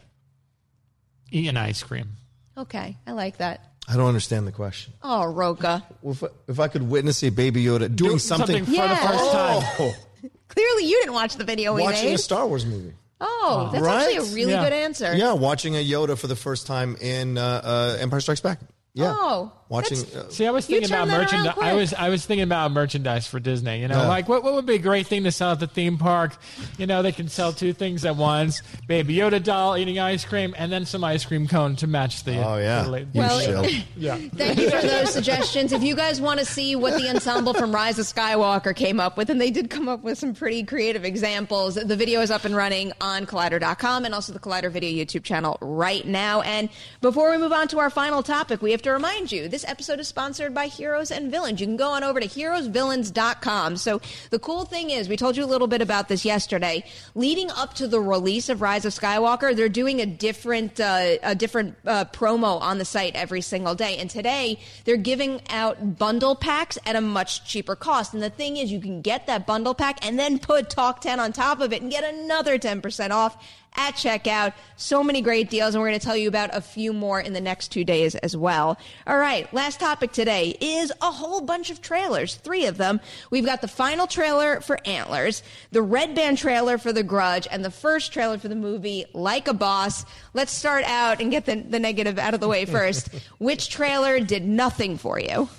Eating 1.31 1.57
ice 1.57 1.81
cream. 1.83 2.09
Okay, 2.57 2.97
I 3.07 3.11
like 3.13 3.37
that. 3.37 3.61
I 3.87 3.97
don't 3.97 4.07
understand 4.07 4.47
the 4.47 4.51
question. 4.51 4.93
Oh, 5.01 5.25
Rocha. 5.25 5.83
Well, 6.01 6.13
if, 6.13 6.23
I, 6.23 6.27
if 6.47 6.59
I 6.59 6.67
could 6.69 6.83
witness 6.83 7.23
a 7.23 7.29
baby 7.31 7.63
Yoda 7.65 7.93
doing 7.93 8.13
Do 8.13 8.19
something, 8.19 8.63
for 8.65 8.71
the 8.71 8.77
first 8.77 9.31
time. 9.31 9.63
oh, 9.79 9.95
Clearly, 10.47 10.85
you 10.85 10.99
didn't 11.01 11.15
watch 11.15 11.35
the 11.35 11.43
video 11.43 11.73
we 11.73 11.81
watching 11.81 12.05
made. 12.09 12.13
a 12.15 12.17
Star 12.19 12.47
Wars 12.47 12.65
movie. 12.65 12.93
oh, 13.19 13.69
that's 13.73 13.83
Right? 13.83 14.01
actually 14.15 14.31
a 14.31 14.35
really 14.35 14.51
Yeah. 14.53 14.63
good 14.63 14.73
answer. 14.73 15.13
Yeah, 15.15 15.33
watching 15.33 15.75
a 15.75 15.83
Yoda 15.83 16.17
for 16.17 16.27
the 16.27 16.35
first 16.35 16.67
time 16.67 16.95
in 17.01 17.37
uh, 17.37 17.61
uh, 17.63 17.97
Empire 17.99 18.21
Strikes 18.21 18.41
Back. 18.41 18.59
Yeah. 18.93 19.13
Oh, 19.17 19.51
watching. 19.73 19.97
Uh, 20.15 20.29
See, 20.29 20.47
I 20.47 20.51
was 20.51 20.65
thinking 20.65 20.89
about 20.89 21.09
turned 21.09 21.11
that 21.11 21.17
around 21.17 21.45
merchandise. 21.45 21.57
I 21.61 21.73
was 21.73 21.93
I 21.93 22.09
was 22.09 22.25
thinking 22.25 22.43
about 22.43 22.71
merchandise 22.71 23.27
for 23.27 23.39
Disney. 23.39 23.81
You 23.81 23.87
know, 23.89 24.01
Yeah. 24.03 24.07
like 24.07 24.29
what 24.29 24.43
what 24.43 24.53
would 24.53 24.65
be 24.65 24.75
a 24.75 24.79
great 24.79 25.07
thing 25.07 25.23
to 25.25 25.31
sell 25.31 25.51
at 25.51 25.59
the 25.59 25.67
theme 25.67 25.97
park? 25.97 26.37
You 26.77 26.87
know, 26.87 27.01
they 27.01 27.11
can 27.11 27.27
sell 27.27 27.51
two 27.51 27.73
things 27.73 28.05
at 28.05 28.15
once: 28.15 28.61
Baby 28.87 29.15
Yoda 29.15 29.43
doll 29.43 29.75
eating 29.77 29.99
ice 29.99 30.23
cream, 30.23 30.55
and 30.57 30.71
then 30.71 30.85
some 30.85 31.03
ice 31.03 31.25
cream 31.25 31.47
cone 31.47 31.75
to 31.77 31.87
match 31.87 32.23
the. 32.23 32.37
oh 32.45 32.57
yeah, 32.57 32.83
the 32.83 32.89
la- 32.89 32.97
you 32.97 33.05
Well, 33.13 33.65
yeah. 33.97 34.15
Thank 34.35 34.59
you 34.59 34.69
for 34.69 34.81
those 34.81 35.11
suggestions. 35.11 35.71
If 35.73 35.83
you 35.83 35.95
guys 35.95 36.21
want 36.21 36.39
to 36.39 36.45
see 36.45 36.75
what 36.75 36.93
the 37.01 37.09
ensemble 37.09 37.53
from 37.53 37.73
Rise 37.73 37.99
of 37.99 38.05
Skywalker 38.05 38.75
came 38.75 38.99
up 38.99 39.17
with, 39.17 39.29
and 39.29 39.41
they 39.41 39.51
did 39.51 39.69
come 39.69 39.89
up 39.89 40.03
with 40.03 40.17
some 40.17 40.33
pretty 40.33 40.63
creative 40.63 41.03
examples, 41.03 41.75
the 41.75 41.95
video 41.95 42.21
is 42.21 42.29
up 42.31 42.45
and 42.45 42.55
running 42.55 42.91
on 43.01 43.25
Collider.com 43.25 44.05
and 44.05 44.13
also 44.13 44.31
the 44.33 44.39
Collider 44.39 44.71
Video 44.71 45.03
YouTube 45.03 45.23
channel 45.23 45.57
right 45.61 46.05
now. 46.05 46.41
And 46.41 46.69
before 47.01 47.31
we 47.31 47.37
move 47.37 47.51
on 47.51 47.67
to 47.69 47.79
our 47.79 47.89
final 47.89 48.21
topic, 48.23 48.61
we 48.61 48.71
have 48.71 48.81
to 48.83 48.91
remind 48.91 49.31
you 49.31 49.47
this 49.47 49.62
this 49.63 49.71
episode 49.71 49.99
is 49.99 50.09
sponsored 50.09 50.53
by 50.53 50.65
Heroes 50.65 51.09
and 51.09 51.31
Villains. 51.31 51.61
You 51.61 51.67
can 51.67 51.77
go 51.77 51.91
on 51.91 52.03
over 52.03 52.19
to 52.19 52.27
heroesvillains.com. 52.27 53.77
So 53.77 54.01
the 54.29 54.39
cool 54.39 54.65
thing 54.65 54.89
is, 54.89 55.07
we 55.07 55.15
told 55.15 55.37
you 55.37 55.45
a 55.45 55.47
little 55.47 55.67
bit 55.67 55.81
about 55.81 56.09
this 56.09 56.25
yesterday. 56.25 56.83
Leading 57.15 57.49
up 57.51 57.73
to 57.75 57.87
the 57.87 58.01
release 58.01 58.49
of 58.49 58.61
Rise 58.61 58.83
of 58.83 58.93
Skywalker, 58.93 59.55
they're 59.55 59.69
doing 59.69 60.01
a 60.01 60.05
different 60.05 60.79
uh, 60.79 61.17
a 61.23 61.33
different 61.35 61.75
uh, 61.85 62.05
promo 62.05 62.59
on 62.59 62.77
the 62.77 62.85
site 62.85 63.15
every 63.15 63.41
single 63.41 63.73
day. 63.73 63.97
And 63.97 64.09
today 64.09 64.59
they're 64.83 64.97
giving 64.97 65.39
out 65.49 65.97
bundle 65.97 66.35
packs 66.35 66.77
at 66.85 66.97
a 66.97 67.01
much 67.01 67.45
cheaper 67.45 67.75
cost. 67.75 68.13
And 68.13 68.21
the 68.21 68.29
thing 68.29 68.57
is, 68.57 68.71
you 68.71 68.81
can 68.81 69.01
get 69.01 69.27
that 69.27 69.47
bundle 69.47 69.73
pack 69.73 70.05
and 70.05 70.19
then 70.19 70.39
put 70.39 70.69
Talk 70.69 70.99
10 71.01 71.19
on 71.19 71.31
top 71.31 71.61
of 71.61 71.71
it 71.71 71.81
and 71.81 71.89
get 71.89 72.03
another 72.03 72.57
10% 72.59 73.11
off 73.11 73.37
at 73.75 73.95
checkout. 73.95 74.53
So 74.75 75.03
many 75.03 75.21
great 75.21 75.49
deals, 75.49 75.75
and 75.75 75.81
we're 75.81 75.89
going 75.89 75.99
to 75.99 76.05
tell 76.05 76.17
you 76.17 76.27
about 76.27 76.49
a 76.53 76.61
few 76.61 76.93
more 76.93 77.19
in 77.19 77.33
the 77.33 77.41
next 77.41 77.69
two 77.69 77.83
days 77.83 78.15
as 78.15 78.35
well. 78.35 78.77
All 79.07 79.17
right, 79.17 79.51
last 79.53 79.79
topic 79.79 80.11
today 80.11 80.57
is 80.59 80.91
a 81.01 81.11
whole 81.11 81.41
bunch 81.41 81.69
of 81.69 81.81
trailers, 81.81 82.35
three 82.35 82.65
of 82.65 82.77
them. 82.77 82.99
We've 83.29 83.45
got 83.45 83.61
the 83.61 83.67
final 83.67 84.07
trailer 84.07 84.61
for 84.61 84.79
Antlers, 84.85 85.43
the 85.71 85.81
Red 85.81 86.15
Band 86.15 86.37
trailer 86.37 86.77
for 86.77 86.93
The 86.93 87.03
Grudge, 87.03 87.47
and 87.49 87.63
the 87.63 87.71
first 87.71 88.13
trailer 88.13 88.37
for 88.37 88.47
the 88.47 88.55
movie 88.55 89.05
Like 89.13 89.47
a 89.47 89.53
Boss. 89.53 90.05
Let's 90.33 90.51
start 90.51 90.83
out 90.85 91.21
and 91.21 91.31
get 91.31 91.45
the, 91.45 91.55
the 91.55 91.79
negative 91.79 92.17
out 92.19 92.33
of 92.33 92.39
the 92.39 92.47
way 92.47 92.65
first. 92.73 93.09
Which 93.37 93.69
trailer 93.69 94.19
did 94.19 94.45
nothing 94.45 94.97
for 94.97 95.19
you? 95.19 95.49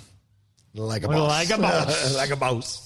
Like 0.73 1.03
a 1.03 1.07
boss. 1.07 1.49
like 1.49 1.57
a 1.57 1.61
boss. 1.61 2.15
like 2.17 2.29
a 2.31 2.35
boss. 2.35 2.84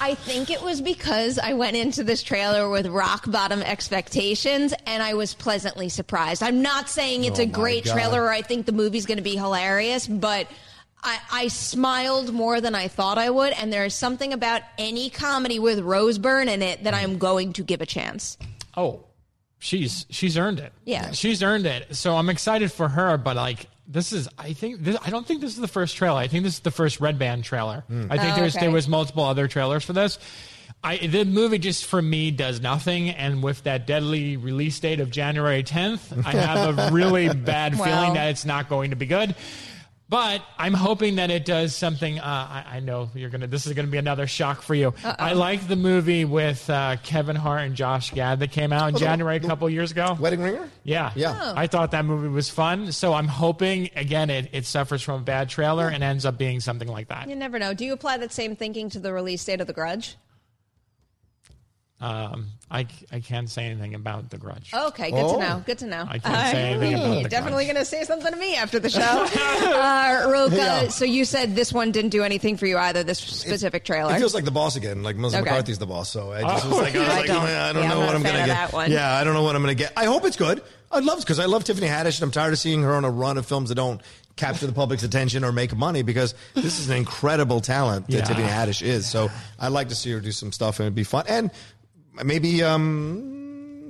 I 0.00 0.14
think 0.14 0.50
it 0.50 0.62
was 0.62 0.80
because 0.80 1.38
I 1.38 1.54
went 1.54 1.76
into 1.76 2.04
this 2.04 2.22
trailer 2.22 2.68
with 2.68 2.86
rock 2.86 3.30
bottom 3.30 3.62
expectations 3.62 4.74
and 4.86 5.02
I 5.02 5.14
was 5.14 5.34
pleasantly 5.34 5.88
surprised. 5.88 6.42
I'm 6.42 6.62
not 6.62 6.88
saying 6.88 7.24
it's 7.24 7.38
Oh 7.38 7.44
a 7.44 7.46
great 7.46 7.84
God. 7.84 7.92
trailer 7.94 8.22
or 8.24 8.30
I 8.30 8.42
think 8.42 8.66
the 8.66 8.72
movie's 8.72 9.06
going 9.06 9.18
to 9.18 9.24
be 9.24 9.36
hilarious, 9.36 10.06
but 10.06 10.48
I, 11.02 11.18
I 11.32 11.48
smiled 11.48 12.32
more 12.32 12.60
than 12.60 12.74
I 12.74 12.88
thought 12.88 13.18
I 13.18 13.30
would. 13.30 13.52
And 13.52 13.72
there 13.72 13.84
is 13.84 13.94
something 13.94 14.32
about 14.32 14.62
any 14.78 15.10
comedy 15.10 15.58
with 15.58 15.80
Rose 15.80 16.18
Byrne 16.18 16.48
in 16.48 16.62
it 16.62 16.84
that 16.84 16.94
I'm 16.94 17.16
mm. 17.16 17.18
going 17.18 17.52
to 17.54 17.62
give 17.62 17.80
a 17.80 17.86
chance. 17.86 18.36
Oh, 18.76 19.04
she's 19.58 20.06
she's 20.10 20.36
earned 20.36 20.60
it. 20.60 20.72
Yeah. 20.84 21.12
she's 21.12 21.42
earned 21.42 21.66
it. 21.66 21.94
So 21.94 22.16
I'm 22.16 22.30
excited 22.30 22.72
for 22.72 22.88
her. 22.88 23.16
But 23.16 23.36
like, 23.36 23.68
this 23.86 24.12
is 24.12 24.28
I 24.38 24.52
think 24.52 24.82
this, 24.82 24.96
I 25.04 25.10
don't 25.10 25.26
think 25.26 25.40
this 25.40 25.52
is 25.54 25.60
the 25.60 25.68
first 25.68 25.96
trailer. 25.96 26.18
I 26.18 26.26
think 26.28 26.44
this 26.44 26.54
is 26.54 26.60
the 26.60 26.70
first 26.70 27.00
Red 27.00 27.18
Band 27.18 27.44
trailer. 27.44 27.84
Hmm. 27.88 28.06
I 28.10 28.18
think 28.18 28.32
Oh, 28.34 28.36
there's 28.40 28.56
okay. 28.56 28.66
there 28.66 28.74
was 28.74 28.88
multiple 28.88 29.24
other 29.24 29.48
trailers 29.48 29.84
for 29.84 29.92
this. 29.92 30.18
I, 30.82 30.98
the 30.98 31.24
movie 31.24 31.58
just 31.58 31.86
for 31.86 32.02
me 32.02 32.30
does 32.30 32.60
nothing, 32.60 33.08
and 33.08 33.42
with 33.42 33.62
that 33.62 33.86
deadly 33.86 34.36
release 34.36 34.78
date 34.80 35.00
of 35.00 35.10
January 35.10 35.62
10th, 35.62 36.26
I 36.26 36.32
have 36.32 36.78
a 36.78 36.90
really 36.92 37.28
bad 37.34 37.78
Well. 37.78 37.84
feeling 37.84 38.14
that 38.14 38.28
it's 38.28 38.44
not 38.44 38.68
going 38.68 38.90
to 38.90 38.96
be 38.96 39.06
good. 39.06 39.34
But 40.06 40.42
I'm 40.58 40.74
hoping 40.74 41.16
that 41.16 41.30
it 41.30 41.46
does 41.46 41.74
something. 41.74 42.18
Uh, 42.20 42.22
I, 42.24 42.76
I 42.76 42.80
know 42.80 43.10
you're 43.14 43.30
gonna. 43.30 43.46
This 43.46 43.66
is 43.66 43.72
gonna 43.72 43.88
be 43.88 43.96
another 43.96 44.26
shock 44.26 44.60
for 44.60 44.74
you. 44.74 44.92
I 45.02 45.32
like 45.32 45.66
the 45.66 45.76
movie 45.76 46.26
with 46.26 46.68
uh, 46.68 46.96
Kevin 47.02 47.34
Hart 47.36 47.62
and 47.62 47.74
Josh 47.74 48.10
Gad 48.12 48.40
that 48.40 48.52
came 48.52 48.70
out 48.72 48.88
in 48.88 48.94
the- 48.94 49.00
January 49.00 49.36
a 49.36 49.40
the- 49.40 49.48
couple 49.48 49.68
years 49.70 49.92
ago. 49.92 50.16
Wedding 50.20 50.42
ringer? 50.42 50.68
Yeah, 50.84 51.10
Yeah. 51.16 51.38
Oh. 51.42 51.54
I 51.56 51.66
thought 51.68 51.92
that 51.92 52.04
movie 52.04 52.28
was 52.28 52.50
fun. 52.50 52.92
So 52.92 53.14
I'm 53.14 53.28
hoping 53.28 53.88
again 53.96 54.28
it, 54.28 54.50
it 54.52 54.66
suffers 54.66 55.00
from 55.02 55.22
a 55.22 55.24
bad 55.24 55.48
trailer 55.48 55.88
and 55.88 56.04
ends 56.04 56.26
up 56.26 56.36
being 56.36 56.60
something 56.60 56.86
like 56.88 57.08
that. 57.08 57.28
You 57.28 57.34
never 57.36 57.58
know. 57.58 57.72
Do 57.72 57.86
you 57.86 57.94
apply 57.94 58.18
that 58.18 58.32
same 58.32 58.56
thinking 58.56 58.90
to 58.90 58.98
the 59.00 59.12
release 59.12 59.42
date 59.42 59.62
of 59.62 59.66
The 59.66 59.72
Grudge? 59.72 60.16
Um, 62.04 62.48
I 62.70 62.86
I 63.12 63.20
can't 63.20 63.48
say 63.48 63.64
anything 63.64 63.94
about 63.94 64.28
The 64.28 64.36
Grudge. 64.36 64.70
Okay, 64.74 65.10
good 65.10 65.18
Oh. 65.24 65.32
to 65.34 65.38
know. 65.38 65.62
Good 65.64 65.78
to 65.78 65.86
know. 65.86 66.04
I 66.06 66.18
can't 66.18 66.50
say 66.52 66.62
anything 66.72 66.94
about 66.94 67.22
The 67.22 67.28
Definitely 67.30 67.64
going 67.64 67.76
to 67.76 67.84
say 67.84 68.04
something 68.04 68.30
to 68.30 68.36
me 68.38 68.56
after 68.56 68.78
the 68.78 68.90
show. 68.90 69.00
uh, 69.00 70.28
Rocha, 70.30 70.56
Yeah. 70.56 70.88
so 70.88 71.04
you 71.04 71.24
said 71.24 71.54
this 71.56 71.72
one 71.72 71.92
didn't 71.92 72.10
do 72.10 72.22
anything 72.22 72.56
for 72.56 72.66
you 72.66 72.76
either, 72.76 73.04
this 73.04 73.18
specific 73.20 73.84
trailer. 73.84 74.14
It 74.14 74.18
feels 74.18 74.34
like 74.34 74.44
the 74.44 74.50
boss 74.50 74.76
again. 74.76 75.02
Like 75.02 75.16
Melissa 75.16 75.38
Okay. 75.38 75.50
McCarthy's 75.50 75.78
the 75.78 75.86
boss. 75.86 76.10
So 76.10 76.32
I 76.32 76.42
just 76.42 76.66
Oh, 76.66 76.68
was 76.70 76.78
like, 76.80 76.94
I, 76.94 76.98
was 76.98 77.08
I 77.08 77.16
like, 77.16 77.26
don't- 77.26 77.36
I 77.46 77.72
don't 77.72 77.82
yeah, 77.84 77.92
I'm 77.92 77.98
know 77.98 78.00
what 78.00 78.10
a 78.14 78.16
I'm 78.16 78.22
gonna 78.22 78.38
get. 78.38 78.46
that 78.48 78.72
one. 78.72 78.90
Yeah, 78.90 79.14
I 79.14 79.24
don't 79.24 79.34
know 79.34 79.42
what 79.42 79.56
I'm 79.56 79.62
gonna 79.62 79.74
get. 79.74 79.92
I 79.96 80.04
hope 80.04 80.24
it's 80.26 80.36
good. 80.36 80.62
I'd 80.92 81.04
love 81.04 81.18
because 81.20 81.38
I 81.40 81.46
love 81.46 81.64
Tiffany 81.64 81.88
Haddish, 81.88 82.16
and 82.18 82.22
I'm 82.24 82.30
tired 82.30 82.52
of 82.52 82.58
seeing 82.58 82.82
her 82.82 82.94
on 82.94 83.04
a 83.04 83.10
run 83.10 83.36
of 83.38 83.46
films 83.46 83.68
that 83.70 83.74
don't 83.76 84.00
capture 84.36 84.66
the 84.66 84.72
public's 84.72 85.02
attention 85.04 85.42
or 85.44 85.50
make 85.52 85.74
money 85.76 86.02
because 86.02 86.34
this 86.54 86.78
is 86.80 86.88
an 86.90 86.96
incredible 86.96 87.60
talent 87.60 88.06
that 88.08 88.12
Yeah. 88.12 88.24
Tiffany 88.24 88.46
Haddish 88.46 88.82
is. 88.82 89.08
So 89.08 89.30
I'd 89.58 89.68
like 89.68 89.88
to 89.88 89.94
see 89.94 90.10
her 90.12 90.20
do 90.20 90.32
some 90.32 90.50
stuff 90.52 90.78
and 90.80 90.86
it'd 90.86 90.94
be 90.94 91.04
fun. 91.04 91.24
And 91.28 91.50
maybe 92.22 92.62
um 92.62 93.43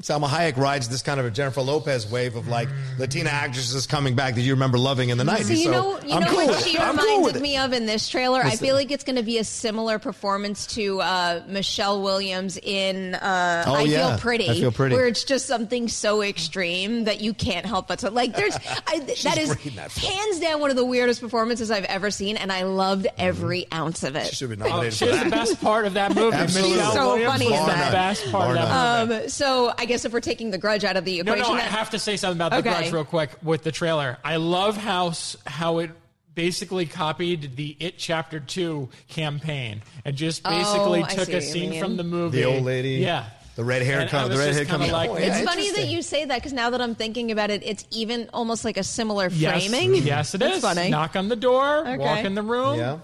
Salma 0.05 0.29
Hayek 0.29 0.59
rides 0.59 0.87
this 0.91 1.01
kind 1.01 1.19
of 1.19 1.25
a 1.25 1.31
Jennifer 1.31 1.63
Lopez 1.63 2.07
wave 2.11 2.37
of 2.37 2.47
like 2.47 2.69
Latina 2.99 3.31
actresses 3.31 3.87
coming 3.87 4.15
back 4.15 4.35
that 4.35 4.43
you 4.43 4.53
remember 4.53 4.77
loving 4.77 5.09
in 5.09 5.17
the 5.17 5.25
90s. 5.25 5.45
So 5.47 5.53
you 5.55 5.71
know, 5.71 5.99
you 6.05 6.13
I'm 6.15 6.21
know 6.25 6.29
cool 6.29 6.47
what 6.49 6.63
she 6.63 6.75
it. 6.75 6.81
I'm 6.81 6.99
cool 6.99 7.17
reminded 7.21 7.41
me 7.41 7.57
of 7.57 7.73
in 7.73 7.87
this 7.87 8.11
trailer. 8.11 8.43
I 8.43 8.51
feel 8.57 8.75
that? 8.75 8.83
like 8.83 8.91
it's 8.91 9.03
going 9.03 9.17
to 9.17 9.23
be 9.23 9.39
a 9.39 9.45
similar 9.45 9.99
performance 9.99 10.67
to 10.75 11.01
uh, 11.01 11.43
Michelle 11.49 12.03
Williams 12.03 12.59
in 12.59 13.15
uh, 13.15 13.65
Oh, 13.67 13.75
"I 13.77 13.81
yeah. 13.85 14.09
Feel 14.11 14.19
Pretty," 14.19 14.51
I 14.51 14.55
Feel 14.61 14.73
Pretty. 14.73 14.95
where 14.95 15.07
it's 15.07 15.25
just 15.25 15.47
something 15.47 15.89
so 15.89 16.21
extreme 16.23 17.05
that 17.05 17.23
you 17.23 17.33
can't 17.33 17.65
help 17.65 17.89
but 17.89 18.01
to 18.01 18.11
like. 18.11 18.37
There's 18.37 18.55
I, 18.87 18.99
that 18.99 19.39
is 19.39 19.57
that 19.75 19.91
hands 19.93 20.39
down 20.41 20.61
one 20.61 20.69
of 20.69 20.77
the 20.77 20.85
weirdest 20.85 21.23
performances 21.23 21.71
I've 21.71 21.85
ever 21.87 22.11
seen, 22.11 22.37
and 22.37 22.53
I 22.53 22.65
loved 22.65 23.07
every 23.17 23.67
ounce 23.73 24.03
of 24.03 24.17
it. 24.17 24.27
She 24.27 24.35
should 24.37 24.51
be 24.51 24.63
Oh, 24.63 24.69
nominated 24.69 24.93
she 24.93 25.07
for 25.07 25.11
was 25.13 25.21
that. 25.21 25.25
the 25.25 25.31
best 25.31 25.61
part 25.63 25.87
of 25.87 25.95
that 25.95 26.15
movie. 26.15 26.37
Absolutely. 26.37 26.77
Michelle 26.77 26.93
So 26.93 27.07
Williams 27.15 27.33
funny 27.33 27.51
was 27.51 27.61
in 27.61 27.67
the 27.67 27.73
that. 27.73 27.93
best 27.93 28.23
part 28.31 28.33
Bar 28.33 28.49
of 28.51 28.55
that 28.69 29.09
movie. 29.09 29.23
Um, 29.23 29.29
so 29.31 29.73
I 29.79 29.85
guess 29.87 29.94
if 30.05 30.13
we're 30.13 30.21
taking 30.21 30.51
the 30.51 30.59
grudge 30.59 30.83
out 30.85 30.97
of 30.97 31.05
the 31.05 31.23
No, 31.23 31.33
equation, 31.35 31.55
no, 31.55 31.61
I 31.61 31.65
that- 31.65 31.71
have 31.73 31.91
to 31.91 31.99
say 31.99 32.17
something 32.17 32.39
about 32.39 32.51
the 32.53 32.59
Okay. 32.69 32.81
Grudge 32.81 32.93
real 32.93 33.05
quick 33.05 33.31
with 33.43 33.63
the 33.63 33.71
trailer. 33.73 34.19
I 34.25 34.37
love 34.37 34.77
how 34.77 35.13
how 35.47 35.79
it 35.79 35.91
basically 36.35 36.87
copied 36.87 37.55
the 37.57 37.77
It 37.79 37.99
Chapter 37.99 38.41
Two 38.41 38.89
campaign 39.09 39.83
and 40.05 40.17
just 40.17 40.43
basically 40.43 41.03
Oh, 41.03 41.07
took 41.07 41.29
a 41.29 41.41
scene 41.41 41.79
from 41.81 41.97
the 41.97 42.03
movie. 42.03 42.39
The 42.39 42.45
old 42.47 42.65
lady? 42.65 42.95
yeah, 42.95 43.27
The 43.57 43.63
red 43.63 43.83
hair 43.83 44.01
And 44.01 44.11
the 44.11 44.17
was 44.31 44.39
red 44.39 44.47
just 44.47 44.57
hair 44.59 44.65
kinda 44.65 44.69
coming 44.89 44.91
like, 44.91 45.11
out. 45.11 45.19
It's 45.21 45.39
Yeah, 45.39 45.45
funny 45.45 45.71
that 45.71 45.87
you 45.87 46.03
say 46.03 46.25
that 46.25 46.35
because 46.39 46.53
now 46.53 46.71
that 46.71 46.81
I'm 46.81 46.97
thinking 46.97 47.31
about 47.31 47.51
it, 47.51 47.63
it's 47.65 47.85
even 47.93 48.29
almost 48.33 48.65
like 48.65 48.77
a 48.77 48.83
similar 48.83 49.29
Yes, 49.31 49.69
framing. 49.69 50.03
yes, 50.03 50.35
it 50.35 50.43
is. 50.43 50.61
That's 50.61 50.75
funny. 50.75 50.91
Knock 50.91 51.15
on 51.15 51.29
the 51.29 51.37
door, 51.37 51.87
Okay. 51.87 51.99
walk 51.99 52.25
in 52.25 52.35
the 52.35 52.43
room. 52.43 52.79
Yeah. 52.81 52.99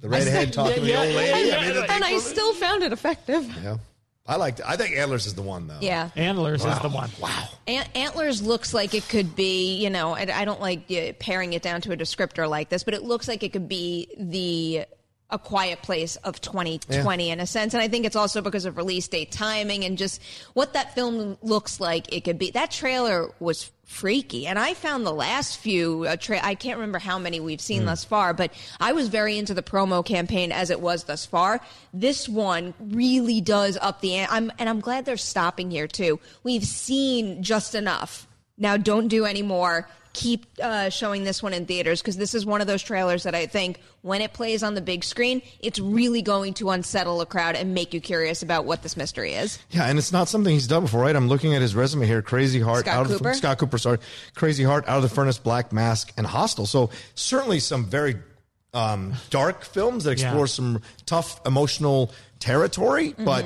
The 0.00 0.10
redhead 0.10 0.52
talking 0.52 0.74
to 0.74 0.80
the 0.82 0.86
yeah, 0.88 0.98
old 1.00 1.08
lady. 1.14 1.48
yeah, 1.48 1.56
I 1.56 1.62
mean, 1.64 1.74
yeah. 1.76 1.86
and 1.94 2.04
I 2.04 2.18
still 2.18 2.52
found 2.52 2.82
it 2.82 2.92
effective. 2.92 3.50
yeah. 3.62 3.78
I 4.26 4.36
like. 4.36 4.58
it. 4.58 4.64
I 4.66 4.76
think 4.76 4.96
Antlers 4.96 5.26
is 5.26 5.34
the 5.34 5.42
one 5.42 5.66
though. 5.66 5.78
Yeah. 5.80 6.08
Antlers 6.16 6.64
is 6.64 6.78
the 6.80 6.88
one. 6.88 7.10
Wow. 7.20 7.48
Ant- 7.66 7.88
Antlers 7.94 8.40
looks 8.42 8.72
like 8.72 8.94
it 8.94 9.06
could 9.08 9.36
be, 9.36 9.76
you 9.76 9.90
know, 9.90 10.14
I, 10.14 10.26
I 10.32 10.44
don't 10.46 10.60
like 10.60 10.90
uh, 10.90 11.12
paring 11.18 11.52
it 11.52 11.60
down 11.62 11.82
to 11.82 11.92
a 11.92 11.96
descriptor 11.96 12.48
like 12.48 12.70
this, 12.70 12.84
but 12.84 12.94
it 12.94 13.02
looks 13.02 13.28
like 13.28 13.42
it 13.42 13.52
could 13.52 13.68
be 13.68 14.08
the 14.18 14.86
a 15.30 15.38
quiet 15.38 15.82
place 15.82 16.16
of 16.16 16.40
2020 16.40 17.30
in 17.30 17.40
a 17.40 17.46
sense. 17.46 17.74
And 17.74 17.82
I 17.82 17.88
think 17.88 18.04
it's 18.04 18.16
also 18.16 18.40
because 18.40 18.66
of 18.66 18.76
release 18.76 19.08
date 19.08 19.32
timing 19.32 19.84
and 19.84 19.98
just 19.98 20.22
what 20.52 20.74
that 20.74 20.94
film 20.94 21.38
looks 21.42 21.80
like 21.80 22.12
it 22.12 22.22
could 22.24 22.38
be. 22.38 22.50
That 22.50 22.70
trailer 22.70 23.30
was 23.40 23.70
freaky. 23.84 24.46
And 24.46 24.58
I 24.58 24.74
found 24.74 25.06
the 25.06 25.12
last 25.12 25.58
few, 25.58 26.04
uh, 26.04 26.16
tra- 26.16 26.44
I 26.44 26.54
can't 26.54 26.78
remember 26.78 26.98
how 26.98 27.18
many 27.18 27.40
we've 27.40 27.60
seen 27.60 27.84
thus 27.84 28.04
far, 28.04 28.32
but 28.32 28.52
I 28.80 28.92
was 28.92 29.08
very 29.08 29.38
into 29.38 29.54
the 29.54 29.62
promo 29.62 30.04
campaign 30.04 30.52
as 30.52 30.70
it 30.70 30.80
was 30.80 31.04
thus 31.04 31.26
far. 31.26 31.60
This 31.92 32.28
one 32.28 32.74
really 32.78 33.40
does 33.40 33.76
up 33.80 34.00
the 34.00 34.14
ante. 34.14 34.32
I'm, 34.32 34.52
and 34.58 34.68
I'm 34.68 34.80
glad 34.80 35.04
they're 35.04 35.16
stopping 35.16 35.70
here 35.70 35.88
too. 35.88 36.20
We've 36.42 36.64
seen 36.64 37.42
just 37.42 37.74
enough. 37.74 38.26
Now 38.56 38.76
don't 38.76 39.08
do 39.08 39.24
any 39.24 39.42
more. 39.42 39.88
Keep 40.14 40.46
uh, 40.62 40.88
showing 40.90 41.24
this 41.24 41.42
one 41.42 41.52
in 41.52 41.66
theaters 41.66 42.00
because 42.00 42.16
this 42.16 42.34
is 42.34 42.46
one 42.46 42.60
of 42.60 42.66
those 42.66 42.82
trailers 42.82 43.24
that 43.24 43.34
I 43.34 43.46
think 43.46 43.80
when 44.02 44.20
it 44.22 44.32
plays 44.32 44.62
on 44.62 44.74
the 44.74 44.80
big 44.80 45.02
screen, 45.04 45.42
it's 45.60 45.78
really 45.80 46.22
going 46.22 46.54
to 46.54 46.70
unsettle 46.70 47.20
a 47.20 47.26
crowd 47.26 47.56
and 47.56 47.74
make 47.74 47.92
you 47.92 48.00
curious 48.00 48.40
about 48.42 48.64
what 48.64 48.82
this 48.82 48.96
mystery 48.96 49.32
is. 49.34 49.58
Yeah, 49.70 49.84
and 49.86 49.98
it's 49.98 50.12
not 50.12 50.28
something 50.28 50.52
he's 50.54 50.68
done 50.68 50.82
before, 50.84 51.00
right? 51.00 51.16
I'm 51.16 51.26
looking 51.28 51.54
at 51.54 51.60
his 51.62 51.74
resume 51.74 52.06
here. 52.06 52.22
Crazy 52.22 52.60
Heart, 52.60 52.86
Scott 52.86 52.94
out 52.94 53.06
of 53.06 53.12
Cooper? 53.12 53.30
the, 53.30 53.34
Scott 53.34 53.58
Cooper, 53.58 53.76
sorry, 53.78 53.98
Crazy 54.36 54.62
Heart, 54.62 54.84
Out 54.86 54.98
of 54.98 55.02
the 55.02 55.08
Furnace, 55.08 55.38
Black 55.38 55.72
Mass, 55.72 56.06
and 56.16 56.24
Hostiles. 56.26 56.70
So 56.70 56.90
certainly 57.16 57.58
some 57.58 57.84
very 57.84 58.14
um, 58.72 59.14
dark 59.30 59.64
films 59.64 60.04
that 60.04 60.12
explore 60.12 60.40
Yeah. 60.40 60.44
some 60.46 60.82
tough 61.06 61.40
emotional 61.44 62.12
territory, 62.38 63.10
Mm-hmm. 63.14 63.24
but 63.24 63.44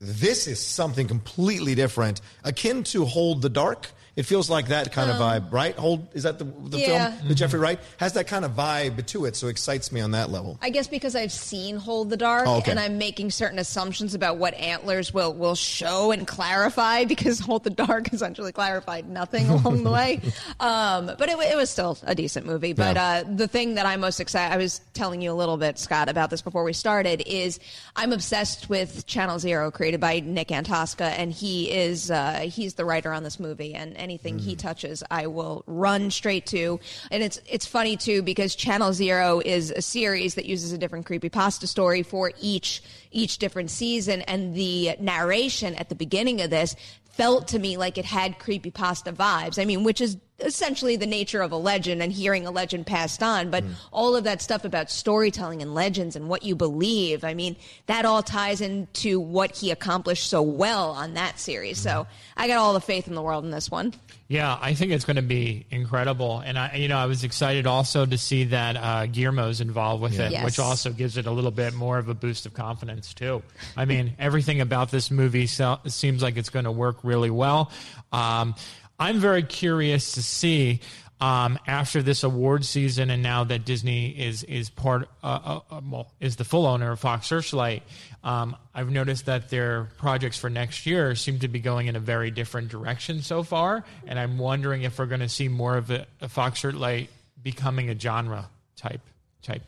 this 0.00 0.48
is 0.48 0.58
something 0.58 1.06
completely 1.06 1.76
different, 1.76 2.20
akin 2.42 2.82
to 2.84 3.04
Hold 3.04 3.40
the 3.42 3.48
Dark. 3.48 3.88
It 4.14 4.24
feels 4.24 4.50
like 4.50 4.68
that 4.68 4.92
kind 4.92 5.10
of 5.10 5.16
vibe, 5.16 5.50
right? 5.52 5.74
Hold 5.74 6.06
is 6.14 6.24
that 6.24 6.38
the, 6.38 6.44
the 6.44 6.50
Um, 6.76 6.80
Yeah. 6.82 7.10
film 7.16 7.28
with 7.28 7.38
Jeffrey 7.38 7.58
Wright 7.58 7.80
has 7.96 8.12
that 8.12 8.26
kind 8.26 8.44
of 8.44 8.50
vibe 8.52 9.06
to 9.06 9.24
it, 9.24 9.36
so 9.36 9.46
it 9.46 9.50
excites 9.52 9.90
me 9.90 10.02
on 10.02 10.10
that 10.10 10.30
level. 10.30 10.58
I 10.60 10.68
guess 10.68 10.86
because 10.86 11.16
I've 11.16 11.32
seen 11.32 11.76
Hold 11.76 12.10
the 12.10 12.18
Dark 12.18 12.46
Oh, 12.46 12.56
okay. 12.58 12.72
and 12.72 12.78
I'm 12.78 12.98
making 12.98 13.30
certain 13.30 13.58
assumptions 13.58 14.12
about 14.14 14.36
what 14.36 14.52
Antlers 14.54 15.14
will, 15.14 15.32
will 15.32 15.54
show 15.54 16.10
and 16.10 16.26
clarify 16.26 17.04
because 17.06 17.40
Hold 17.40 17.64
the 17.64 17.70
Dark 17.70 18.12
essentially 18.12 18.52
clarified 18.52 19.08
nothing 19.08 19.48
along 19.48 19.82
the 19.84 19.90
way. 19.90 20.20
Um, 20.60 21.06
but 21.06 21.30
it, 21.30 21.38
it 21.38 21.56
was 21.56 21.70
still 21.70 21.96
a 22.02 22.14
decent 22.14 22.44
movie. 22.44 22.74
But 22.74 22.96
Yeah. 22.96 23.22
uh, 23.26 23.34
the 23.34 23.48
thing 23.48 23.76
that 23.76 23.86
I'm 23.86 24.00
most 24.00 24.20
excited, 24.20 24.52
I 24.52 24.58
was 24.58 24.82
telling 24.92 25.22
you 25.22 25.32
a 25.32 25.34
little 25.34 25.56
bit, 25.56 25.78
Scott, 25.78 26.10
about 26.10 26.28
this 26.28 26.42
before 26.42 26.64
we 26.64 26.74
started, 26.74 27.22
is 27.26 27.58
I'm 27.96 28.12
obsessed 28.12 28.68
with 28.68 29.06
Channel 29.06 29.38
Zero 29.38 29.70
created 29.70 30.00
by 30.00 30.20
Nick 30.20 30.48
Antosca 30.48 31.06
and 31.18 31.32
he 31.32 31.70
is, 31.70 32.10
uh, 32.10 32.40
he's 32.52 32.74
the 32.74 32.84
writer 32.84 33.10
on 33.14 33.22
this 33.22 33.40
movie 33.40 33.72
and, 33.74 33.96
anything 34.02 34.38
he 34.38 34.52
hmm. 34.52 34.58
touches, 34.58 35.02
I 35.10 35.28
will 35.28 35.62
run 35.66 36.10
straight 36.10 36.44
to. 36.46 36.80
And 37.10 37.22
it's 37.22 37.40
it's 37.48 37.64
funny 37.64 37.96
too 37.96 38.22
because 38.22 38.54
Channel 38.54 38.92
Zero 38.92 39.40
is 39.44 39.70
a 39.70 39.80
series 39.80 40.34
that 40.34 40.44
uses 40.44 40.72
a 40.72 40.78
different 40.78 41.06
creepypasta 41.06 41.66
story 41.66 42.02
for 42.02 42.32
each 42.40 42.82
each 43.10 43.38
different 43.38 43.70
season, 43.70 44.22
and 44.22 44.54
the 44.54 44.96
narration 44.98 45.74
at 45.76 45.88
the 45.88 45.94
beginning 45.94 46.40
of 46.40 46.50
this 46.50 46.74
felt 47.12 47.48
to 47.48 47.58
me 47.58 47.76
like 47.76 47.98
it 47.98 48.04
had 48.04 48.38
creepypasta 48.38 49.14
vibes. 49.14 49.60
I 49.60 49.64
mean, 49.64 49.84
which 49.84 50.00
is 50.00 50.16
essentially 50.42 50.96
the 50.96 51.06
nature 51.06 51.42
of 51.42 51.52
a 51.52 51.56
legend 51.56 52.02
and 52.02 52.12
hearing 52.12 52.46
a 52.46 52.50
legend 52.50 52.86
passed 52.86 53.22
on, 53.22 53.50
but 53.50 53.64
all 53.92 54.16
of 54.16 54.24
that 54.24 54.42
stuff 54.42 54.64
about 54.64 54.90
storytelling 54.90 55.62
and 55.62 55.74
legends 55.74 56.16
and 56.16 56.28
what 56.28 56.42
you 56.42 56.54
believe, 56.54 57.24
I 57.24 57.34
mean, 57.34 57.56
that 57.86 58.04
all 58.04 58.22
ties 58.22 58.60
into 58.60 59.18
what 59.20 59.56
he 59.56 59.70
accomplished 59.70 60.28
so 60.28 60.42
well 60.42 60.90
on 60.90 61.14
that 61.14 61.38
series. 61.38 61.78
So 61.78 62.06
I 62.36 62.48
got 62.48 62.58
all 62.58 62.74
the 62.74 62.80
faith 62.80 63.08
in 63.08 63.14
the 63.14 63.22
world 63.22 63.44
in 63.44 63.50
this 63.50 63.70
one. 63.70 63.94
Yeah, 64.28 64.58
I 64.62 64.72
think 64.72 64.92
it's 64.92 65.04
going 65.04 65.16
to 65.16 65.22
be 65.22 65.66
incredible, 65.70 66.38
and 66.38 66.58
I, 66.58 66.76
you 66.76 66.88
know, 66.88 66.96
I 66.96 67.04
was 67.04 67.22
excited 67.22 67.66
also 67.66 68.06
to 68.06 68.16
see 68.16 68.44
that 68.44 68.76
uh, 68.78 69.04
Guillermo's 69.06 69.60
involved 69.60 70.02
with 70.02 70.18
it, 70.18 70.32
Yes. 70.32 70.42
which 70.42 70.58
also 70.58 70.90
gives 70.90 71.18
it 71.18 71.26
a 71.26 71.30
little 71.30 71.50
bit 71.50 71.74
more 71.74 71.98
of 71.98 72.08
a 72.08 72.14
boost 72.14 72.46
of 72.46 72.54
confidence 72.54 73.12
too. 73.12 73.42
I 73.76 73.84
mean, 73.84 74.14
everything 74.18 74.62
about 74.62 74.90
this 74.90 75.10
movie 75.10 75.46
so, 75.46 75.80
seems 75.86 76.22
like 76.22 76.38
it's 76.38 76.48
going 76.48 76.64
to 76.64 76.72
work 76.72 76.96
really 77.02 77.28
well. 77.28 77.70
Um, 78.10 78.54
I'm 78.98 79.18
very 79.18 79.42
curious 79.42 80.12
to 80.12 80.22
see 80.22 80.80
um, 81.22 81.56
after 81.68 82.02
this 82.02 82.24
award 82.24 82.64
season, 82.64 83.08
and 83.08 83.22
now 83.22 83.44
that 83.44 83.64
Disney 83.64 84.10
is 84.10 84.42
is 84.42 84.70
part, 84.70 85.08
uh, 85.22 85.38
uh, 85.44 85.60
uh, 85.70 85.80
well, 85.88 86.12
is 86.18 86.34
the 86.34 86.44
full 86.44 86.66
owner 86.66 86.90
of 86.90 86.98
Fox 86.98 87.28
Searchlight. 87.28 87.84
Um, 88.24 88.56
I've 88.74 88.90
noticed 88.90 89.26
that 89.26 89.48
their 89.48 89.84
projects 89.98 90.36
for 90.36 90.50
next 90.50 90.84
year 90.84 91.14
seem 91.14 91.38
to 91.38 91.48
be 91.48 91.60
going 91.60 91.86
in 91.86 91.94
a 91.94 92.00
very 92.00 92.32
different 92.32 92.68
direction 92.68 93.22
so 93.22 93.44
far, 93.44 93.84
and 94.06 94.18
I'm 94.18 94.36
wondering 94.36 94.82
if 94.82 94.98
we're 94.98 95.06
going 95.06 95.20
to 95.20 95.28
see 95.28 95.46
more 95.46 95.76
of 95.76 95.90
a, 95.92 96.06
a 96.20 96.28
Fox 96.28 96.60
Searchlight 96.60 97.08
becoming 97.40 97.88
a 97.88 97.98
genre 97.98 98.48
type 98.74 99.00
type 99.42 99.62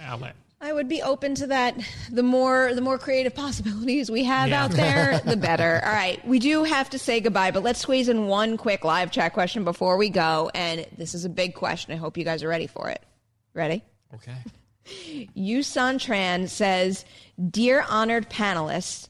outlet. 0.00 0.36
I 0.66 0.72
would 0.72 0.88
be 0.88 1.00
open 1.00 1.36
to 1.36 1.46
that. 1.46 1.76
The 2.10 2.24
more 2.24 2.74
the 2.74 2.80
more 2.80 2.98
creative 2.98 3.32
possibilities 3.36 4.10
we 4.10 4.24
have 4.24 4.48
Yeah. 4.48 4.64
out 4.64 4.72
there, 4.72 5.20
the 5.24 5.36
better. 5.36 5.80
All 5.84 5.92
right, 5.92 6.26
we 6.26 6.40
do 6.40 6.64
have 6.64 6.90
to 6.90 6.98
say 6.98 7.20
goodbye, 7.20 7.52
but 7.52 7.62
let's 7.62 7.78
squeeze 7.78 8.08
in 8.08 8.26
one 8.26 8.56
quick 8.56 8.84
live 8.84 9.12
chat 9.12 9.32
question 9.32 9.62
before 9.62 9.96
we 9.96 10.08
go. 10.10 10.50
And 10.56 10.84
this 10.96 11.14
is 11.14 11.24
a 11.24 11.28
big 11.28 11.54
question. 11.54 11.92
I 11.92 11.96
hope 11.96 12.18
you 12.18 12.24
guys 12.24 12.42
are 12.42 12.48
ready 12.48 12.66
for 12.66 12.90
it. 12.90 13.00
Ready? 13.54 13.84
Okay. 14.14 14.34
Yusan 15.36 15.98
Tran 16.04 16.48
says, 16.48 17.04
"Dear 17.50 17.84
honored 17.88 18.28
panelists, 18.28 19.06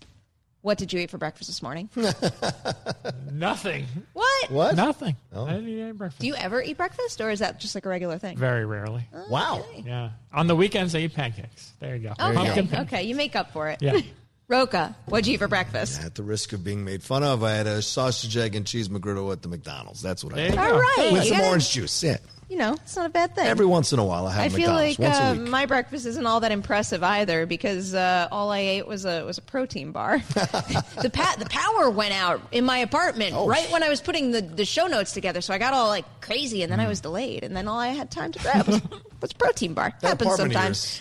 what 0.66 0.78
did 0.78 0.92
you 0.92 0.98
eat 0.98 1.10
for 1.12 1.16
breakfast 1.18 1.48
this 1.48 1.62
morning? 1.62 1.88
Nothing. 3.32 3.86
what? 4.14 4.50
What? 4.50 4.74
Nothing. 4.74 5.14
Oh. 5.32 5.46
I 5.46 5.52
didn't 5.52 5.68
eat 5.68 5.80
any 5.80 5.92
breakfast. 5.92 6.20
Do 6.20 6.26
you 6.26 6.34
ever 6.34 6.60
eat 6.60 6.76
breakfast, 6.76 7.20
or 7.20 7.30
is 7.30 7.38
that 7.38 7.60
just 7.60 7.76
like 7.76 7.86
a 7.86 7.88
regular 7.88 8.18
thing? 8.18 8.36
Very 8.36 8.66
rarely. 8.66 9.06
Wow. 9.30 9.64
Yeah. 9.84 10.10
On 10.32 10.48
the 10.48 10.56
weekends, 10.56 10.92
I 10.96 10.98
eat 11.00 11.14
pancakes. 11.14 11.72
There 11.78 11.94
you 11.94 12.02
go. 12.08 12.10
Okay, 12.18 12.34
Pumpkin 12.34 12.66
pancakes. 12.66 12.92
okay, 12.92 13.02
you 13.04 13.14
make 13.14 13.36
up 13.36 13.52
for 13.52 13.68
it. 13.68 13.80
Yeah. 13.80 14.00
Rocha, 14.48 14.96
what'd 15.06 15.26
you 15.28 15.34
eat 15.34 15.38
for 15.38 15.46
breakfast? 15.48 16.02
At 16.02 16.16
the 16.16 16.24
risk 16.24 16.52
of 16.52 16.64
being 16.64 16.84
made 16.84 17.02
fun 17.04 17.22
of, 17.22 17.44
I 17.44 17.52
had 17.52 17.66
a 17.68 17.80
sausage, 17.82 18.36
egg, 18.36 18.56
and 18.56 18.66
cheese 18.66 18.88
McGriddle 18.88 19.32
at 19.32 19.42
the 19.42 19.48
McDonald's. 19.48 20.02
That's 20.02 20.24
what 20.24 20.32
I 20.34 20.36
There 20.36 20.44
you 20.46 20.50
did. 20.52 20.56
go. 20.56 20.62
All 20.74 20.78
right, 20.80 21.10
With 21.12 21.22
you 21.24 21.28
some 21.28 21.36
gotta- 21.38 21.48
orange 21.48 21.70
juice. 21.70 22.02
Yeah. 22.02 22.16
You 22.48 22.58
know, 22.58 22.74
it's 22.74 22.94
not 22.94 23.06
a 23.06 23.08
bad 23.08 23.34
thing. 23.34 23.44
Every 23.46 23.66
once 23.66 23.92
in 23.92 23.98
a 23.98 24.04
while, 24.04 24.26
I 24.28 24.32
have 24.34 24.44
I 24.44 24.48
feel 24.50 24.72
McDonald's 24.72 24.98
like 25.00 25.10
uh, 25.20 25.34
my 25.50 25.66
breakfast 25.66 26.06
isn't 26.06 26.26
all 26.26 26.38
that 26.40 26.52
impressive 26.52 27.02
either 27.02 27.44
because 27.44 27.92
uh, 27.92 28.28
all 28.30 28.52
I 28.52 28.60
ate 28.60 28.86
was 28.86 29.04
a 29.04 29.24
was 29.24 29.36
a 29.38 29.42
protein 29.42 29.90
bar. 29.90 30.18
the 30.28 31.10
pa- 31.12 31.34
the 31.38 31.46
power 31.46 31.90
went 31.90 32.12
out 32.14 32.40
in 32.52 32.64
my 32.64 32.78
apartment 32.78 33.34
Oh, 33.34 33.48
right 33.48 33.68
when 33.72 33.82
I 33.82 33.88
was 33.88 34.00
putting 34.00 34.30
the, 34.30 34.42
the 34.42 34.64
show 34.64 34.86
notes 34.86 35.12
together, 35.12 35.40
so 35.40 35.54
I 35.54 35.58
got 35.58 35.74
all 35.74 35.88
like 35.88 36.04
crazy, 36.20 36.62
and 36.62 36.70
then 36.70 36.78
Mm. 36.78 36.84
I 36.84 36.88
was 36.88 37.00
delayed, 37.00 37.42
and 37.42 37.56
then 37.56 37.66
all 37.66 37.80
I 37.80 37.88
had 37.88 38.10
time 38.12 38.30
to 38.30 38.38
grab 38.38 38.66
was, 38.68 38.80
was 39.20 39.32
a 39.32 39.34
protein 39.34 39.74
bar. 39.74 39.92
That 40.02 40.08
Happens 40.08 40.36
sometimes. 40.36 41.00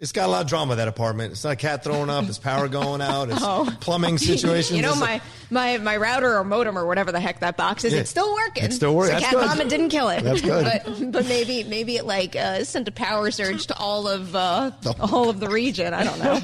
Yours, 0.00 0.10
It's 0.10 0.12
got 0.12 0.28
a 0.28 0.30
lot 0.32 0.42
of 0.42 0.46
drama. 0.48 0.76
That 0.76 0.88
apartment. 0.88 1.32
It's 1.32 1.44
not 1.44 1.52
a 1.54 1.56
cat 1.56 1.82
throwing 1.84 2.08
up. 2.10 2.24
It's 2.24 2.38
power 2.38 2.68
going 2.68 3.00
out. 3.00 3.28
It's 3.30 3.76
plumbing 3.84 4.18
situations. 4.18 4.72
Oh. 4.72 4.76
You 4.76 4.82
know 4.82 4.90
It's 4.92 5.00
my, 5.00 5.20
my 5.50 5.78
my 5.78 5.96
router 5.96 6.36
or 6.38 6.44
modem 6.44 6.78
or 6.78 6.86
whatever 6.86 7.10
the 7.12 7.20
heck 7.20 7.40
that 7.40 7.56
box 7.56 7.84
is. 7.84 7.92
Yeah. 7.92 8.00
It's 8.00 8.10
still 8.10 8.32
working. 8.34 8.64
It's 8.64 8.76
still 8.76 8.94
working. 8.94 9.16
So 9.18 9.24
cat 9.24 9.32
good. 9.34 9.58
bomb 9.58 9.68
didn't 9.68 9.88
kill 9.88 10.08
it. 10.10 10.22
That's 10.22 10.40
good. 10.40 10.64
But 10.64 11.12
but 11.12 11.26
maybe 11.26 11.64
maybe 11.64 11.96
it 11.96 12.06
like 12.06 12.36
uh, 12.36 12.64
sent 12.64 12.86
a 12.88 12.92
power 12.92 13.30
surge 13.30 13.66
to 13.68 13.76
all 13.76 14.06
of 14.06 14.34
uh, 14.36 14.70
all 15.00 15.28
of 15.30 15.40
the 15.40 15.48
region. 15.48 15.94
I 15.94 16.04
don't 16.04 16.18
know. 16.20 16.34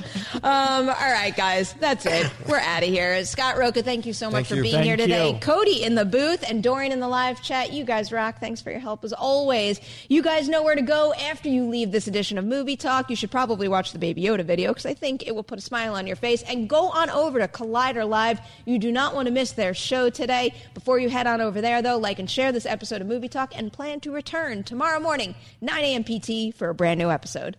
Um, 0.42 0.88
all 0.88 1.12
right, 1.12 1.32
guys, 1.36 1.74
that's 1.74 2.06
it. 2.06 2.30
We're 2.48 2.58
out 2.58 2.82
of 2.82 2.88
here. 2.88 3.24
Scott 3.24 3.56
Rocha, 3.56 3.82
thank 3.82 4.04
you 4.06 4.12
so 4.12 4.26
much 4.26 4.34
Thank 4.34 4.46
for 4.48 4.54
you. 4.56 4.62
being 4.62 4.74
Thank 4.74 4.84
here 4.86 4.96
today. 4.96 5.32
you. 5.32 5.38
Cody 5.38 5.82
in 5.82 5.94
the 5.94 6.04
booth 6.04 6.44
and 6.48 6.62
Dorian 6.62 6.92
in 6.92 7.00
the 7.00 7.08
live 7.08 7.40
chat. 7.42 7.72
You 7.72 7.84
guys 7.84 8.10
rock. 8.12 8.40
Thanks 8.40 8.60
for 8.60 8.70
your 8.70 8.80
help 8.80 9.04
as 9.04 9.12
always. 9.12 9.80
You 10.08 10.22
guys 10.22 10.48
know 10.48 10.62
where 10.62 10.74
to 10.74 10.82
go 10.82 11.14
after 11.14 11.48
you 11.48 11.68
leave 11.68 11.92
this 11.92 12.06
edition 12.08 12.36
of 12.38 12.44
Movie 12.44 12.76
Talk. 12.76 13.10
You 13.10 13.16
should 13.16 13.30
probably 13.44 13.68
watch 13.68 13.92
the 13.92 13.98
Baby 13.98 14.22
Yoda 14.22 14.42
video 14.42 14.70
because 14.70 14.86
I 14.86 14.94
think 14.94 15.26
it 15.26 15.34
will 15.34 15.42
put 15.42 15.58
a 15.58 15.62
smile 15.62 15.94
on 15.96 16.06
your 16.06 16.16
face. 16.16 16.42
And 16.44 16.66
go 16.66 16.88
on 16.88 17.10
over 17.10 17.38
to 17.38 17.46
Collider 17.46 18.08
Live. 18.08 18.40
You 18.64 18.78
do 18.78 18.90
not 18.90 19.14
want 19.14 19.26
to 19.26 19.32
miss 19.32 19.52
their 19.52 19.74
show 19.74 20.08
today. 20.08 20.54
Before 20.72 20.98
you 20.98 21.10
head 21.10 21.26
on 21.26 21.42
over 21.42 21.60
there, 21.60 21.82
though, 21.82 21.98
like 21.98 22.18
and 22.18 22.30
share 22.30 22.52
this 22.52 22.64
episode 22.64 23.02
of 23.02 23.06
Movie 23.06 23.28
Talk 23.28 23.52
and 23.54 23.70
plan 23.70 24.00
to 24.00 24.10
return 24.10 24.62
tomorrow 24.62 24.98
morning, 24.98 25.34
9 25.60 25.84
a.m. 25.84 26.04
PT, 26.04 26.56
for 26.56 26.70
a 26.70 26.74
brand 26.74 26.98
new 26.98 27.10
episode. 27.10 27.58